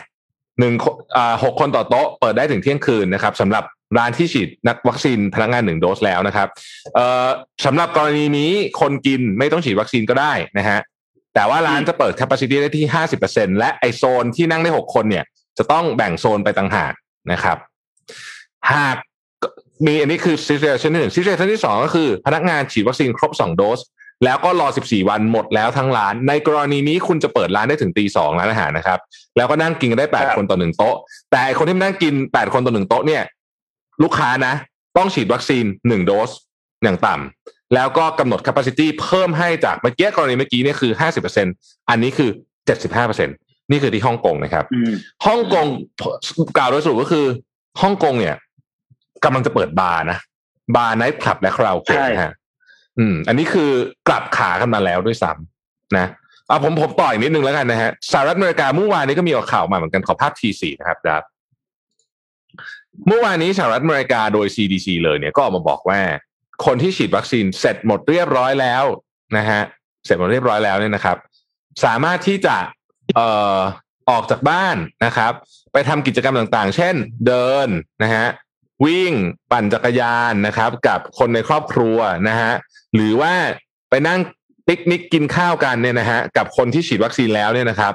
[0.60, 0.74] หนึ่ง
[1.16, 3.64] อ่าหกคนต่อโต๊ะเปิดได้ถึงเที่ยงคืนนะครับสำหรับ
[3.98, 6.48] ร้านที่ฉีดนักวัคซีนพนักงานหนึ่งโดสแล้วนะครับ
[6.94, 7.28] เอ่อ
[7.66, 10.78] สำหรับกรณีนี้คนกินไม่ต้องฉีดวัคซีนก็ได้นะฮะ
[11.34, 15.24] แต่ว่าร้านจะเปิด capacity ได้ที่ห้าสิบเปอร์เซ็นและไอโซนที่นั่งได้หกคนเนี่ย
[15.58, 16.92] จะต้องแบ่งโซนไปต่างหาก
[17.32, 17.58] นะครับ
[18.72, 18.96] หาก
[19.86, 23.80] มีอันนี้คือ situation ที่หนึ่ง situation ที่สองก็คือ พนักงานฉีดวัคซีนครบสองโดส
[24.24, 28.98] แล้วก็รอ 14 วันหมดแล้วทั้งร้าน ในกรณีนี้คุณจะเปิดร้านได้ถึงตีสองร้านอาหารนะครับ
[29.36, 30.96] แล้วก็นั่งกินกันได้ครับ8คนต่อหนึ่งโต๊ะ
[31.30, 33.22] แต่ไอ้คนที่มานั่งกิน 8 คนต่อหนึ่งโต๊ะเนี่ย
[34.02, 34.54] ลูกค้านะ
[34.96, 36.30] ต้องฉีดวัคซีน1โดส
[36.82, 40.92] อย่างต่ำ แล้วก็กำหนด capacity เพิ่มให้จากเมื่อกี้กรณีเมื่อกี้เนี่ยคือ
[41.40, 42.30] 50%อันนี้คือ
[43.00, 43.26] 75%
[43.70, 44.92] นี่คือที่ฮ่องกงนะครับอืม
[45.26, 45.66] ฮ่องกง
[46.56, 47.26] กล่าวโดยสรุปก็คือ
[47.82, 48.36] ฮ่องกงเนี่ย
[49.24, 50.18] กำลังจะเปิดบาร์นะ
[50.76, 52.32] บาร์ไนท์คลับและคาราโอเกะใช่นะฮะ
[52.98, 53.70] อืม อันนี้คือ
[54.08, 56.06] กลับขากันมาแล้วด้วยซ้ำนะ
[56.48, 61.22] เอาผมผมต่ออีกนิดนึงแล้วกันนะฮะสหรัฐอเมริกาเมื่อวานนี้ก็มีออกข่าวมาเหมือนกันขอภาพที่สี่นะครับดับ
[63.06, 66.00] เมื่อวานนี้สหรัฐอเมริกาโดย CDC เลยเนี่ยก็ออกมาบอกว่า
[66.64, 68.84] คนที่ฉีดวัคซีนเสร็จหมดเรียบร้อยแล้ว
[69.36, 69.62] นะฮะ
[70.04, 71.16] เสร็จหมดเรียบร้อยแล้วเนี่ยนะครับ
[71.84, 72.56] สามารถที่จะ
[73.14, 73.58] เอ่อ
[74.10, 75.32] ออกจากบ้านนะครับ
[75.72, 76.94] ไปทำกิจกรรมต่างๆ เช่น
[77.26, 77.68] เดิน
[78.02, 78.26] นะฮะ
[78.84, 79.12] วิ่ง
[79.50, 81.98] ปั่นจักรยานนะครับ กับคนในครอบครัว
[82.28, 82.52] นะฮะ
[82.94, 83.32] หรือว่า
[83.90, 84.20] ไปนั่ง
[84.66, 87.94] ปิกนิกกินข้าวกันเนี่ยนะฮะกับคนที่ฉีดวัคซีนแล้วเนี่ยนะครับ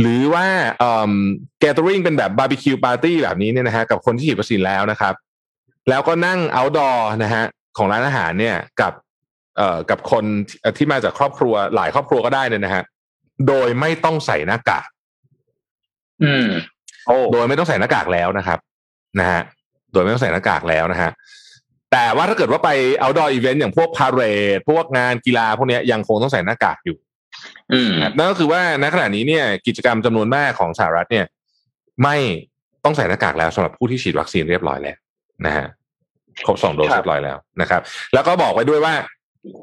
[0.00, 0.46] หรือว่า
[0.78, 1.12] เอ่อ
[1.60, 5.14] แกต r i n g เป็นแบบบาร์บีคิวปาร์ตี้แบบนี้เนี่ยนะฮะกับคนที่ฉีดวัคซีนแล้วนะครับ
[5.88, 7.44] แล้วก็นั่ง outdoor นะฮะ
[7.76, 8.92] ของร้านอาหารเนี่ยกับ
[9.56, 10.24] เอ่อกับคน
[10.76, 12.84] ที่มาจากครอบครัวหลายครอบครัวก็ได้เนี่ยนะฮะ
[13.48, 14.88] โดยไม่ต้องใส่หน้ากาก
[16.24, 16.48] อืม
[17.06, 18.58] โอ้โดยไม่ต้องใส่หน้ากากแล้วนะครับ
[19.20, 19.40] นะฮะ
[19.92, 21.10] โดยไม่ต้องใส่หน้ากากแล้วนะฮะ
[21.92, 22.70] แต่ว่าถ้าเกิดว่าไป
[23.00, 26.96] outdoor event อย่างพวก parade พวกงานกีฬาพวกเนี้ยยังคงต้องใส่หน้ากากอยู่
[27.72, 31.26] อืมนะครับนั่นก็คือว่าณขณะนี้เนี่ย กิจกรรมจำนวนมากของสหรัฐเนี่ย
[32.02, 32.16] ไม่
[32.84, 34.96] ต้องใส่หน้ากากแล้วสำหรับผู้ที่ฉีดวัคซีนเรียบร้อยแล้ว
[35.46, 35.66] นะฮะ
[36.46, 37.80] ครบสองโดสครับเรียบร้อยแล้วนะครับ
[38.14, 38.94] แล้วก็บอกไว้ด้วยว่า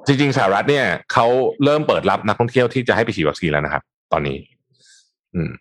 [0.05, 1.27] จริงๆสหรัฐเนี่ยเขา
[1.63, 4.37] เริ่มเปิดรับนักท่องเที่ยวที่จะให้ไปฉีดวัคซีนแล้วนะครับ ตอนนี้
[5.35, 5.51] อืม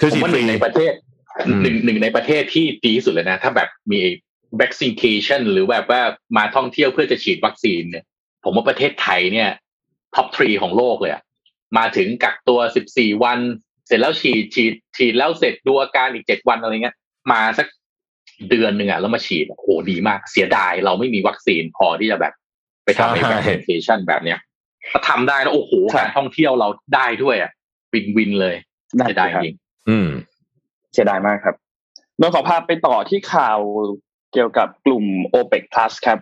[0.00, 0.92] คือผมฉีดว่าฟหรีนึ่งในประเทศ
[1.46, 4.00] อืมหนึ่งหนึ่งในประเทศที่ดีที่สุดเลยนะ ถ้าแบบมี
[4.60, 6.02] vaccination หรือแบบว่า
[6.36, 8.04] มาท่องเที่ยวเพื่อจะฉีดวัคซีนเนี่ย
[8.44, 9.48] ผมว่าประเทศไทยเนี่ย
[10.14, 11.22] top three ของโลกเลยอะ
[11.78, 13.38] มาถึงกักตัวสิบสี่วัน
[13.86, 16.96] เสร็จแล้วฉีดฉีดฉีดแล้วเสร็จดูอาการอีกเจ็ดวันอะไรเงี้ย
[17.32, 17.66] มาสัก
[18.50, 22.34] เดือนหนึ่งอะแล้วมาฉีดอะโอ้โหดีมากเสียดายเราไม่มีวัคซีนพอที่จะแบบ
[22.84, 24.38] ไปทำในใช่ vaccination แบบเนี้ย
[24.92, 27.50] ถ้าทำได้แล้วโอ้โหใช่การท่องเที่ยวเราได้ด้วยอะ
[27.92, 28.56] win-win เลย
[28.98, 29.56] ได้เสียดายครับจริง
[29.88, 30.08] อืม
[30.92, 31.54] เสียดายมากครับ
[32.18, 33.58] โดยขอพาไปต่อที่ข่าว
[34.32, 36.18] เกี่ยวกับกลุ่ม OPEC Plus ครับ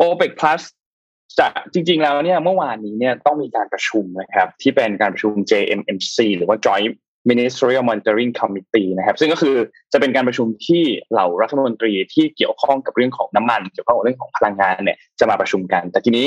[0.00, 0.62] OPEC Plus
[1.38, 6.94] จะจริง ๆ แล้วเนี่ยเมื่อวานนี้เนี่ยต้องมีการประชุมนะครับ ที่เป็นการประชุม JMMC หรือว่า Joint
[7.30, 9.56] Ministerial Monitoring Committee นะครับ ซึ่งก็คือ
[9.92, 16.26] จะเป็นการประชุมที่เหล่ารัฐมนตรีที่เกี่ยวข้องกับเรื่องของน้ำมัน เกี่ยวข้องกับเรื่องของพลังงานเนี่ยจะมาประชุมกัน แต่ทีนี้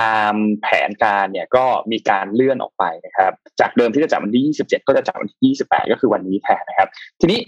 [0.00, 6.88] ตามแผนการเนี่ยก็มีการเลื่อนออกไปนะครับ จากเดิมที่จะจัดวันที่ 27 ก็จะจัดวันที่ 28 ก็คือวันนี้แทนนะครับ
[7.20, 7.40] ทีนี้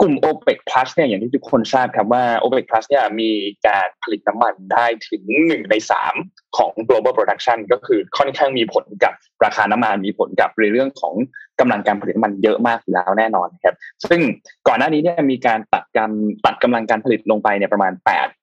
[0.00, 3.30] กลุ่ม OPEC Plus เนี่ยอย่างที่ทุกคนทราบครับว่า OPEC Plus เนี่ยมี
[3.66, 6.14] การผลิตน้ำมันได้ถึงหนึ่งในสาม
[6.56, 9.12] ของ global production ก็คือค่อนข้างมีผลกับ
[9.44, 11.14] ราคาน้ำมันมีผลกับในเรื่องของ
[11.60, 14.20] กำลังการผลิตน้ำมันเยอะมากอยู่แล้วแน่นอนครับ ซึ่ง
[14.68, 16.10] ก่อนหน้านี้เนี่ยมีการตัดการ
[16.46, 17.92] ตัดกำลังการผลิตลงไปเนี่ยประมาณ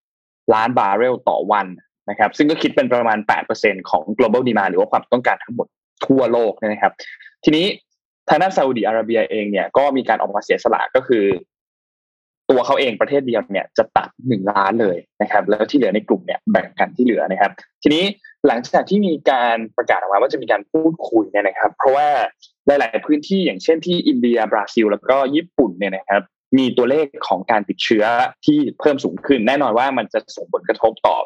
[0.01, 1.67] 8 ล้านบาร์เรลต่อวัน
[2.09, 3.17] นะครับ ซึ่งก็คิดเป็นประมาณ
[3.55, 5.67] 8%ของ global demand หรือว่าความต้องการทั้งหมด
[6.07, 6.93] ทั่วโลกนะครับ
[7.43, 7.65] ทีนี้
[8.29, 11.25] ทางด้านซาอุดิอาระเบียเองเนี่ยก็มีการออกมาเสียสละก็คือ
[12.49, 17.51] ตัวเขาเองประเทศเดียวเนี่ยจะตัดหนึ่งล้านเลยนะครับ แล้วที่เหลือในกลุ่มเนี่ยแบ่งกันที่เหลือนะครับ
[17.83, 18.03] ทีนี้
[18.47, 22.07] หลังจากที่มีการประกาศออกมาว่าจะมีการพูดคุยเนี่ยนะครับ เพราะว่า
[22.67, 26.21] หลาย ๆ พื้นที่อย่างเช่นที่อินเดียบราซิล แล้วก็ญี่ปุ่นเนี่ยนะครับ
[26.57, 28.05] มีตัวเลขของการติดเชื้อ
[28.45, 31.17] ที่เพิ่มสูงขึ้น แน่นอนว่ามันจะส่งผลกระทบต่อ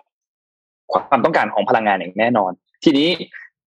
[0.92, 2.52] ความต้องการของพลังงานอย่างแน่นอน
[2.84, 3.10] ทีนี้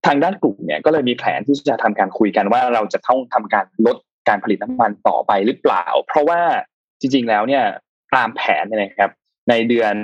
[0.07, 3.97] ทางด้านกลุ่มเนี่ยก็เลยมีแผนที่จะทำการคุยกันว่าเราจะต้องทำการลด
[4.29, 6.41] การผลิตน้ำมันต่อไปหรือเปล่า เพราะว่า
[7.01, 7.65] จริง ๆ แล้วเนี่ย
[8.15, 9.11] ตามแผนเนี่ยนะครับ
[9.51, 9.95] ในเดือน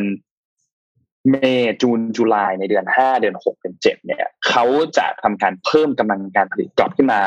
[1.30, 1.36] เม
[1.70, 4.64] ษจูนจุลายในเดือนห้าเดือนหกเดือนเจ็ดเนี่ยเขา
[4.98, 7.20] จะทำการเพิ่มกำลังการผลิตกลับขึ้นมา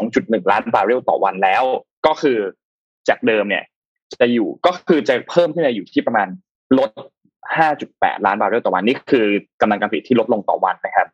[0.00, 1.64] 2.1ล้านบาร์เรลต่อวันแล้ว
[2.06, 2.38] ก็คือ
[3.08, 3.64] จากเดิมเนี่ย
[4.20, 6.28] จะอยู่ก็คือจะเพิ่มขึ้นมาอยู่ที่ประมาณ
[6.78, 6.90] ลด
[7.58, 9.26] 5.8ล้านบาร์เรลต่อวันนี่คือ
[9.60, 11.08] กำลังการผลิตที่ลดลงต่อวันนะครับ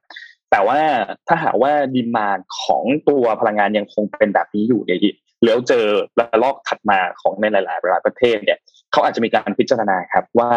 [0.55, 0.81] แต่ว่า
[1.29, 2.29] ถ้าหากว่าดีมา
[2.63, 5.87] ของตัวพลังงานยังคงเป็นแบบนี้อยู่เนี่ยแล้วเจอ
[6.19, 8.59] ระลอกถัดมาของในหลายๆหลายประเทศเนี่ย
[8.93, 10.53] เขาอาจจะมีการพิจารณาครับว่า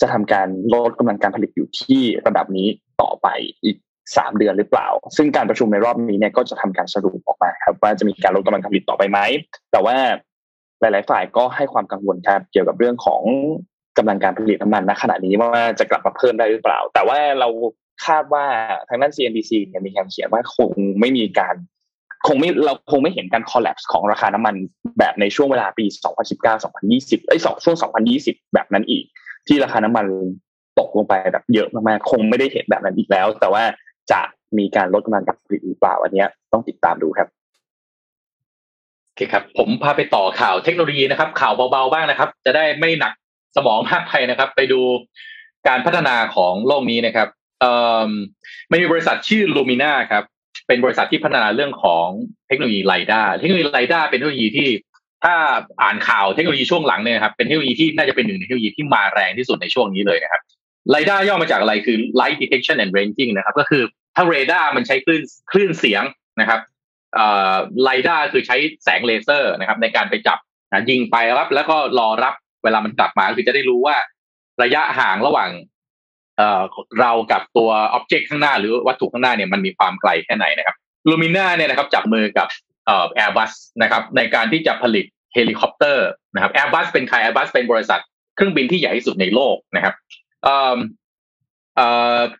[0.00, 2.68] จะทำการลดกำลังการผลิตอยู่ที่ระดับนี้
[3.02, 3.28] ต่อไป
[3.64, 3.76] อีก
[4.16, 9.18] สามเดือนหรือเปล่า ซึ่งการประชุมในรอบนี้เนี่ยก็จะทำการสรุปออกมาครับ ว่าจะมีการลดกำลังการผลิตต่อไปไหม
[9.72, 9.96] แต่ว่า
[10.80, 13.22] หลาย ๆ ฝ่ายก็ให้ความกังวลครับเกี่ยวกับเรื่องของ
[13.98, 17.48] กำลังการผลิตน้ำมันณขณะนี้ว่าจะกลับมาเพิ่มได้หรือเปล่า แต่ว่าเรา
[18.06, 18.44] คาดว่า
[18.88, 20.70] ทางด้าน CNBC เนี่ยมีการเขียนว่าคง
[21.00, 21.54] ไม่มีการ
[22.26, 24.54] คงไม่เราคงไม่เห็นการ collapse ของราคาน้ำมัน
[24.98, 25.84] แบบในช่วงเวลาปี
[26.26, 27.76] 2019 2020เอ้สองช่วง
[28.14, 29.04] 2020 แบบนั้นอีก
[29.46, 30.06] ที่ราคาน้ำมัน
[30.78, 33.62] ตกลงไปแบบเยอะมากๆคงไม่ได้เห็นแบบนั้นอีกแล้ว แต่ว่า
[34.12, 34.20] จะ
[34.58, 37.28] มีการลดกำลังการผลิตหรือเปล่าอันนี้ต้องติดตามดูครับ
[39.04, 43.12] โอเคครับ ผมพาไปต่อข่าวเทคโนโลยีนะครับ ข่าวเบาๆบ้างนะครับ จะได้ไม่หนัก
[43.56, 44.80] สมองมากไปนะครับ ไปดู
[45.68, 47.28] การพัฒนาของโลกนี้นะครับ
[48.70, 50.24] มันมีบริษัทชื่อ Lumina ครับ
[50.66, 52.06] เป็นบริษัทที่พัฒนาเรื่องของ
[52.46, 54.68] เทคโนโลยีไลด้าเทคโนโลยีไลด้าเป็นเทคโนโลยีที่
[55.24, 55.34] ถ้า
[55.82, 60.42] อ่านข่าวเทคโนโลยีช่วงหลังเนี่ยครับเป็นเทคโนโลยีที่น่าจะเป็นหนึ่งในเทคโนโลยีที่มาแรงที่สุดในช่วงนี้เลยนะครับ
[60.90, 63.82] ไลด้าย่อมาจากอะไรคือ light detection and ranging นะครับ ก็คือ
[64.14, 66.02] ถ้าเรดาร์มันใช้คลื่นคลื่นเสียง
[66.40, 66.60] นะครับ
[67.14, 70.38] เอ่อ LiDAR คือใช้แสงเลเซอร์นะครับ ในการไปจับ
[70.70, 72.34] นะยิงไปรับ แล้วก็รอรับ
[72.64, 73.96] เวลามันกลับมาคือจะได้รู้ว่า
[74.62, 75.50] ระยะห่างระหว่าง
[76.38, 76.62] เอ่อ
[77.00, 80.76] เรากับตัว object ข้างหน้าหรือวัตถุข้างหน้าเนี่ยมันมีความไกลแค่ไหนนะครับ
[81.08, 82.48] Luminar เนี่ยนะครับจับมือกับ
[83.14, 88.00] แอร์บัสนะครับในการที่จะผลิตเฮลิคอปเตอร์นะครับแอร์บัสเป็นใครแอร์บัสเป็นบริษัท
[88.34, 89.94] เครื่องบินที่ใหญ่ที่สุดในโลกนะครับ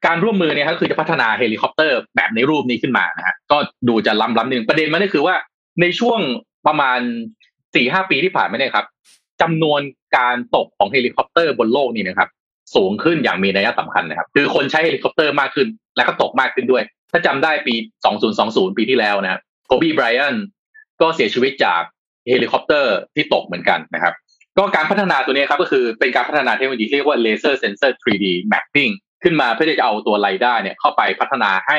[0.06, 3.56] การร่วมมือเนี่ยก็คือจะพัฒนาเฮลิคอปเตอร์แบบในรูปนี้ขึ้นมานะฮะก็
[3.88, 5.34] ดูจะล้ำล้ำหนึ่งประเด็นมันก็คือว่า
[5.80, 6.20] ในช่วง
[6.66, 7.00] ประมาณ
[7.74, 8.86] สี่ห้าปีที่ผ่านมาเนี่ยครับ
[9.40, 9.80] จำนวน
[10.16, 12.28] การตกของเฮลิคอปเตอร์บนโลกนี่นะครับ
[12.74, 17.74] สูงขึ้นอย่างมีนัยสำคัญนะครับ คือคนใช้เฮลิคอปเตอร์มากขึ้น และก็ตกมากขึ้นด้วย ถ้าจำได้ปี
[18.26, 20.36] 2020 ปีที่แล้วนะครับ Kobe Bryant
[21.00, 21.82] ก็เสียชีวิตจาก
[22.28, 24.14] เฮลิคอปเตอร์ที่ตกเหมือนกันนะครับ
[24.58, 28.92] ก็การพัฒนาตัวนี้ครับก็คือเป็นการพัฒนาเทคโนโลยีที่เรียกว่า laser sensor 3D mapping
[29.22, 31.78] ขึ้นมาเพื่อที่จะเอาตัว LiDAR เนี่ยเข้าไปพัฒนาให้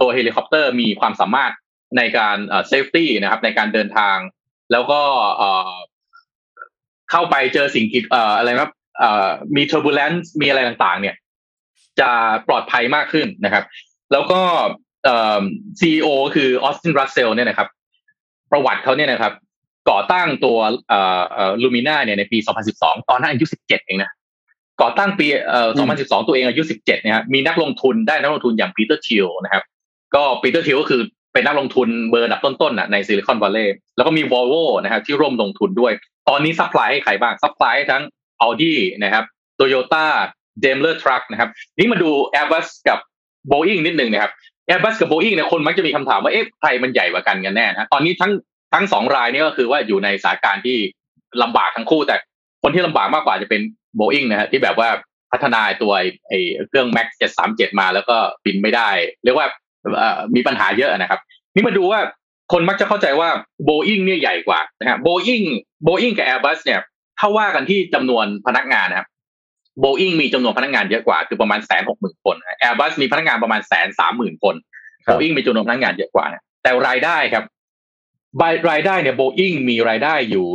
[0.00, 1.52] ตัวเฮลิคอปเตอร์มีความสามารถ
[1.96, 4.16] ในการเอ่อ safety นะครับในการเดินทาง
[4.72, 5.00] แล้วก็
[7.10, 8.44] เข้าไปเจอสิ่งกีดเอ่ออะ
[9.00, 11.14] ไรครับเอ่อมี turbulence มีอะไรต่างๆ เนี่ย
[12.00, 12.10] จะ
[12.48, 13.64] ปลอดภัยมากขึ้นนะครับ
[14.12, 14.40] แล้วก็
[15.04, 15.42] เอ่อ
[15.80, 17.68] CEO คือ Austin Russell เนี่ยนะครับ
[18.50, 19.32] ประวัติเขาเนี่ยนะครับ
[19.90, 22.38] ก่อตั้งตัวเอ่อเอ่อ Luminar เนี่ยในปี
[22.74, 24.10] 2012 ตอนนั้นอายุ 17 เองนะ
[24.82, 29.62] ก่อตั้งปีเอ่อ2012 ตัวเองอายุ 17 เนี่ยครับมีนักลงทุนได้นักลงทุนอย่าง Peter Thiel นะครับ
[30.14, 35.92] ก็ Peter Thiel ก็คือเป็นนักลงทุนเบอร์อันดับต้นๆน่ะใน Silicon Valley แล้วก็มีวอลโวนะครับที่ร่วมลงทุนด้วย
[36.28, 38.02] ตอนนี้ supply ให้ใครบ้าง supply ให้ทั้ง
[38.44, 38.74] Audi
[39.04, 39.24] นะครับ
[39.58, 40.06] Toyota
[40.62, 42.98] Daimler Truck นะครับ นี่มาดู Airbus กับ
[43.50, 44.32] Boeing นิดนึงนะครับ
[44.68, 48.32] Airbus กับ Boeing เนี่ยคนมักจะมีคำถามว่าเอ๊ะใครมันใหญ่กว่ากันกันแน่นะตอนนี้ทั้ง
[48.74, 50.78] ทั้งสองรายนี่ก็คือว่าอยู่ในสถานการณ์ที่
[51.42, 52.16] ลำบากทั้งคู่ แต่
[52.62, 53.62] คนที่ลำบากมากกว่าจะเป็น
[53.98, 54.88] Boeing นะฮะที่แบบว่า
[55.32, 55.92] พัฒนาตัว
[56.28, 57.06] ไอ้เครื่อง Max
[57.44, 58.90] 737 มาแล้วก็บินไม่ได้
[59.24, 59.46] เรียกว่า
[60.34, 61.20] มีปัญหาเยอะนะครับ
[61.54, 62.00] นี่มาดูว่า
[62.52, 63.28] คนมักจะเข้าใจว่า
[63.68, 65.46] Boeing เนี่ยใหญ่กว่านะฮะ Boeing
[65.86, 66.80] Boeing กับ Airbus เนี่ย
[67.20, 69.08] ถ้าว่ากันที่จำนวนพนักงานนะครับ
[69.82, 74.54] Boeing มีจำนวนพนักงานเยอะกว่าคือประมาณแสนหกหมื่นคน Airbus มีพนักงานประมาณแสนสามหมื่นคน
[75.06, 77.44] ครับ Boeing มีจำนวนพนักงานเยอะกว่านะแต่รายได้ครับ
[78.42, 80.46] รายรายได้เนี่ย Boeing มีรายได้อยู่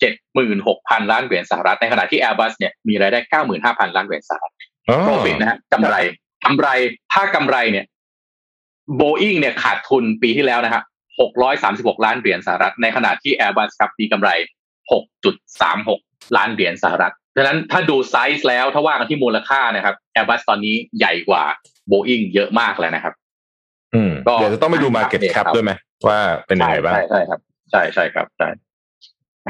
[0.00, 4.52] เจ็ดหมื่นหกพันล้านเหรียญสหรัฐในขณะที่ Airbus เนี่ยมีรายได้เก้าหมื่นห้าพันล้านเหรียญสหรัฐ
[4.88, 5.96] อ๋อ profit นะฮะกำไร
[6.44, 6.68] กำไร
[7.12, 7.86] ถ้ากำไรเนี่ย
[9.00, 10.82] Boeing เนี่ยขาดทุนปีที่แล้วนะฮะ
[11.20, 14.30] หกร้อยสามสิบหกล้านเหรียญสหรัฐในขณะที่ Airbus ครับมีกำไร
[14.92, 16.00] หกจุดสามหก
[16.36, 21.42] ล้านเหรียญสหรัฐดังนั้นถ้าดูไซส์แล้วถ้าว่ากันที่มูลค่านะครับ Airbus ตอนนี้ใหญ่กว่า
[21.90, 23.14] Boeing เยอะมากแล้วนะครับ
[23.94, 25.72] อืมก็เดี๋ยวจะต้องไปดู market ครั cap บด้วยไหม
[26.08, 28.48] ว่าเป็นยังไงบ้างใช่ใช่ครับ ใช่ใช่ครับใช่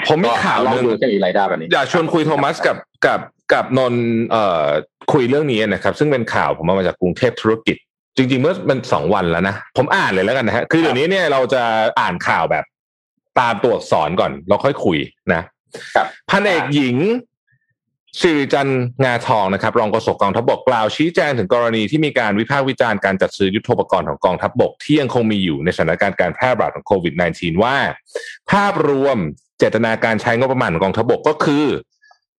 [0.09, 2.76] ผมมีข่าวลหองนึ่งดูจะมีรายได้แบบนี้อยากชวนคุยโทมัสกับ
[3.07, 3.20] กับ
[3.53, 4.66] กับนนท์เอ่อ
[5.12, 7.76] คุยเรื่องนี้นะครับ ซึ่งเป็นข่าวผมเอามาจากกรุงเทพธุรกิจ
[8.16, 11.62] จริง ๆ เมื่อมันสองวันแล้วนะ ผมอ่านเลยแล้วกันนะฮะคือเดี๋ยวนี้เนี่ยเราจะ
[12.01, 12.64] อ่านข่าวแบบ
[13.41, 14.99] ตามตัวอักษรก่อนเราค่อยคุย
[15.32, 15.43] นะ
[15.95, 16.97] ครับพันเอกหญิง
[18.20, 27.76] สิริจันทร์งาทองนะครับ รองโฆษกกองทัพบกกล่าวชี้แจงถึงกรณีที่มีการวิพากษ์วิจารณ์การจัดซื้อยุทโธปกรณ์ของกองทัพบก ที่ยังคงมีอยู่ในสถานการณ์การแพร่ระบาดของโควิด -19 ว่า
[28.51, 29.18] ภาพรวม
[29.59, 31.64] เจตนาการใช้งบประมาณของกองทัพบกก็คือ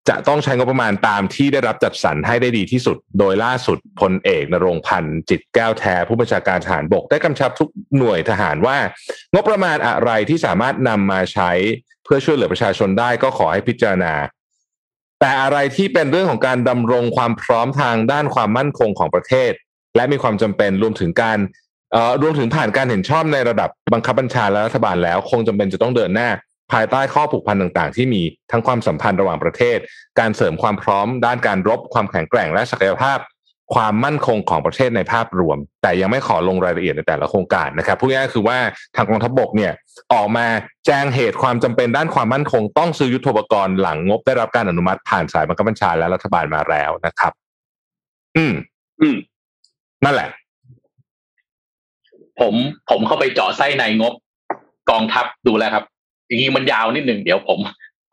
[0.10, 8.78] จะต้องใช้งบประมาณตามที่ได้รับจัดสรรให้ได้ดีที่สุด โดยล่าสุดพลเอกนรงพันธ์จิตแก้วแท้ผู้บัญชาการทหารบกได้กำชับทุกหน่วยทหารว่า
[9.34, 11.52] งบประมาณอะไรที่สามารถนำมาใช้
[12.04, 14.14] เพื่อช่วยเหลือประชาชนได้ก็ขอให้พิจารณา
[15.20, 19.52] แต่อะไรที่เป็นเรื่องของการดำรงความพร้อมทางด้านความมั่นคงของประเทศ
[19.96, 21.38] และมีความจำเป็นรวมถึงการ
[21.92, 26.30] เอ่อรวมถึงผ่านการเห็นชอบในระดับบังคับบัญชาและรัฐบาลแล้ว คงจำเป็นจะต้องเดินหน้า
[26.72, 29.78] ภายใต้ข้อผูกพันต่างๆ ที่มีทั้งความสัมพันธ์ระหว่างประเทศ
[30.20, 33.20] การเสริมความพร้อมด้านการรบ ความแข็งแกร่งและศักยภาพ
[33.76, 38.58] ความมั่นคงของประเทศในภาพรวม แต่ยังไม่ขอลงรายละเอียดในแต่ละโครงการนะครับพูดง่ายๆคือว่า
[38.96, 39.72] ทางกองทัพบกเนี่ย
[40.14, 40.48] ออกมา
[40.86, 47.34] แจ้งเหตุความจำเป็นด้านความมั่นคง ต้องซื้อยุทโธปกรณ์หลังงบได้รับการอนุมัติผ่านสายบังคับบัญชาและรัฐบาลมาแล้วนะครับ
[48.38, 48.54] อืม
[49.02, 49.18] อืม
[50.06, 50.30] นั่นแหละ
[52.40, 52.54] ผม
[52.90, 54.14] ผมเข้าไปเจาะไส้ในงบ
[54.90, 55.86] กองทัพดูแล้วครับ
[56.28, 57.60] จริงๆมันยาวนิดหนึ่งเดี๋ยวผม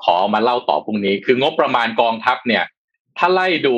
[0.04, 2.64] ขอมาเล่าต่อพรุ่งนี้ คืองบประมาณกองทัพเนี่ย
[3.18, 3.76] ถ้าไล่ดู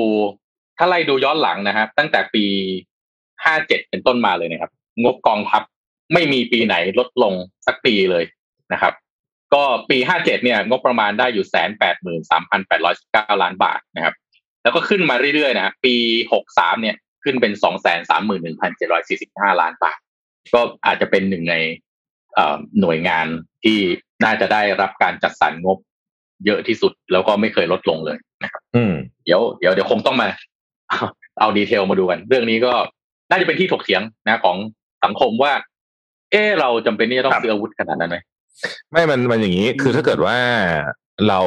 [0.79, 2.45] ถ้าไล่ดูย้อนหลังนะครับ ตั้งแต่ปี
[3.45, 4.71] ห้าเจ็ดเป็นต้นมาเลยนะครับ
[5.03, 5.63] งบกองทัพ
[6.13, 7.35] ไม่มีปีไหนลดลง
[7.67, 8.25] สักปีเลย
[8.73, 8.95] นะครับ
[9.55, 14.15] ก็ปีห้าเจ็ดเนี่ย งบประมาณได้อยู่แสนแปดหมื่นสามพันแปดร้อยสิบเก้าล้านบาทนะครับ
[14.63, 15.95] แล้วก็ขึ้นมาเรื่อยๆนะปี
[16.33, 19.99] หกสามเนี่ยขึ้นเป็นสองแสนสามหมื่นหนึ่งพันเจ็ดร้อยสี่สิบห้าล้านบาท
[20.55, 21.55] ก็อาจจะเป็นหนึ่งใน
[22.81, 23.27] หน่วยงาน
[23.65, 23.79] ที่
[24.25, 25.79] น่าจะได้รับการจัดสรรงบ
[26.47, 28.95] เยอะที่สุดแล้วก็ไม่เคยลดลงเลยนะครับอืม
[29.25, 30.29] เดี๋ยวเดี๋ยวเดี๋ยวคงต้องมา
[30.91, 31.01] เอา
[31.41, 32.73] เอาดีเทลมาดูกัน เรื่องนี้ก็
[33.31, 34.57] น่าจะเป็นที่ถกเถียงนะของ
[35.05, 35.53] สังคมว่า
[36.33, 38.17] เออเราจำเป็นที่จะต้อครังบซื้ออาวุธขนาดนั้นไหม
[38.91, 40.37] ไม่มันมันอย่างนี้คือถ้าเกิดว่า
[41.29, 41.41] เรา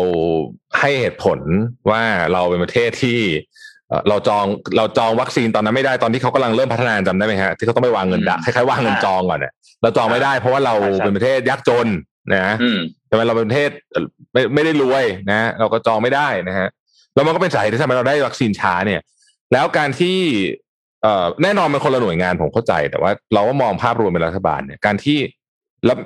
[0.80, 1.40] ให้เหตุผล
[1.90, 2.02] ว่า
[2.34, 3.20] เราเป็นประเทศที่
[3.88, 4.46] เอ่อเราจอง
[4.78, 11.88] เราจองวัคซีนตอนนั้นไม่ได้ตอนที่เขากำลังเริ่มพัฒนาจำได้ไหมฮะที่เขาต้องไปวางเงินดะคล้ายๆวางเงินจองก่อนเนี่ยเราจองไม่ได้เพราะว่าเราใช่ใช่เป็นประเทศยากจน
[12.34, 16.68] นะอืมใช่ไหมเราเป็นประเทศเอ่อไม่ไม่ได้รวยนะ เราก็จองไม่ได้นะฮะ
[17.14, 19.02] แล้วมันก็เป็นสาเหตุที่ทำให้เราได้วัคซีนช้าเนี่ย
[19.54, 20.18] แล้วการที่
[21.04, 25.20] เอ่อแน่นอนเป็นคนละหน่วยงานผมเข้าใจ แต่ว่าเราก็มองภาพรวมเป็นรัฐบาลเนี่ยการที่
[25.86, 25.98] แล้ว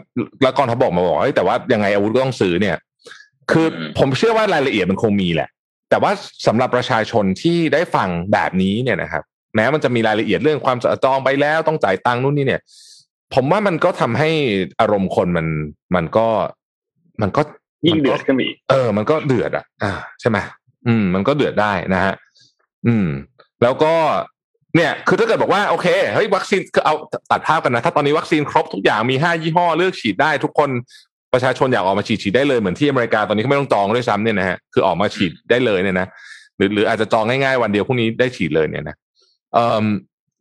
[0.42, 2.78] แล้วกองทัพบกมาบอกว่าเฮ้ยแต่ว่ายังไงอาวุธก็ต้องซื้อเนี่ย
[3.52, 5.50] คืออมผมเชื่อว่ารายละเอียดมันคงมีแหละ
[5.90, 6.12] แต่ว่า
[6.48, 9.24] สำหรับประชาชนที่ได้ฟังแบบนี้เนี่ยนะครับ
[9.56, 12.62] แม้มันจะมีรายละเอียดเรื่องความจะจองไปแล้วต้องจ่ายตังค์นู่นนี่เนี่ย
[13.34, 14.30] ผมว่ามันก็ทำให้
[14.80, 15.48] อารมณ์คนมัน
[15.96, 16.28] มันก็
[17.22, 17.42] มันก็
[17.88, 20.38] ยิ่งเดือดขึ้นอีกเออ มันก็เดือดอะ อ่า ใช่ไหม
[20.88, 22.14] อืม มันก็เดือดได้นะฮะ
[22.88, 23.08] อืม
[23.64, 23.94] แล้วก็
[24.76, 26.96] เนี่ย คือถ้าเกิดบอกว่าโอเคเฮ้ยวัคซีนคือเอา
[27.32, 30.70] ตัดภาพกันนะถ้าตอนนี้วัคซีนครบทุกอย่างมีห้ายี่ห้อเลือกฉีดได้ ทุกคน
[31.34, 36.08] ประชาชนอยากออกมาฉีดฉีดได้เลยเหมือนที่อเมริกาตอนนี้เขาไม่ต้องจองด้วยซ้ำเนี่ยนะฮะคือออกมาฉีดได้เลยเนี่ยนะ
[36.58, 38.96] หรือหรืออาจจะจองง่ายๆวันเดียวพรุ่งนี้ได้ฉีดเลยเนี่ยนะ
[39.54, 39.86] เอ่อ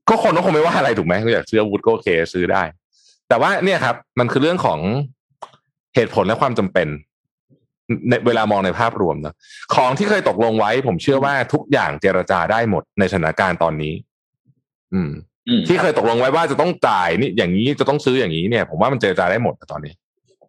[0.08, 2.62] ก็คนก็คงไม่ว่าอะไรถูกไหมก็อยากซื้ออาวุธก็โอเคซื้อได้
[3.32, 4.78] แต่ว่าเนี่ยครับ มันคือเรื่องของ
[5.94, 6.88] เหตุผลและความจำเป็น
[8.08, 9.34] ในเวลามองในภาพรวมนะ
[9.74, 13.94] ของที่เคยตกลงไว้ ผมเชื่อว่าทุกอย่างเจรจาได้หมดในสถานการณ์ตอนนี้
[14.92, 15.10] อืม
[15.48, 19.92] อืม ที่เคยตกลงไว้ว่าจะต้องจ่ายนี่อย่างนี้จะต้องซื้ออย่างนี้เนี่ย ผมว่ามันเจรจาได้หมดตอนนี้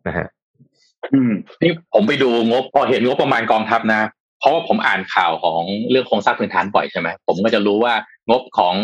[0.08, 0.28] นะฮะ
[1.14, 1.32] อืม
[1.62, 4.02] นี่ผมไปดูงบพอเห็นงบประมาณกองทัพนะ
[4.40, 7.94] เพราะว่าผมอ่านข่าวของเรื่องโครงสร้างพื้นฐานบ่อยใช่ไหมผมก็จะรู้ว่า
[8.30, 8.76] งบของ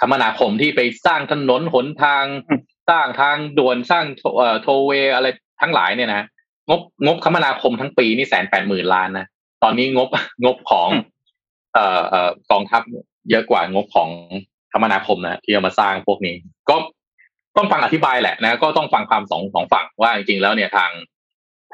[0.00, 5.26] คมนาคมที่ไปสร้างถนนหนทางอืม สร้างทางด่วนสร้างโทเอ่อโทเวย์อะไร
[5.60, 6.26] ทั้งหลายเนี่ยนะ
[6.68, 9.26] งบงบคมนาคมทั้งปีนี่แสนแปดหมื่นล้านนะ
[9.62, 10.08] ตอนนี้งบ
[10.44, 10.88] งบของ
[11.74, 12.82] เอ่อเอ่อกองทัพ
[13.30, 14.10] เยอะกว่างบของ
[14.72, 16.34] คมนาคมนะที่เอามาสร้างพวกนี้
[16.70, 16.76] ก็
[17.56, 20.90] ต้องฟังอธิบายแหละนะก็ต้องฟังความสองสองฝั่งว่าจริงๆแล้วเนี่ยทาง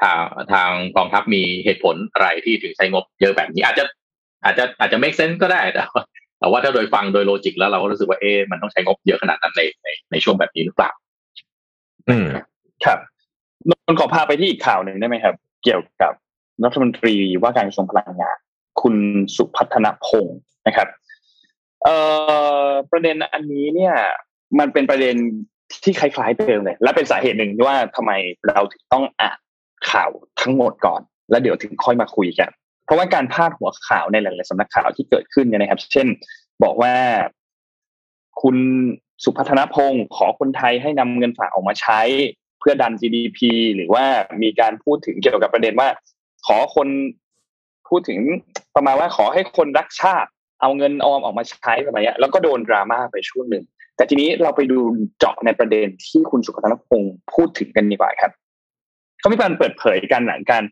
[0.01, 0.19] ทาง
[0.53, 3.83] ทางกองทัพมีเหตุผลอะไรที่ถึงใช้งบเยอะแบบนี้ อาจจะ
[4.43, 6.03] อาจจะอาจจะ make sense ก็ได้แต่ว่า
[6.39, 10.91] แต่ว่าถ้าโดยฟังโดยโลจิกแล้วเราก็รู้สึกว่าเอ๊ะมันต้องใช้งบเยอะขนาดนั้นในในในช่วงแบบนี้หรือเปล่า
[12.09, 12.27] อืม
[12.85, 12.99] ครับ
[13.69, 16.13] นนท์ขอพาไปที่อีกข่าวหนึ่งได้ไหมครับ เกี่ยวกับ
[16.63, 18.37] รัฐมนตรีว่าการกระทรวงพลังงาน
[18.81, 18.95] คุณ
[19.35, 20.87] สุพัฒนพงศ์นะครับ
[21.83, 21.95] เอ่
[22.67, 23.95] อประเด็นอันนี้เนี่ย
[24.59, 25.15] มันเป็นประเด็น
[25.83, 28.11] ที่คล้ายๆเดิมเลย และเป็นสาเหตุหนึ่งที่ว่าทำไม
[28.47, 29.39] เราถึงต้องอ่าน
[29.91, 30.09] ข่าว
[30.41, 32.49] ทั้งหมดก่อน แล้วเดี๋ยวถึงค่อยมาคุยกัน
[32.85, 36.07] เพราะว่าการพาดหัวข่าวในหลายๆสำนักข่าวที่เกิดขึ้นเนี่ยนะครับ เช่น
[36.63, 36.93] บอกว่า
[38.41, 38.57] คุณ
[39.23, 42.01] สุพัฒนพงศ์ขอคนไทยให้นำเงินฝากออกมาใช้
[42.59, 43.39] เพื่อดัน GDP
[43.75, 44.05] หรือว่า
[44.43, 45.89] มีการพูดถึงเกี่ยวกับประเด็นว่า
[46.45, 46.87] ขอคน
[47.89, 48.19] พูดถึง
[48.75, 50.29] ประมาณว่าขอให้คนรักชาติ
[50.61, 53.63] เอาเงินออมออกมาใช้แบบนี้แล้วก็โดนดราม่าไปช่วงหนึ่ง
[53.97, 54.79] แต่ทีนี้เราไปดู
[55.19, 58.31] เจาะในประเด็นที่คุณสุพัฒนพงศ์พูดถึงกันดีกว่าครับ
[59.19, 60.63] เขามีการเปิดเผยกันหลังการ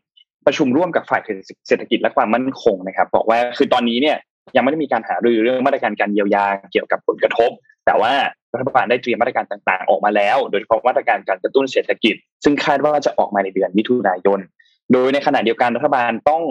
[0.46, 1.22] ประชุมร่วมกับฝ่าย
[1.66, 4.16] เศรษฐกิจและความมั่นคงนะครับ บอกว่าคือตอนนี้เนี่ย
[4.56, 7.50] ยังไม่ได้มีการหารือเรื่องมาตรการการเยียวยาเกี่ยวกับผลกระทบ
[7.86, 8.12] แต่ว่า
[8.54, 12.14] รัฐบาลได้เตรียมมาตรการต่างๆ ออกมาแล้ว โดยเฉพาะมาตรการการกระตุ้นเศรษฐกิจ
[12.44, 14.40] ซึ่งคาดว่าจะออกมาในเดือนมิถุนายน
[14.92, 16.42] โดยในขณะเดียวกันรัฐบาลต้อง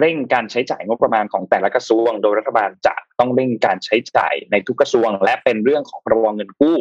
[0.00, 6.78] เร่งการใช้จ่ายงบประมาณของแต่ละกระทรวง โดยรัฐบาลจะต้องเร่งการใช้จ่ายในทุกกระทรวง และเป็นเรื่องของพรบเงินกู้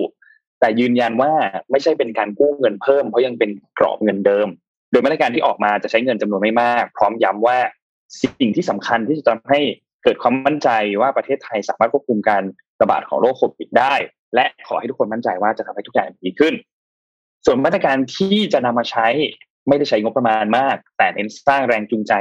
[0.60, 1.34] แต่ยืนยันว่า
[1.72, 4.48] ไม่ใช่เป็นการกู้เงินเพิ่มเพราะยังเป็นกรอบเงินเดิม
[4.92, 7.58] โดยมาตรการที่ออกมาจะใช้เงินจำนวนไม่มาก พร้อมย้ำว่า
[8.22, 9.62] สิ่งที่สำคัญที่จะทำให้
[10.04, 10.70] เกิดความมั่นใจ
[11.02, 12.44] ว่าประเทศไทยสามารถควบคุมการ
[12.82, 13.94] ระบาดของโรคโควิดได้
[14.36, 16.54] และขอให้ทุกคนมั่นใจว่าจะทำให้ทุกอย่างดีขึ้น
[17.46, 19.08] ส่วนมาตรการที่จะนำมาใช้
[19.68, 22.14] ไม่ได้ใช้งบประมาณมาก แต่เน้นสร้างแรงจูงใจ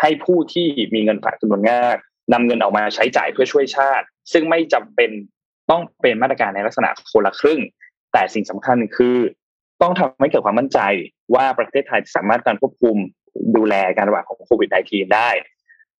[0.00, 1.96] ให้ผู้ที่มีเงินฝากจำนวนมาก
[2.32, 5.10] นำเงินออกมาใช้จ่ายเพื่อช่วยชาติ ซึ่งไม่จำเป็น
[5.70, 7.60] ต้องเป็นมาตรการในลักษณะคนละครึ่ง
[8.12, 9.16] แต่สิ่งสำคัญคือ
[9.82, 10.80] ต้องทำให้เกิดความมั่นใจ
[11.34, 12.96] ว่าประเทศไทยสามารถการควบคุม
[13.56, 15.28] ดูแลการระบาดของโควิด -19 ได้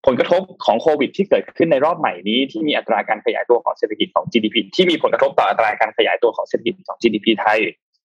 [0.08, 7.60] ผลกระทบของโควิดที่เกิดขึ้นในรอบใหม่นี้ที่มีอัตราการขยายตัวของเศรษฐกิจของ GDP ที่มีผลกระทบต่ออัตราการขยายตัวของเศรษฐกิจของ GDP ไทย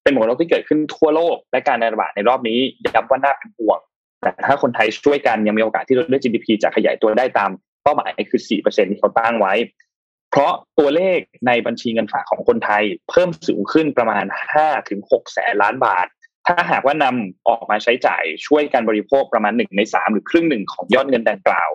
[0.05, 2.59] เป็นผลกระทบที่เกิดขึ้นทั่วโลก และการระบาดในรอบนี้
[2.95, 3.79] ย้ำว่าน่าเป็นห่วง
[4.23, 7.51] แต่ถ้าคนไทยช่วยกันยังมีโอกาสที่เราเลือก GDP จะขยายตัวได้ตาม
[7.83, 9.55] เป้าหมายคือ 4%ที่เขาตั้งไว้
[10.31, 14.25] เพราะตัวเลขในบัญชีเงินฝากของคนไทยเพิ่มสูงขึ้นประมาณ
[14.79, 16.07] 5-6 แสนล้านบาท
[16.47, 21.71] ถ้าหากว่านำออกมาใช้จ่ายช่วยการบริโภคประมาณ1ใน3หรือครึ่งหนึ่งของยอดเงินดังกล่าว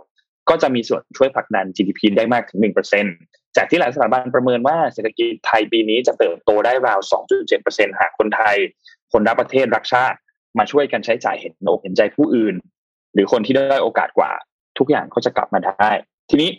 [0.50, 2.60] ก็จะมีส่วนช่วยผลักดัน GDP ได้มากถึง
[3.08, 7.00] 1%จากที่หลายสถาบันประเมินว่าเศรษฐกิจไทยปีนี้จะเติบโตได้ราว
[7.50, 8.58] 2.7%หากคนไทย
[9.12, 10.18] คนรักประเทศรักชาติ
[10.58, 12.56] มาช่วยกันใช้จ่ายเห็นอกเห็นใจผู้อื่น
[13.14, 14.32] หรือคนที่ได้อยโอกาสกว่า
[14.78, 15.90] ทุกอย่างก็จะกลับมาได้
[16.30, 16.50] ทีนี้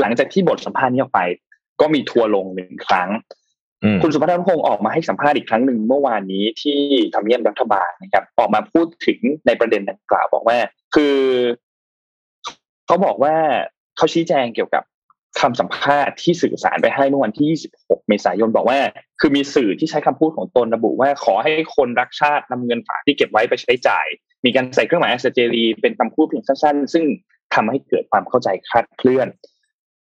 [0.00, 1.20] หลังจากที่บทสัมภาษณ์นี้ออกไป
[1.80, 3.10] ก็มีทัวร์ลงหนึ่งครั้ง
[3.84, 6.78] อืมคุณสุพัฒนพงศ์ออกมาให้สัมภาษณ์อีกครั้งหนึ่งเมื่อวานนี้ที่
[7.14, 10.58] ทำเนียบรัฐบาลนะครับ ออกมาพูดถึงในประเด็นดังกล่าวบอกว่า
[10.94, 11.16] คือ
[12.86, 13.36] เขาบอกว่า
[13.96, 14.82] เขาชี้แจงเกี่ยวกับ
[15.40, 17.48] คำสัมภาษณ์ที่สื่อสารไปให้เมื่อวันที่
[17.80, 18.78] 26 เมษายนบอกว่า
[19.20, 24.06] คือมีสื่อที่ใช้คำพูดของตนระบุว่าขอให้คนรักชาตินำเงินฝากที่เก็บไว้ไปใช้จ่าย
[24.44, 27.04] มีการใส่เครื่องหมายอัศเจรีเป็นคำพูดเพียงสั้น ๆ ซึ่ง
[27.54, 29.28] ทำให้เกิดความเข้าใจคลาดเคลื่อน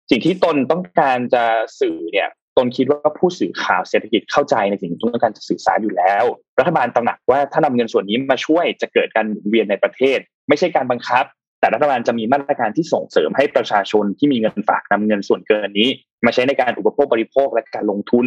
[0.09, 1.43] สิ่งที่ตนต้องการจะ
[1.79, 6.23] สื่อเนี่ย ตนคิดว่าผู้สื่อข่าวเศรษฐกิจเข้าใจในสิ่งที่ต้องการจะสื่อสารอยู่แล้ว
[6.59, 11.25] รัฐบาลตระหนักว่าถ้านำเงินส่วนนี้มาช่วยจะเกิดการหมุนเวียนในประเทศ ไม่ใช่การบังคับ
[11.59, 15.89] แต่รัฐบาลจะมีมาตรการที่ส่งเสริมให้ประชาชนที่มีเงินฝากนำเงินส่วนเกินนี้
[16.25, 18.25] มาใช้ในการอุปโภคบริโภคและการลงทุน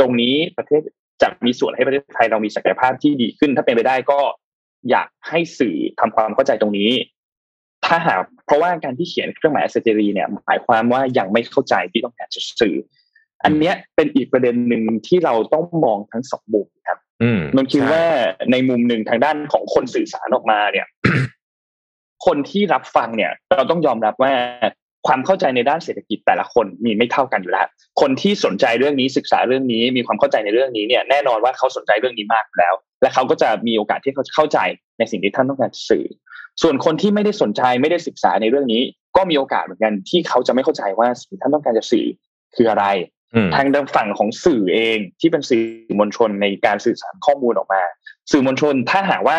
[0.00, 0.82] ตรงนี้ประเทศ
[1.22, 4.20] จะมีส่วนให้ประเทศไทยเรามีศักยภาพที่ดีขึ้น ถ้าเป็นไปได้ก็
[4.90, 6.90] อยากให้สื่อทำความเข้าใจตรงนี้
[7.86, 12.76] ถ้าหากเพราะว่าการที่เขียนเครื่องหมาย asterisk เนี่ยหมายความว่ายังไม่เข้าใจที่ต้องการจะสื่อ
[13.44, 18.04] อันเนี้ยเป็นอีกประเด็นหนึ่งที่เราต้องมองทั้งสองมุมครับอืมนนท์คิดว่า
[18.52, 20.86] ในมุมหนึ่งทางด้านของคนสื่อสารออกมาเนี่ย
[22.26, 24.32] คนที่รับฟังเนี่ย เราต้องยอมรับว่า
[25.06, 27.66] ความเข้าใจในด้านเศรษฐกิจแต่ละคนมีไม่เท่ากันอยู่แล้ว
[28.00, 34.58] คนที่สนใจเรื่องนี้ศึกษาเรื่องนี้ มีความเข้าใจในเรื่องนี้เนี่ยแน่นอนว่าเขาสนใจเรื่องนี้มากอยู่แล้ว และเขาก็จะมีโอกาสที่เขาจะเข้าใจ
[34.98, 36.06] ในสิ่งที่ท่านต้องการสื่อ
[36.62, 38.82] ส่วนคนที่ไม่ได้สนใจไม่ได้ศึกษาในเรื่องนี้
[39.16, 42.06] ก็มีโอกาสเหมือนกันที่เขาจะไม่เข้าใจว่าสิ่งที่ท่านต้องการจะสื่อ
[42.56, 42.86] คืออะไร
[43.34, 45.62] อืมทางด้านฝั่งของสื่อเองที่เป็นสื่อ
[45.98, 47.82] มวลชนในการสื่อสารข้อมูลออกมา
[48.32, 49.38] สื่อมวลชนถ้าหากว่า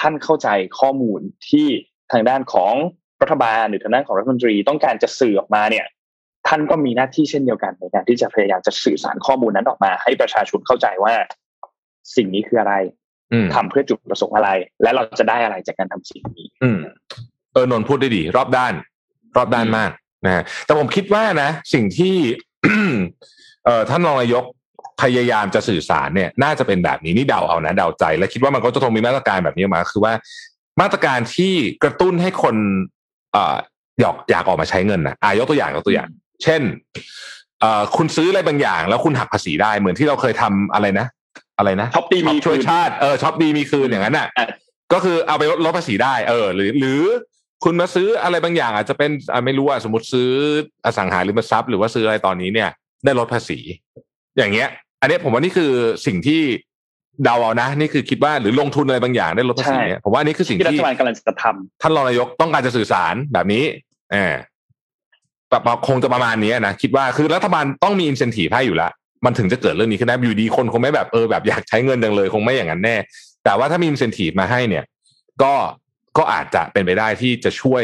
[0.00, 0.48] ท่านเข้าใจ
[0.80, 1.20] ข้อมูล
[1.50, 1.68] ที่
[2.12, 2.74] ทางด้านของ
[3.22, 5.86] รัฐบาลหรือทางด้านของรัฐมนตรีต้องการจะสื่อออกมาเนี่ย
[6.48, 11.14] ท่านก็มีหน้าที่เช่นเดียวกันในการที่จะพยายามจะสื่อสารข้อมูลนั้นออกมา ให้ประชาชนเข้าใจว่า
[12.16, 12.74] สิ่งนี้คืออะไร
[13.32, 14.50] อืมทำเพื่อจุดประสงค์อะไร
[14.82, 16.78] และเราจะได้อะไรจากการทำสิ่งนี้ อืม
[17.52, 18.74] เออนนท์พูดได้ดี รอบด้าน
[19.36, 19.90] รอบด้านมาก
[20.26, 22.14] นะฮะแต่ผมคิดว่านะ สิ่งที่
[23.64, 24.44] เอ่อท่านรองนายก
[25.02, 30.12] พยายามจะสื่อสารเนี่ย น่าจะเป็นแบบนี้นี่เดาเอานะเดาใจ และคิดว่ามันก็จะคงมีมาตรการแบบนี้มา คือว่า
[30.80, 31.52] มาตรการที่
[31.82, 32.56] กระตุ้นให้คน
[33.32, 33.56] เอ่อ
[34.00, 36.08] อยากอยากออกมาใช้เงินนะอายกตัวอย่างยกตัวอย่าง
[36.42, 36.62] เช่น
[37.60, 41.06] เอ่อคุณซื้ออะไรบางอย่าง แล้วคุณหักภาษีได้เหมือนที่เราเคยทำอะไรนะ
[41.58, 44.46] อะไรนะช็อปดีมีช่วยคืนชาติเออช็อปดีมีคืนอย่างนั้นน่ะอะ
[44.92, 47.02] ก็คือเอาไปลดลดภาษีได้ เออ หรือ หรือ
[47.64, 50.30] คุณมาซื้ออะไรบางอย่าง อาจจะเป็นอะไม่รู้อะสมมติซื้อ
[50.84, 52.70] อสังหาริมทรัพย์หรือว่าซื้ออะไรตอนนี้เนี่ย
[53.04, 53.58] ได้ลดภาษี
[54.38, 54.68] อย่างเงี้ย
[55.00, 55.72] อันเนี้ยผมว่านี่คือ
[56.06, 56.42] สิ่งที่
[57.23, 63.63] เดาเอานะ นี่คือคิดว่าหรือลงทุนอะไรบางอย่างได้ลดภาษีเนี่ยผมว่านี่คือสิ่ง ที่รั ที่ ฐบาลกำลังจะทำ ท่านรองนายกต้องการจะสื่อสารแบบนี้
[64.11, 64.33] เออ
[65.49, 68.91] แบบคงจะประมาณนี้นะคิดว่าคือรัฐบาลต้องมีอินเซนティให้อยู่แล้ว
[69.25, 72.95] มันถึงจะเกิดเรื่องนี้ขึ้นได้อยู่ดีคนคงไม่แบบเออแบบอยากใช้เงินจังเลย คงไม่อย่างนั้นแน่
[73.43, 74.83] แต่ว่าถ้ามีอินเซนティมาให้เนี่ย
[75.43, 75.53] ก็
[76.17, 77.83] ก็อาจจะเป็นไปได้ที่จะช่วย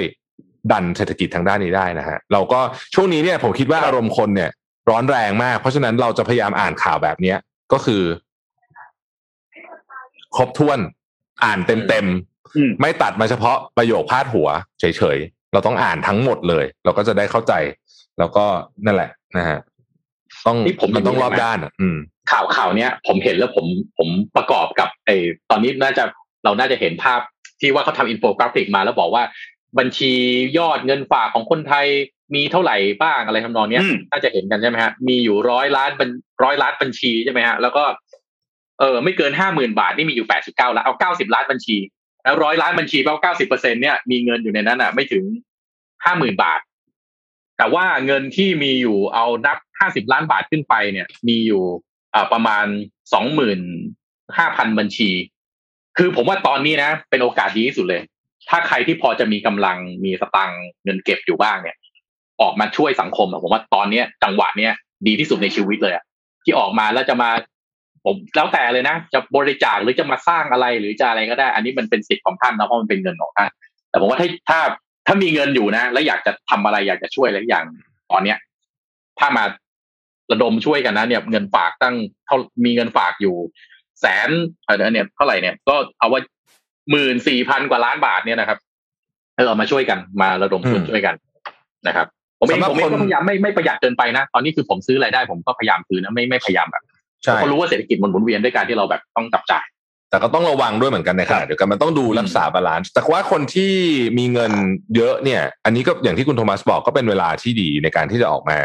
[0.72, 2.60] ดันเศรษฐกิจทางด้านนี้ได้นะฮะ เราก็
[2.94, 4.50] ช่วงนี้เนี่ยผมคิดว่าอารมณ์คนเนี่ย
[4.90, 7.38] ร้อนแรงมาก เพราะฉะนั้นเราจะพยายามอ่านข่าวแบบเนี้ย
[7.74, 8.02] ก็คือ
[10.37, 10.79] ครบถ้วน
[11.45, 14.49] อ่านเต็มเต็มๆอืมไม่ตัดมาเฉพาะประโยคพาดหัว
[14.81, 17.53] เฉยๆ เราต้องอ่านทั้งหมดเลย เราก็จะได้เข้าใจ
[18.19, 18.45] แล้วก็
[18.85, 19.59] นั่นแหละนะฮะ
[20.47, 21.97] ต้องนี่ผมมันต้องมีรอบไหมด้านอะอืม
[22.31, 23.67] ข่าวข่าวเนี้ย ผมเห็นแล้วผม
[23.99, 25.17] ผมประกอบกับไอ้
[25.51, 26.05] ตอนนี้น่าจะ
[26.45, 27.21] เราน่าจะเห็นภาพ
[27.61, 29.23] ที่ว่าเขาทำอินโฟกราฟิกมาแล้วบอกว่า
[29.79, 30.13] บัญชี
[30.59, 31.87] ยอดเงินฝากของคนไทย
[32.35, 36.11] มีเท่าไหร่บ้างอะไรทำนองเนี้ยอืมน่าจะเห็นกันใช่ไหมฮะมีอยู่ร้อยล้านเป็น
[36.45, 37.85] ร้อยล้านบัญชีใช่ไหมฮะแล้วก็
[38.79, 41.77] เออไม่เกินห้าหมื่นบาทนี่มีอยู่แปดสิบเก้าล้านเอาเก้าสิบล้านบัญชี
[42.23, 45.25] แล้วร้อยล้านบัญชีแปลว่าเก้าสิบเปอร์เซ็นเนี่ยมีเงินอยู่ในนั้นอะ ไม่ถึง
[46.05, 46.61] ห้าหมื่นบาท
[47.59, 51.63] แต่ว่าเงินที่มีอยู่เอานับห้าสิบล้านบาทขึ้นไปเนี่ย มีอยู่
[52.15, 52.67] อ่าประมาณ
[53.13, 53.61] สองหมื่น
[54.37, 55.11] ห้าพันบัญชี
[55.99, 58.03] คือผมว่าตอนนี้นะ เป็นโอกาสดีที่สุดเลย
[58.49, 60.51] ถ้าใครที่พอจะมีกำลังมีสตัง
[60.85, 61.77] เงินเก็บอยู่บ้างเนี่ย
[62.41, 64.73] ออกมาช่วยสังคมอะผมว่าตอนเนี้ยจังหวะเนี้ย
[65.07, 66.05] ดีที่สุดในชีวิตเลยอะ
[66.45, 67.31] ที่ออกมาแล้วจะมา
[68.07, 73.49] ผมแล้วแต่เลยนะจะบริจาคหรือจะมาสร้างอะไรหรือจะอะไรก็ได้ อันนี้มันเป็นสิทธิ์ของท่านนะเพราะมันเป็นเงินของท่าน
[73.91, 74.61] แต่ผมว่าถ้าถ้า
[75.07, 77.65] ถ้ามีเงินอยู่นะ แล้วอยากจะทำอะไรอยากจะช่วยอะไรอย่าง
[78.11, 78.39] ตอนเนี้ย
[79.19, 79.45] ถ้ามา
[80.33, 81.95] ระดมช่วยกันนะ เนี่ย เงินฝากตั้ง
[82.27, 83.37] เท่ามีเงินฝากอยู่
[84.01, 84.29] แสน
[84.65, 86.21] อะไรเนี่ยเท่าไหร่เนี่ยก็เอาว่า
[86.91, 88.59] หมื่นสี่พันกว่าล้านบาทเนี่ยนะครับ
[89.37, 91.15] เออเอามาช่วยกันมาระดมทุนอืมช่วยกัน
[91.87, 92.07] นะครับ
[92.41, 99.65] ผมเองสำหรับผมเองคนก็พยายามไม่ไม่ประหยัดเกินไปนะ ตอนนี้คือผมซื้ออะไรได้ผมก็พยายามซื้อนะไม่ไม่พยายามแบบใช่ เพราะรู้ว่าเศรษฐกิจมันหมุนเวียนด้วยการที่เราแบบต้องจับจ่าย
[100.11, 103.73] แต่ก็ต้องระวังด้วยเหมือนกันในขณะเดียวกันมันต้องดูรักษา balance แต่ว่าคนที่
[104.19, 104.53] มีเงิน
[104.97, 108.59] เยอะเนี่ย อันนี้ก็อย่างที่คุณโทมัสบอกก็เป็นเวลาที่ดีในการที่จะออกมา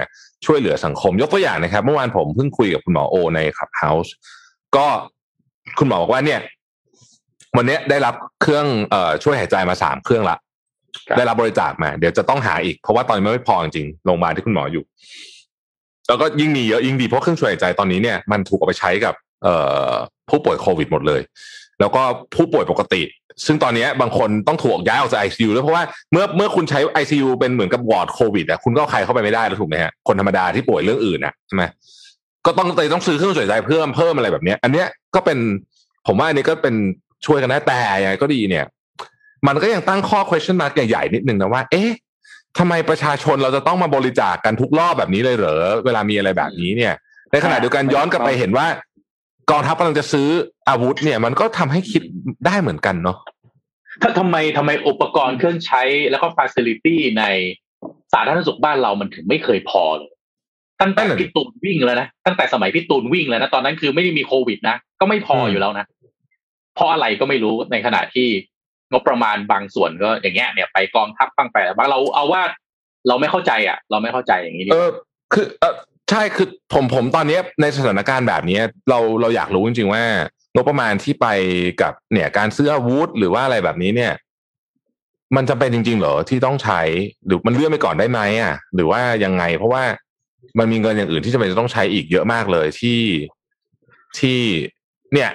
[0.45, 4.14] ช่วยเหลือสังคม ยกตัวอย่างนะครับ เมื่อวานผมเพิ่งคุยกับคุณหมอโอในคลับเฮาส์
[4.76, 4.86] ก็
[5.80, 6.40] คุณหมอบอกว่าเนี่ย
[7.57, 10.38] วันเนี้ยได้รับเครื่องเอ่อช่วยหายใจมาสามเครื่องละ
[11.07, 14.84] ครับได้รับบริจาคมา เดี๋ยวจะต้องหาอีกเพราะว่าตอนนี้ไม่พอจริงๆโรงพยาบาลที่คุณหมออยู่
[16.12, 19.14] แล้วก็ยิ่งมีเยอะยิ่งดีเพราะเครื่องช่วยหายใจตอนนี้เนี่ยมันถูกเอาไปใช้กับ
[19.44, 19.48] เอ
[20.30, 21.22] ผู้ป่วยโควิดหมดเลย
[21.80, 22.02] แล้วก็
[22.36, 23.02] ผู้ป่วยปกติ
[23.46, 31.64] ซึ่งตอนนี้บางคนต้องถูกย้ายออกจากไอซียูแล้วเพราะว่าเมื่อเมื่อคุณใช้ไอซียูเป็นเหมือนกับวอร์ดโควิดอะคุณก็ใครเข้าไปไม่ได้แล้วถูกไหมฮะคนธรรมดาที่ป่วยเรื่องอื่นอะใช่ไหม
[32.46, 35.38] ก็ต้องต้องซื้อเครื่องช่วยหายใจเพิ่มเพิ่มอะไรแบบนี้อันเนี้ยก็เป็น
[36.08, 36.76] ผมว่าอันนี้ก็เป็น
[37.26, 38.66] ช่วยกันได้แต่ยังไงก็ดีเนี่ย
[39.48, 41.90] มันก็ยังตั้งข้อ question mark ใหญ่ๆนิดนึงนะว่า เอ๊ะ
[42.60, 46.94] ทำไมประชาชนเราจะต้องมาบริจาคกันทุกรอบแบบนี้เลยเหรอเวลามีอะไรแบบนี้เนี่ย
[47.32, 48.68] ในขณะเดียวกันย้อนกลับไปเห็นว่า
[49.52, 50.28] กองทัพกำลังจะซื้อ
[50.69, 52.03] อาวุธเนี่ย มันก็ทำให้คิด
[52.45, 53.18] ได้เหมือนกันเนาะ
[54.02, 57.23] ถ้าทำไมทำไมอุปกรณ์เครื่องใช้แล้วก็ฟ a ซิลิตี้ใน
[58.14, 60.11] สาธารณสุขบ้านเรามันถึงไม่เคยพอเลย
[60.82, 65.86] ตั้งแต่นั่นน่ะดิพี่ตูนวิ่งแล้วนะตั้งแต่สมัยพี่ตูนวิ่งแล้วนะตอนนั้นคือไม่ได้มีโควิดนะก็ไม่พออยู่แล้วนะ
[66.82, 68.28] เพราะอะไรก็ไม่รู้ในขณะที่
[68.92, 72.42] งบประมาณบางส่วนก็อย่างเงี้ยเนี่ยไปกองทัพบ้างไปอะไรบางเราเอาว่า
[73.08, 74.90] เราไม่เข้าใจอะ เราไม่เข้าใจอย่างนี้ดีเออ
[75.34, 75.76] คือเออ
[76.10, 78.60] ใช่คือผมผมตอนนี้ในสถานการณ์แบบนี้
[78.90, 80.04] เราเราอยากรู้จริงๆว่า
[80.56, 81.28] งบประมาณที่ไป
[81.82, 84.14] กับเนี่ยการซื้ออาวุธหรือว่าอะไรแบบนี้เนี่ย
[85.36, 86.82] มันจำเป็นจริง ๆ เหรอที่ต้องใช้
[87.26, 89.84] หรือมันเลื่อนไปก่อนได้ไหมอะ หรือว่ายังไง เพราะว่า
[90.60, 93.02] มันมีเงินอย่างอื่นที่จำเป็นจะต้องใช้อีกเยอะมากเลยที่
[94.20, 94.40] ที่
[95.14, 95.30] เนี่ย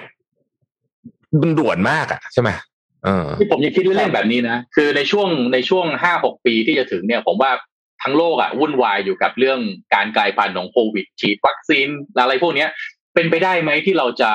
[1.41, 2.49] มันด่วนมากอะใช่ไหม
[3.39, 7.51] ที่ผมยังคิดเล่นๆแบบนี้นะคือในช่วงในช่วงห้าหกปีที่จะถึงเนี่ย ผมว่า
[8.03, 9.59] ทั้งโลกอะวุ่นวายอยู่กับเรื่อง
[9.93, 11.87] การกลายพันธุ์ของโควิดฉีดวัคซีน
[12.19, 12.69] อะไรพวกเนี้ย
[13.15, 14.31] เป็นไปได้ไหมที่เราจะ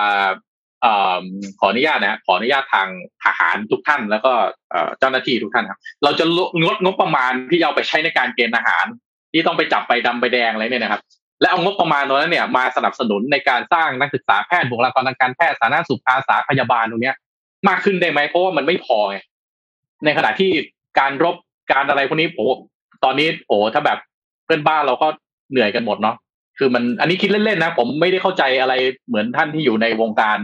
[0.84, 1.22] อ่อ
[1.60, 2.88] ขออนุญาตนะขออนุญาตทาง
[3.24, 4.32] ทหารทุกท่านแล้วก็
[4.98, 8.84] เจ้าหน้าที่ทุกท่านครับ เราจะลดงดงบประมาณที่เอาไปใช้ในการเกณฑ์อาหาร
[9.32, 11.02] ที่ต้องไปจับใบดำใบแดงอะไรเนี่ยนะครับ
[11.40, 17.16] และเอางบประมาณตรงนั้นเนี่ยมาสนับสนุนในการสร้างนักศึกษาแพทย์บุคลากรทางการแพทย์สาธารณสุขอาสาพยาบาลตรงเนี้ย
[17.68, 19.16] มากขึ้นได้ไหมเพราะว่ามันไม่พอไง
[20.04, 20.50] ในขณะที่
[20.98, 21.36] การรบ
[21.72, 22.46] การอะไรพวกนี้โอ้
[23.04, 23.98] ตอนนี้โอ้ถ้าแบบ
[24.44, 25.08] เพื่อนบ้านเราก็
[25.50, 26.16] เหนื่อยกันหมดเนาะ
[26.58, 28.74] คือมันอันนี้คิดเล่นๆนะผมไม่ได้เข้าใจอะไร
[29.08, 30.38] เหมือนท่านที่อยู่ในวงการ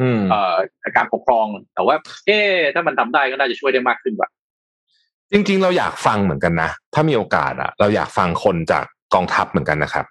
[0.00, 0.56] อืมเอ่อ
[0.96, 1.96] การปกครอง แต่ว่า
[2.26, 4.28] เอ๊ะถ้ามันทำได้ก็น่าจะช่วยได้มากขึ้นว่ะ
[5.32, 8.84] จริง ๆ เราอยากฟังเหมือนกันนะถ้ามีโอกาสอะเราอยากฟังคนจาก
[9.14, 10.06] กองทัพเหมือนกันนะครับ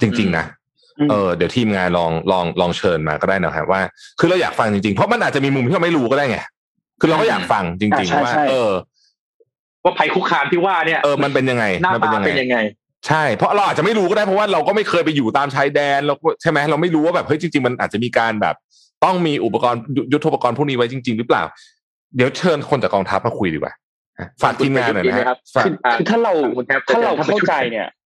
[0.00, 0.61] จริง ๆ นะอืม
[1.10, 3.80] เออเดี๋ยวทีมงานลองลองลองเชิญมาก็ได้นะครับว่า
[4.18, 6.38] คือเราอยากฟังจริงๆ เพราะมันอาจจะมีมุมที่เราไม่รู้ก็ได้ไง
[7.00, 8.72] คือเราก็อยากฟังจริงอ่าใช่ๆว่าใช่เออ
[9.84, 12.58] ว่าภัยคุกคามที่ว่าเนี่ยเออมันเป็นยังไงหน้ามัเป็นตายังไงเป็นยังไง
[13.08, 18.54] ใช่ เพราะเราอาจจะไม่รู้ก็ได้เพราะว่าเราก็ไม่เคยไปอยู่ตามชายแดนเราใช่ไหมเราไม่รู้ว่าแบบเฮ้ยจริง ๆ มันอาจจะมีการแบบ
[19.04, 21.42] ต้องมีอุปกรณ์ยุยุทโธปกรณ์พวกนี้ไว้จริง ๆ หรือเปล่า
[22.16, 23.72] เดี๋ยวเชิญคนจากกองทัพมาคุยดีกว่า
[24.42, 28.01] ฝากทีมงานหน่อยนะฮะฝากคือคือถ้าเราคุณแทบจะถ้าเราจะทำเป็นเข้าชุดใจเนี่ยอืม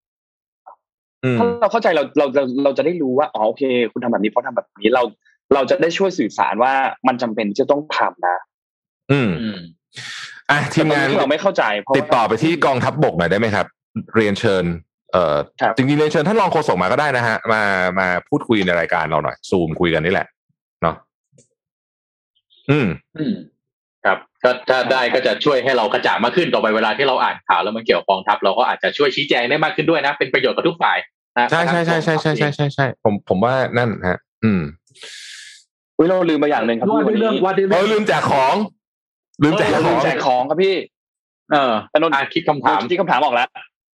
[1.38, 3.62] ถ้าเราเข้าใจเราเราเราเราจะได้รู้ว่าอ๋อโอเค
[3.92, 5.02] คุณทำแบบนี้เพราะทำแบบนี้เรา
[5.54, 6.72] เราจะได้ช่วยสื่อสารว่า
[7.06, 8.36] มันจำเป็นที่จะต้องทำนะ
[9.12, 9.58] อืมอืม
[10.50, 13.66] อะทีมงานแต่ตอเราไม่เข้าใจเพราะติดต่อไปที่กองทัพบกหน่อยได้ไหมครับ
[14.16, 14.64] เรียนเชิญ
[15.12, 17.62] เอ่อครับจริงๆเรียนเชิญท่านรองโฆษกมาก็ได้นะฮะ มา
[17.98, 20.26] มาพูดคุยในรายการเราหน่อยซูมคุยกันนี่แหละ
[20.82, 20.96] เนาะ
[22.70, 23.34] อืม อืม
[24.06, 30.98] ครับก็ถ้าได้ก็จะช่วยให้เรากระจ่างมากขึ้นต่อไปเวลาที่เราอ่านข่าวแล้วมันเกี่ยวกับกองทัพเราก็อาจจะช่วยชี้แจงได้มากขึ้นด้วยนะ เป็นประโยชน์กับทุกฝ่าย
[31.38, 34.62] นะใช่ใช่ใช่ใช่ใช่ใช่ใช่ใช่ผมผมว่านั่นฮะ อืม
[35.96, 38.54] อุ๊ยเราลืมไปอย่างหนึ่งครับว่าพี่ด้วยวันเรื่องนี้ว่าด้วยเอเรื่องอลืมแจกของ
[39.42, 40.74] ลืมแจกเราขลือมงแจกของครับพี่
[41.52, 43.48] เอออานนท์อะคิดคำถามที่คำถามออกแล้ว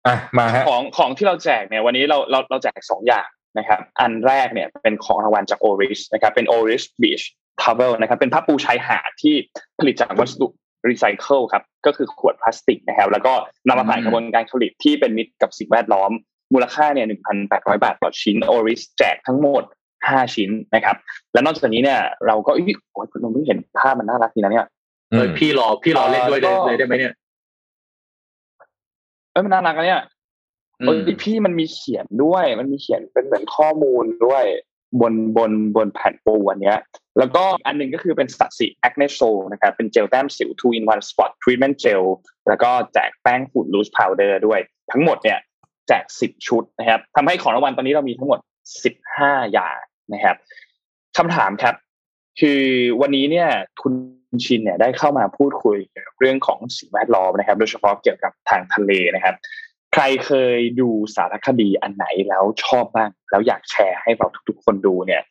[0.06, 3.26] อะมาฮะของของที่เราแจกเนี่ย วันนี้เราเราเราแจกสองอย่าง
[3.58, 7.24] นะครับ อันแรกเนี่ยเป็นของรางวัลจาก Oris นะครับ เป็น Oris Beach
[7.62, 9.34] Towel นะครับเป็นผ้าปูชายหาดที่
[9.78, 10.46] ผลิตจากวัสดุ
[10.88, 13.32] รีไซเคิลครับก็คือขวดพลาสติกนะครับ แล้วก็
[13.68, 16.10] นำมาผ่านกระบวนการผลิตที่เป็นมิตรกับสิ่งแวดล้อม
[16.52, 17.06] มูลค่าเนี่ย
[17.44, 19.62] 1,800 บาทต่อชิ้น Oris แจกทั้งหมด
[19.98, 20.96] 5 ชิ้นนะครับ
[21.32, 24.66] และนอกจากนี้เนี่ยเราก็อุ๊ยโอ้ยคุณนนท์เพิ่งเห็นภาพมันน่ารักดีนะเนี่ย
[25.10, 27.12] เออพี่รอพี่รอเล่นด้วยได้เอ่อเลยได้ไหมเนี่ย
[29.32, 30.02] เอ้ยมันน่ารักนะเนี่ย
[30.80, 34.44] อืมเอ้ยพี่มันมีเขียนด้วย มันมีเขียนเป็นเหมือนข้อมูลด้วย
[35.00, 36.78] บนบนบนแผ่นปูอันเนี้ย
[37.18, 39.20] แล้วก็อันหนึ่งก็คือเป็นสัตสีแอคเนโซ
[39.52, 42.02] นะครับเป็นเจลแต้มสิว2 in 1 spot treatment gel
[42.48, 44.60] แล้วก็แจกแป้งฝุ่น loose powder ด้วย
[44.90, 45.38] ทั้งหมดเนี่ย
[45.88, 48.38] แจก10ชุดนะครับทำให้ของรางวัลตอนนี้เรามีทั้งหมด
[48.96, 49.78] 15อย่าง
[50.12, 50.36] นะครับ
[51.18, 51.74] คำถามครับ
[52.40, 52.62] คือ
[53.00, 53.48] วันนี้เนี่ย
[53.82, 53.94] คุณ
[54.44, 59.34] ชินเนี่ยได้เข้ามาพูดคุยเกี่ยวกับเรื่องของสิ่งแวดล้อมนะครับ โดยเฉพาะเกี่ยวกับทางทะเลนะครับ
[59.92, 65.22] ใครเคยดูสารคดีอันไหนแล้วชอบบ้าง แล้วอยากแชร์ให้เราทุกๆคนดูเนี่ย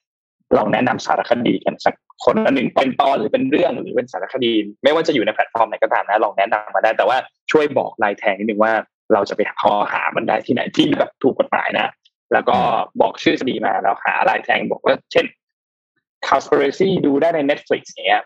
[0.57, 4.51] ลองแนะนำสารคดีกันสักคนละหนึ่งเป็นตอนหรือเป็นเรื่องหรือเป็นสารคดี
[4.83, 7.17] ไม่ว่าจะอยู่ในแพลตฟอร์มไหนก็ตามนะลองแนะนำมาได้ แต่ว่า
[7.51, 8.73] ช่วยบอกลายแทงนิดนึงว่า
[9.13, 9.55] เราจะไปหา
[9.91, 11.91] หามันได้ที่ไหนที่แบบถูกกฎหมายนะ
[12.33, 12.57] แล้วก็
[13.01, 15.25] บอกชื่อคดีมาแล้วหาลายแทงบอกว่า เช่น
[16.27, 18.23] conspiracy ดูได้ใน Netflix เนี้ย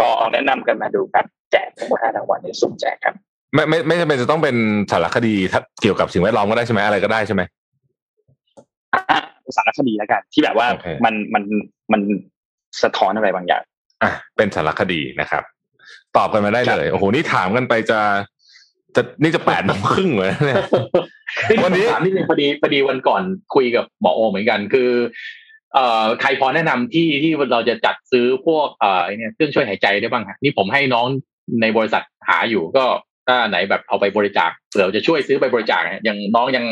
[0.00, 3.16] ก็แนะนำกันมาดูครับแจกทั้งหมดห้ารางวัลในสุ่มแจกครับ
[3.54, 4.56] ไม่ไม่ไม่จำเป็นจะต้องเป็น
[4.92, 7.42] สารคดีถ้าเกี่ยวกับสิ่งแวดล้อมก็ได้ใช่ไหมอะไรก็ได้ใช่ไหม
[8.94, 9.20] อะ
[9.56, 11.44] สารคดีแล้วกัน ที่แบบว่าโอเคมันมัน
[11.92, 12.00] มัน
[12.82, 13.62] สะท้อนอะไรบางอย่าง
[14.02, 15.42] อะเป็นสารคดีนะครับ
[16.16, 18.00] ตอบกันมาได้เลยโอ้โหนี่ถามกันไปจะ
[18.96, 20.56] จะนี่จะแปดโมงครึ่งเลยนะเนี่ย
[21.62, 23.22] วัวันนนี้นี้ถามนิดนึงพอดีพอดีวันก่อน
[23.54, 24.90] คุยกับหมอโอเหมือนกันคือ
[25.74, 31.06] เอ่อใครพอแนะนำที่ที่เราจะจัดซื้อพวกเอ่อไอ้เนี่ยเครื่องช่วยหายใจได้บ้างฮะนี่ผมให้น้อง
[31.60, 32.84] ในบริษัทหาอยู่ก็
[33.26, 36.64] ถ้าไหนแบบเอาไปบริจาคเผื่อจะช่วยซื้อไปบริจาคฮะยังน้องยัง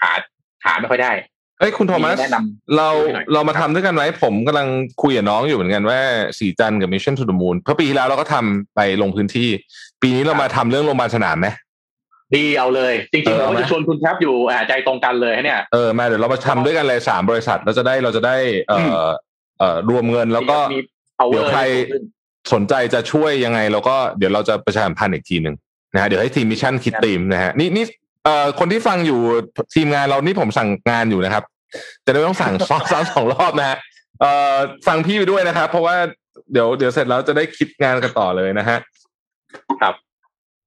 [0.00, 0.12] หา
[0.64, 1.12] หาไม่ค่อยได้
[1.60, 4.68] เอ้ยคุณโทมัสแนะนำเราช่วยหน่อยเรามาทำด้วยกันไหมผมกำลัง
[5.02, 6.00] คุยกับน้องอยู่เหมือนกันว่า
[6.38, 9.48] สีจันทร์กับ Mission to the Moon เพราะปีที่แล้วเราก็ทำไปลงพื้นที่
[10.02, 11.48] ปีนี้เรามาทำเรื่องโรงพยาบาลสนามไหม
[12.36, 18.36] ดีเอาเลย จริงเอๆอเราเอาไหมจะชวนคุณแทบอยู่อ่าใจตรงกันเลยฮะเนี่ยเออมาเดี๋ยวเรามาทำด้วยกันเลยสามบริษัทเราจะได้เราจะได้
[18.68, 19.06] เอ่อ
[19.58, 20.80] เอ่อรวมเงินแล้วก็มี
[21.18, 22.02] power เดี๋ยวใครให้ขึ้น
[22.52, 25.56] สนใจจะช่วยยังไงเราก็เดี๋ยวเราจะประชาสัมพันธ์อีกทีหนึ่ง
[25.98, 27.84] นะฮะเดี๋ยวให้ทีม Mission คิดครับทีมนะฮะนี่นี่
[28.24, 29.20] เอ่อคนที่ฟังอยู่
[29.74, 31.44] ทีมงานเรานี่ผมสั่งงานอยู่นะครับ
[32.06, 33.76] จะได้ไม่ต้องสั่งซ้อนซ้อนสองรอบนะฮะ
[34.20, 34.56] เอ่อ
[34.86, 35.96] ฟังพี่ไปด้วยนะครับ เพราะว่า
[36.52, 38.78] เดี๋ยวเดี๋ยวเสร็จแล้วจะได้คิดงานกันต่อเลยนะฮะ
[39.82, 39.94] ครับ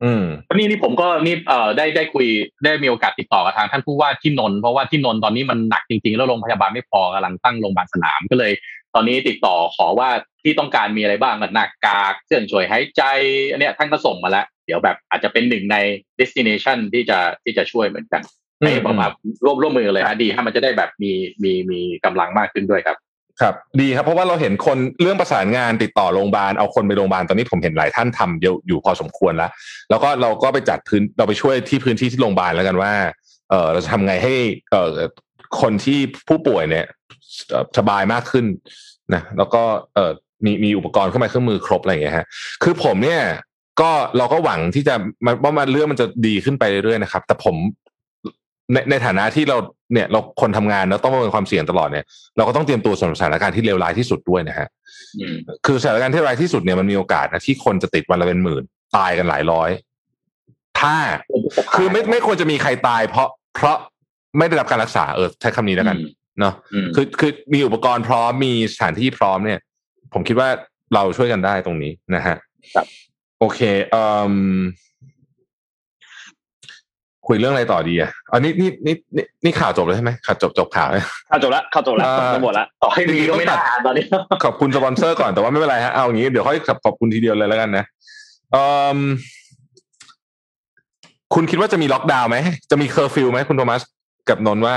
[0.04, 0.24] อืม
[0.58, 2.28] นี่นี่ผมก็นี่เอ่อได้ได้คุย
[2.64, 8.52] ได้มีโอกาสติดต่อกับทางท่านผู้ว่าที่นนท์เพราะว่าที่นนท์ตอนนี้มันหนักจริงๆ แล้วโรงพยาบาลไม่พอกำลังตั้งโรงพยาบาลสนามก็เลย
[8.96, 10.10] ตอนนี้ติดต่อขอว่า
[10.44, 13.02] ที่ต้องการมีอะไรบ้างหน้ากากเครื่องช่วยหายใจ
[13.50, 15.78] อันเนี้ยท่านก็ส่งมาแล้วเดี๋ยวแบบอาจจะเป็นหนึ่งใน
[16.20, 18.22] destination ที่จะที่จะช่วยเหมือนกัน
[18.62, 19.10] อืมให้ประมาณ
[19.46, 21.12] ร่วมร่วมมือเลยฮะดีให้มันจะได้แบบมี
[21.44, 22.98] มีมีกำลังมากขึ้นด้วยครับ
[23.42, 29.52] ครับดีครับเพราะว่าเราเห็นคนเรื่องประสานงานติดต่อโรงพยาบาลเอาคนไปโรงพยาบาลตอนนี้ผมเห็นหลายท่านทำเยอะอยู่พอสมควรแล้ว
[29.90, 32.92] แล้วก็เราก็ไปจัดพื้นเราไปช่วยที่พื้นที่ที่โรงพยาบาลแล้วกันว่า
[33.50, 34.34] เออเราจะทำไงให้
[34.72, 34.90] เออ
[35.62, 36.86] คนที่ผู้ป่วยเนี่ย
[37.50, 38.46] เอ่อสบายมากขึ้น
[39.14, 39.62] นะแล้วก็
[39.96, 40.12] เออ
[40.46, 42.26] มีมีอุปกรณ์เครื่องไม้เครื่องมือครบอะไรอย่างเงี้ยฮะ
[42.64, 43.22] คือผมเนี่ย
[43.80, 44.96] ก็เราก็หวังที่จะ
[45.26, 47.56] มันว่ามันเรื่องมันจะดีขึ้นไปเรื่อยๆนะครับ แต่ผม
[48.74, 49.58] ในในฐานะที่เรา
[49.94, 52.06] เนี่ยเราคนทำงานแล้วต้องประเมินความเสี่ยงตลอดเนี่ย
[52.38, 54.68] เราก็ต้องเตรียมตัวสำหรับสถานการณ์ที่เลวร้ายที่สุดด้วยนะฮะ
[55.20, 55.36] อืม
[55.66, 58.64] คือสถานการณ์ที่ร้ายที่สุดเนี่ยมันมีโอกาสนะที่คนจะติดวันละเป็นหมื่น
[58.98, 59.70] ตายกันหลายร้อย
[60.80, 60.96] ถ้า
[61.76, 63.78] คือไม่ไม่ควรจะมีใครตาย เพราะเพราะ
[64.38, 65.98] ไม่ได้รับการรักษาเออใช้คำนี้แล้วกัน
[66.40, 69.60] เนาะอืมคือคือมีอุปกรณ์พร้อมมีสถานที่พร้อมเนี่ย
[70.14, 70.50] ผมคิดว่า
[70.94, 72.36] เราช่วยกันได้ตรงนี้นะฮะ
[72.76, 72.88] ครับ
[73.42, 73.62] โอเค
[73.92, 74.34] เอ่ม
[77.28, 80.90] คุยเรื่องอะไรต่อดีอะอันนี้นี่นี่นี่นี่ข่าวจบแล้วใช่ไหมข่าวจบจบข่าว
[81.30, 84.04] เข้าจบละเข้าจบละอ่าจบหมดละต่อให้มีก็ไม่ได้อ่านตอนนี้
[84.44, 87.86] ขอบคุณสปอนเซอร์ก่อนแต่ว่าไม่เป็นไรฮะเอาอย่างนี้เดี๋ยวค่อยขอบคุณทีเดียวเลยแล้วกันนะ
[88.52, 88.64] เอ่
[88.96, 88.98] ม
[91.34, 92.38] คุณคิดว่าจะมีล็อกดาวน์ไหม
[92.72, 93.82] จะมีเคอร์ฟิวไหมคุณโทมัส
[94.30, 94.76] กับนนท์ว่า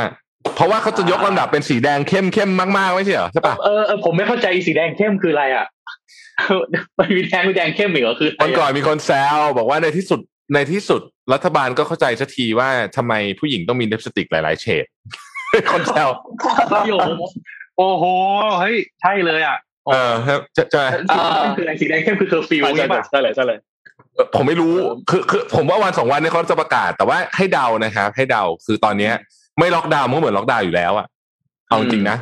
[0.54, 5.66] เพราะว่าเขาจะยกลำดับเป็นสีแดงเข้มเข้มมากๆไม่ใช่เหรอใช่ปะเออเออผมไม่เข้าใจสีแดงเข้มคืออะไรอะ
[6.98, 10.20] มันมีแดงมีแดงเข้มอีกเหรอคืออะไรวันก่อนมีคนแซวบอกว่าในที่สุด
[10.54, 11.02] ในที่สุด
[11.32, 14.84] รัฐบาลก็เข้าใจสักทีว่าทำไมผู้หญิงต้องมีลิปสติกหลายๆเฉด
[15.72, 16.08] คนแซว
[16.40, 17.22] โอ้โห
[17.78, 18.04] โอ้โห
[18.60, 19.58] เฮ้ยใช่เลยอะ
[19.92, 20.82] เออครับจะจะ
[21.44, 23.58] มันคืออะไรสีแดงเข้มคือเคอร์ฟิวใช่ใช่ปะใช่เลยใช่เลย
[24.36, 24.72] ผมไม่รู้
[25.10, 29.12] คือคือผมว่าวันสองวันนี้เขาจะประกาศ แต่ว่าให้เดานะครับ ให้เดาคือตอนเนี้ย
[29.58, 31.06] ไม่ล็อกดาวน์มันก็เหมือนล็อกดาวน์อยู่แล้วอะ
[31.68, 32.16] เอาจริงๆนะ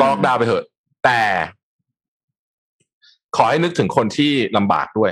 [0.00, 0.64] ก็ล็อกดาวน์ไปเถอะ
[1.04, 1.20] แต่
[3.36, 5.10] ขอให้นึกถึงคนที่ลำบากด้วย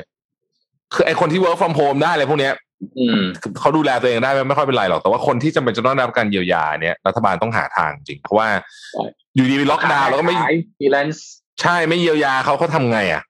[0.94, 2.54] คือไอ้คนที่ work from home ได้อะไรพวกเนี้ย
[2.98, 3.22] อืม
[3.60, 8.48] เขาดูแลตัวเองได้ไม่ค่อยเป็นไรหรอก แต่ว่าคนที่จำเป็นจะต้องได้รับการเยียวยาเนี่ย รัฐบาลต้องหาทางจริง เพราะว่า
[8.92, 9.02] ใช่
[9.34, 10.36] อยู่ดีล็อกดาวน์แล้วก็ไม่
[10.78, 11.26] ฟรีแลนซ์
[11.62, 13.22] ใช่ไม่เยียวยาเขาเขาทำไงอะ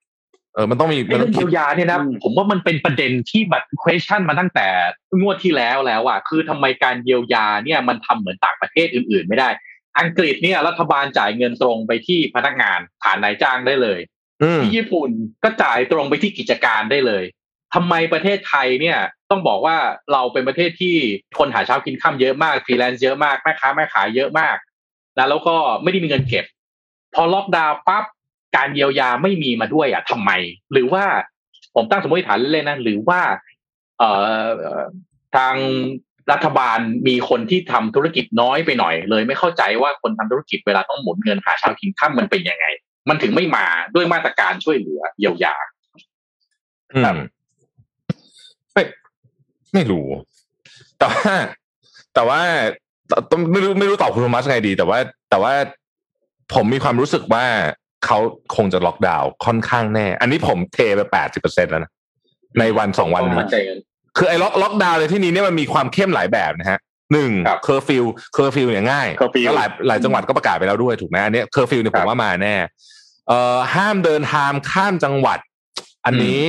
[0.54, 4.66] เออมันต้องมีมันต้องคิดเรื่ต้อองงคิเยีดยวยาเนี่ยนะอืมผมว่ามันเป็นประเด็นที่แบบ question มาตั้งแต่
[5.20, 9.48] งวดที่แล้วแล้วอะคือทำไมการเยียวยาเนี่ยมันทำเหมือนต่างประเทศอื่น ๆ ไม่ได้
[9.98, 14.15] อังกฤษเนี่ยรัฐบาลจ่ายเงินตรงไปที่พนักงานผ่านนายจ้างได้เลยอืม
[14.62, 15.10] ที่ญี่ปุ่น
[15.44, 17.24] ก็จ่ายตรงไปที่กิจการได้เลย
[17.74, 18.98] ทำไมประเทศไทยเนี่ย
[19.30, 19.76] ต้องบอกว่า
[20.12, 20.96] เราเป็นประเทศที่
[21.38, 24.56] คนหาเช้ากินข้ามเยอะมากฟรีแลนซ์เยอะมากแม่ค้าแม่ขายเยอะมาก
[25.18, 26.44] นะแล้วก็ไม่ได้มีเงินเก็บ
[27.14, 28.04] พอล็อกดาวน์ปั๊บ
[28.56, 30.30] การเยียวยาไม่มีมาด้วยอะทำไม
[30.72, 31.04] หรือว่า
[31.74, 33.20] ผมตั้งสมมติฐานเล่นๆนะหรือว่า
[33.98, 34.10] เอ่
[34.40, 34.44] อ
[35.36, 35.54] ทาง
[36.32, 42.66] รัฐบาลมีคนที่ทำธุรกิจน้อยไปหน่อยเลย ไม่เข้าใจว่าคนทำธุรกิจเวลาต้องหมุนเงินหาเช้ากินข้ามมันเป็นยังไง
[43.08, 45.54] มันถึงไม่มาด้วยมาตรการช่วยเหลือเยียวยา
[46.94, 47.18] อืม
[48.72, 48.82] ไม่
[49.74, 50.06] ไม่รู้
[50.98, 51.32] แต่ว่า
[52.14, 52.40] แต่ว่า
[53.30, 54.98] ต้องไม่รู้ไม่รู้ตอบคุณโทมัสไงดี แต่ว่า
[55.30, 55.52] แต่ว่า
[56.54, 57.44] ผมมีความรู้สึกว่า
[58.06, 58.18] เขา
[58.56, 61.92] คงจะล็อกดาวน์ค่อนข้างแน่ อันนี้ผมเทไปแปดสิบเปอร์เซ็นต์แล้วนะ
[62.58, 63.78] ในวันสองวันนี้มั่นใจกัน
[64.16, 66.78] คือไอ้ล็อกล็อกดาวน์ในที่นี้เนี่ยมันมีความเข้มหลายแบบนะฮะ
[67.12, 68.04] หนึ่งครับเคอร์ฟิว
[68.34, 72.54] เคอร์ฟิวเนี่ยง่าย curfew แล้วหลายหลายจังหวัดก็ประกาศไปแล้วด้วยถูกไหมอันเนี้ยเคอร์ฟิวเนี่ยครับผมว่ามาแน่
[73.28, 75.38] เอ่อห้ามเดินทางข้ามจังหวัด
[76.04, 76.40] อันนี้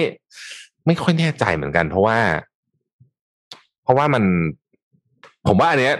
[0.85, 2.17] ไม่ค่อยแน่ใจเหมือนกัน เพราะว่า
[3.83, 4.23] เพราะว่ามัน
[5.47, 5.95] ผมว่าอันเนี้ย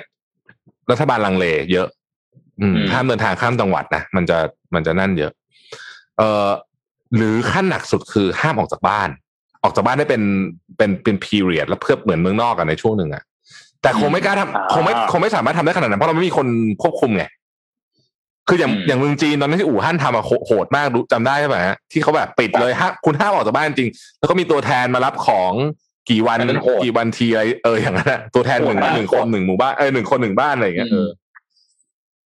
[0.92, 1.88] รัฐบาลลังเลเยอะ
[2.62, 4.38] อืมอืมห้ามเดินทางข้ามจังหวัดนะมันจะ
[4.74, 5.32] มันจะนั่นเยอะ
[6.18, 6.50] เอ่อ
[7.16, 9.10] หรือขั้นหนักสุดคือห้ามออกจากบ้าน
[9.64, 10.22] ออกจากบ้านได้เป็น
[10.78, 13.24] เป็นเป็นพีเรียดแล้วเพื่อเหมือนเมืองนอกกันในช่วงหนึ่งอะ
[13.82, 16.48] แต่คงไม่กล้าทำอ่าคงไม่คงไม่สามารถทำได้ขนาดนั้นเพราะเราไม่มีคน
[16.82, 17.24] ควบคุมไง
[18.48, 25.54] คืออย่างอืมอย่างเมืองจีนตอนนั้นที่อู่ฮั่นทำอะโหโหดมากรู้จำได้ใช่ไหมฮะที่เขาแบบปิดเลยฮะคุณห้ามออกจากบ้านจริง แล้วก็มีตัวแทนมารับของ
[26.10, 31.08] กี่วันอันนั้นโหดกี่วันทีอะไรเอออย่างนั้นอะตัวแทนหนึ่งโหดมากหนึ่งคนหนึ่งหมู่บ้านเออหนึ่งคนหนึ่งบ้านอะไรอย่างเงี้ยเออ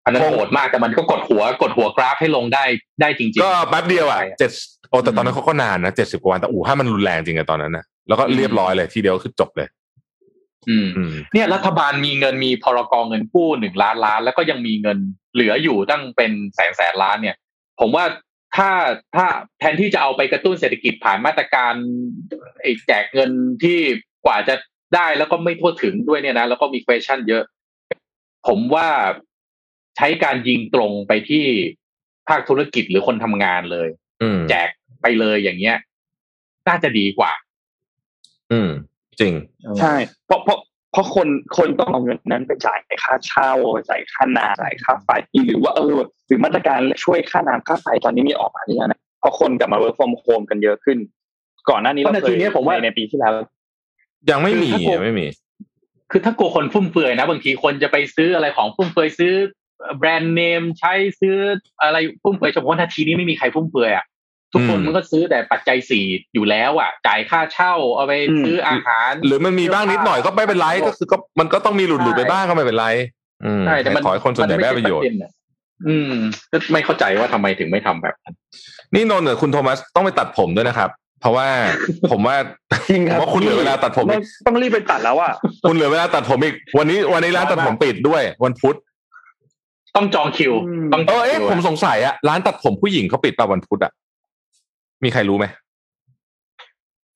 [0.05, 2.65] อันนั้นคงโหดมากแต่มันก็กดหัวกดหัวกราฟให้ลงได้
[3.01, 4.51] ได้จริง ๆ ก็แป๊บเดียวอะใช่เจ็ด
[4.91, 9.69] โอ้แต่ตอนนั้อืนมเขาก็นานนะเจ็ดสิบกว่าวันแต่อู่ฮั่นมันรุนแรงจริงอะตอนนั้นนะแล้วก็เรียบร้อยเลยทีเดียวคือจบเลย
[10.69, 14.99] อืมอืมเนี่ยรัฐบาลมีเงินมีพรกเงินกู้หนึ่งล้านล้าน แล้วก็ยังมีเงิน
[15.35, 17.37] เหลืออยู่ตั้งเป็นแสนแสนล้านเนี่ย
[17.81, 18.05] ผมว่า
[18.57, 18.71] ถ้า
[19.17, 19.27] ถ้า
[19.59, 21.75] แทนที่จะเอาไปกระตุ้นเศรษฐกิจผ่านมาตรการ
[22.63, 23.31] ไอ้แจกเงิน
[23.63, 23.79] ที่
[24.25, 24.55] กว่าจะ
[24.95, 27.45] ได้แล้วก็ไม่ทั่วถึงด้วยเนี่ยนะแล้วก็มี question เยอะ
[28.47, 28.89] ผมว่า
[29.97, 31.45] ใช้การยิงตรงไปที่
[32.29, 33.89] ภาคธุรกิจหรือคนทำงานเลย
[34.23, 34.69] อืมแจก
[35.03, 35.77] ไปเลยอย่างเงี้ย
[36.69, 37.33] น่าจะดีกว่า
[38.53, 38.71] อืม
[39.21, 39.35] จริง
[39.79, 39.95] ใช่
[40.27, 40.59] เพราะเพราะ
[40.93, 43.51] เพราะคนคนต้องเอาเงินนั้นไปจ่ายค่าเช่า
[43.89, 45.09] จ่ายค่าน้ำจ่ายค่าไฟ
[45.47, 50.99] หรือว่าเออหรือมาตรการช่วยค่าน้ำค่าไฟตอนนี้มีออกมาหรือยังนะเพราะคนกลับมา work from home กันเยอะขึ้น
[51.71, 53.33] ก่อนหน้านี้เราเพราะเคนาทียเนี้ยผมว่าในปีที่แล้ว
[54.31, 55.27] ยังไม่มีคือถ้ากลัวยังไม่มี
[56.11, 59.33] คือถ้ากลัวคนฟุ่มเฟือยนะ บางทีคนจะไปซื้ออะไรของฟุ่มเฟือยซื้อ
[59.99, 61.37] แบรนด์เนมใช้ซื้อ
[61.83, 64.05] อะไรฟุ่มเฟือยเฉพาะนาทีนี้ไม่มีใครฟุ่มเฟือยอะ
[64.53, 66.05] ทุกคนอืมมันก็ซื้อแต่ปัจจัยสี่
[66.35, 72.87] อยู่แล้วอะ จ่ายค่าเช่าเอาไปอืมซื้ออาหาร หรือมันมีบ้างนิดหน่อยก็ไม่เป็นไรก็คือก็มันก็ต้องมีหลุดหลุดไปบ้างก็ไม่เป็นไร
[73.45, 75.33] อืมใช่แต่มันขอให้คนส่วนใหญ่ได้ประโยชน์มัม่ใช่เด็อะ
[75.89, 76.13] อืม
[76.53, 78.35] ก็ไม่เข้าใจว่าทำไมถึงไม่ทำแบบนั้น
[78.95, 80.91] นี่นนท์กับคุณโทมัสต้องไปตัดผมด้วยนะครับ
[81.21, 81.49] เพราะว่า
[82.11, 82.37] ผมว่า
[82.89, 85.33] จริงครับผมว่าคุณเหลือเวลาตัดผมอีกต้องรีบไปตัดแล้วอะ
[85.69, 88.77] คุณเหลือเวลาตัดผมอีก วันนี้วันนี้ร้านตัดผมปิดด้วย วันพุธ
[89.97, 93.93] ต้องจองคิวอืมต้องจเอองอเอ๊ะคิวผมสงสัยอะร้านตัดผมผู้หญิงเขาปิดป่ะวันพุธอะ
[95.05, 95.47] มีใครรู้ไหม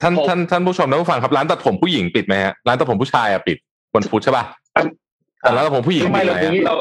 [0.03, 3.57] ท่านท่านท่านผู้ชมท่านผู้ฟังครับร้านตัดผมผู้หญิงปิดไหมฮะร้านตัดผมผู้ชายอะปิด
[3.95, 4.45] วันพุธใช่ป่ะ
[5.41, 6.77] แต่ร้านตัดผมผู้หญิงทำไมปิดเราไหมอย่างนี้อะเรา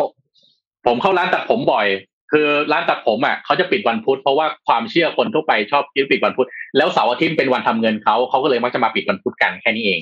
[0.87, 1.87] ผมเข้าร้านตัดผมบ่อย
[2.31, 6.47] คือร้านตัดผมอะเขาจะปิดวันพุธเพราะว่าความเชื่อคนทั่วไปชอบคิดปิดวันพุธ
[6.77, 9.99] แล้วเสาร์อาทิตย์เป็นวันทำเงินเขาเขาก็เลยมักจะมาปิดวันพุธกันแค่นี้เอง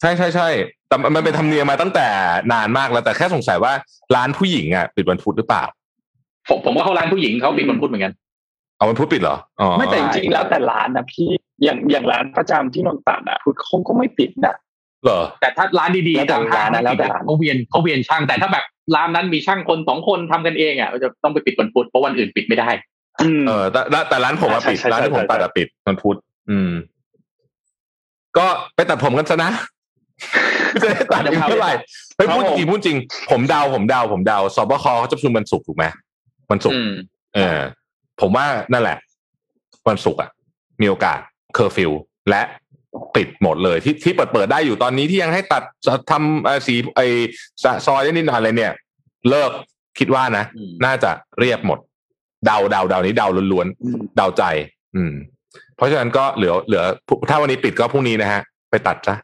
[0.00, 0.48] ใช่ใช่ใช่
[0.88, 2.06] แต่มันเป็นธรรมเนียมมาตั้งแต่
[2.52, 3.72] นานมากแล้วแต่แค่สงสัยว่า
[4.14, 5.64] ร้านผู้หญิงอะปิดวันพุธหรือเปล่า
[6.48, 8.12] ผมผมก็เข้าร้านผู้หญิงเขาปิดวันพุธเหมือนกัน
[8.82, 11.28] เอาวันพุธปิดเหรออ๋อไม่แต่จริงๆแล้วแต่ร้านนะพี่
[11.62, 14.54] อย่างอย่างร้านประจำที่นนท์ตัดอะคือเขาก็ไม่ปิดนะ
[15.04, 18.64] เหรอแต่ถ้าร้านดีแล้วๆแต่ตามห้างร้านนะแล้วแต่ร้านเขาเวียนเขาเวียนช่างแต่ถ้าแบบ
[18.94, 22.68] ร้านนั้นมีช่างคนสองคนทำกันเองอะก็จะต้องไปปิดวันพุธเพราะวันอื่นปิดไม่ได้
[23.22, 26.16] อืมเออแต่แต่แต่ร้านผมอะใช่ปิดใช่ร้านที่ผมใช่ตัดอะปิดวันพุธ
[26.50, 26.72] อืม
[28.38, 29.50] ก็ไปตัดผมกันซะนะ
[30.82, 31.72] จะได้ตัดอีกเท่าไหร่
[32.16, 32.96] เฮ้ยพูดจริงพูดจริง
[33.30, 35.84] ผมเดาผมเดาผมเดาศบคเขาจะประชุมวันศุกร์ถูกไหม
[36.50, 36.92] วันศุกร์อืม
[37.34, 37.60] เออ
[38.20, 38.96] ผมว่านั่นแหละ
[39.88, 40.30] วันศุกร์อะ
[40.80, 41.18] มีโอกาส
[41.54, 41.90] เคอร์ฟิว
[42.30, 42.42] และ
[43.16, 45.62] ปิดหมดเลยที่ที่เปิดเปิดได้อยู่ตอนนี้ที่ยังให้ตัด
[46.10, 47.00] ทำเอ่อสระไดร์
[47.86, 48.72] ซอยนิดหน่อยอะไรเนี่ย
[49.30, 49.50] เลิก
[49.98, 51.78] คิดว่านะอืมน่าจะเรียบหมด
[52.46, 54.42] เดาเดาเดานี้เดาล้วนอืมๆเดาใจ
[54.96, 55.12] อืม
[55.76, 56.82] เพราะฉะนั้นก็เหลือเหลือ
[57.28, 58.40] ถ้าวันนี้ปิดก็พรุ่งนี้นะฮะ
[58.70, 59.16] ไปตัดซะ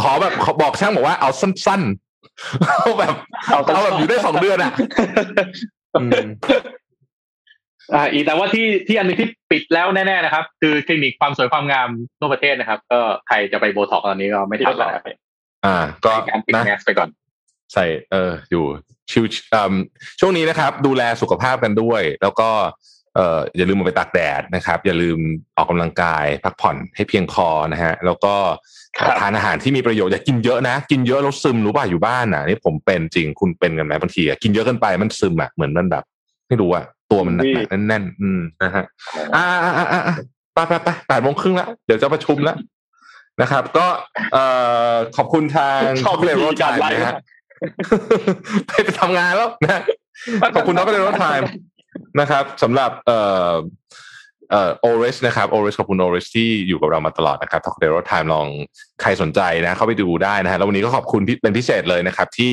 [0.00, 3.14] ขอแบบขอบอกช่างบอกว่าเอาสั้นๆเอาแบบ
[3.48, 4.72] เอาสั้นๆเอาแบบอยู่ได้สองเดือนอะ
[7.92, 11.88] อืมอ่าอีกแต่ว่าที่ที่อันหนึ่งที่ปิดแล้วแน่ๆนะครับ คือคลินิกความสวยความงาม
[12.20, 15.04] ทั่วประเทศนะครับ ก็ใครจะไปโบท็อกซ์ตอนนี้ก็ไม่ทันแล้วนะครับ
[15.66, 17.08] อ่า ก็ใช้การปิดนะแมสไปก่อน
[17.74, 18.64] ใส่เอออยู่
[19.10, 19.72] ชิวเอ่ม
[20.20, 22.50] ช่วงนี้นะครับ ดูแลสุขภาพกันด้วย แล้วก็
[23.14, 25.18] เอ่ออย่าลืมมาไปตากแดดนะครับ อย่าลืม
[25.56, 28.34] ออกกำลังกายพักผ่อนให้เพียงพอนะฮะ แล้วก็
[28.98, 36.04] ครับทานอาหารที่มีประโยชน์อย่ากินเยอะนะ กินเยอะแล้วซึมรู้ป่ะอยู่บ้านน่ะนี่ผมเป็นจริงคุณเป็นกันไหมบางทีอะกินเยอะเกินไปมันซึมอะเหมือนมันแบบ
[36.48, 38.84] ไม่รู้อะ ตัวมันหนักๆแน่นๆอืมนะฮะ
[39.34, 40.16] อ่าอ่าอ่าอ่า
[40.54, 42.56] ไปไปไปแปดโมงครึ่งแล้วเดี๋ยวจะประชุมแล้ว
[43.42, 43.86] นะครับ ก็
[44.32, 44.44] เอ่
[44.92, 47.16] อขอบคุณทางชอบเรโรวิธีไทการม์ไล่นะฮะ
[48.66, 49.82] ไปไปทำงานแล้วนะ
[50.54, 51.48] ขอบคุณท็อปเรโรไทม์
[52.20, 53.18] นะครับสำหรับเอ่
[53.50, 53.52] อ
[54.50, 58.46] เอ่อโอเรสนะครับโอเรสขอบคุณโอเรสที่อยู่กับเรามาตลอดนะครับท็อปเรโรไทม์ลอง
[59.00, 62.52] ใครสนใจนะ เข้าไปดูได้นะฮะแล้ววันนี้ก็ขอบคุณที่เป็นพิเศษเลยนะครับ ที่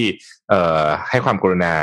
[0.50, 1.74] เอ่อให้ความกรุณา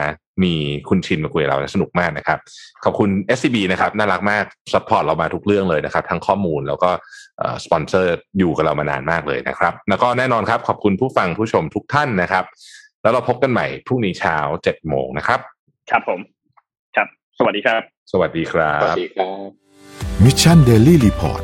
[0.43, 0.55] มี
[0.89, 2.39] คุณชินมาคุยกับเรานะสนุกมากนะครับ
[2.85, 6.91] ขอบคุณ SCB นะครับ น่ารักมากsupport เรามาทุกเรื่องเลยนะครับ ทั้งข้อมูลแล้วก็
[7.65, 12.45] สปอนเซอร์อยู่กับเรามานานมากเลยนะครับ แล้วก็แน่นอนครับ ขอบคุณผู้ฟังผู้ชมทุกท่านนะครับ
[13.03, 15.41] แล้วเราพบกันใหม่พรุ่งนี้เช้าเจ็ดโมงนะครับ
[15.91, 16.21] ครับผม
[16.97, 17.09] ครับ
[17.39, 17.83] สวัสดีครับ
[18.13, 19.49] สวัสดีครับสวัสดีครับ
[20.25, 21.43] Mission Daily Report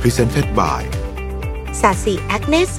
[0.00, 0.82] Presented by
[1.80, 2.78] สาสีแอคเนโซ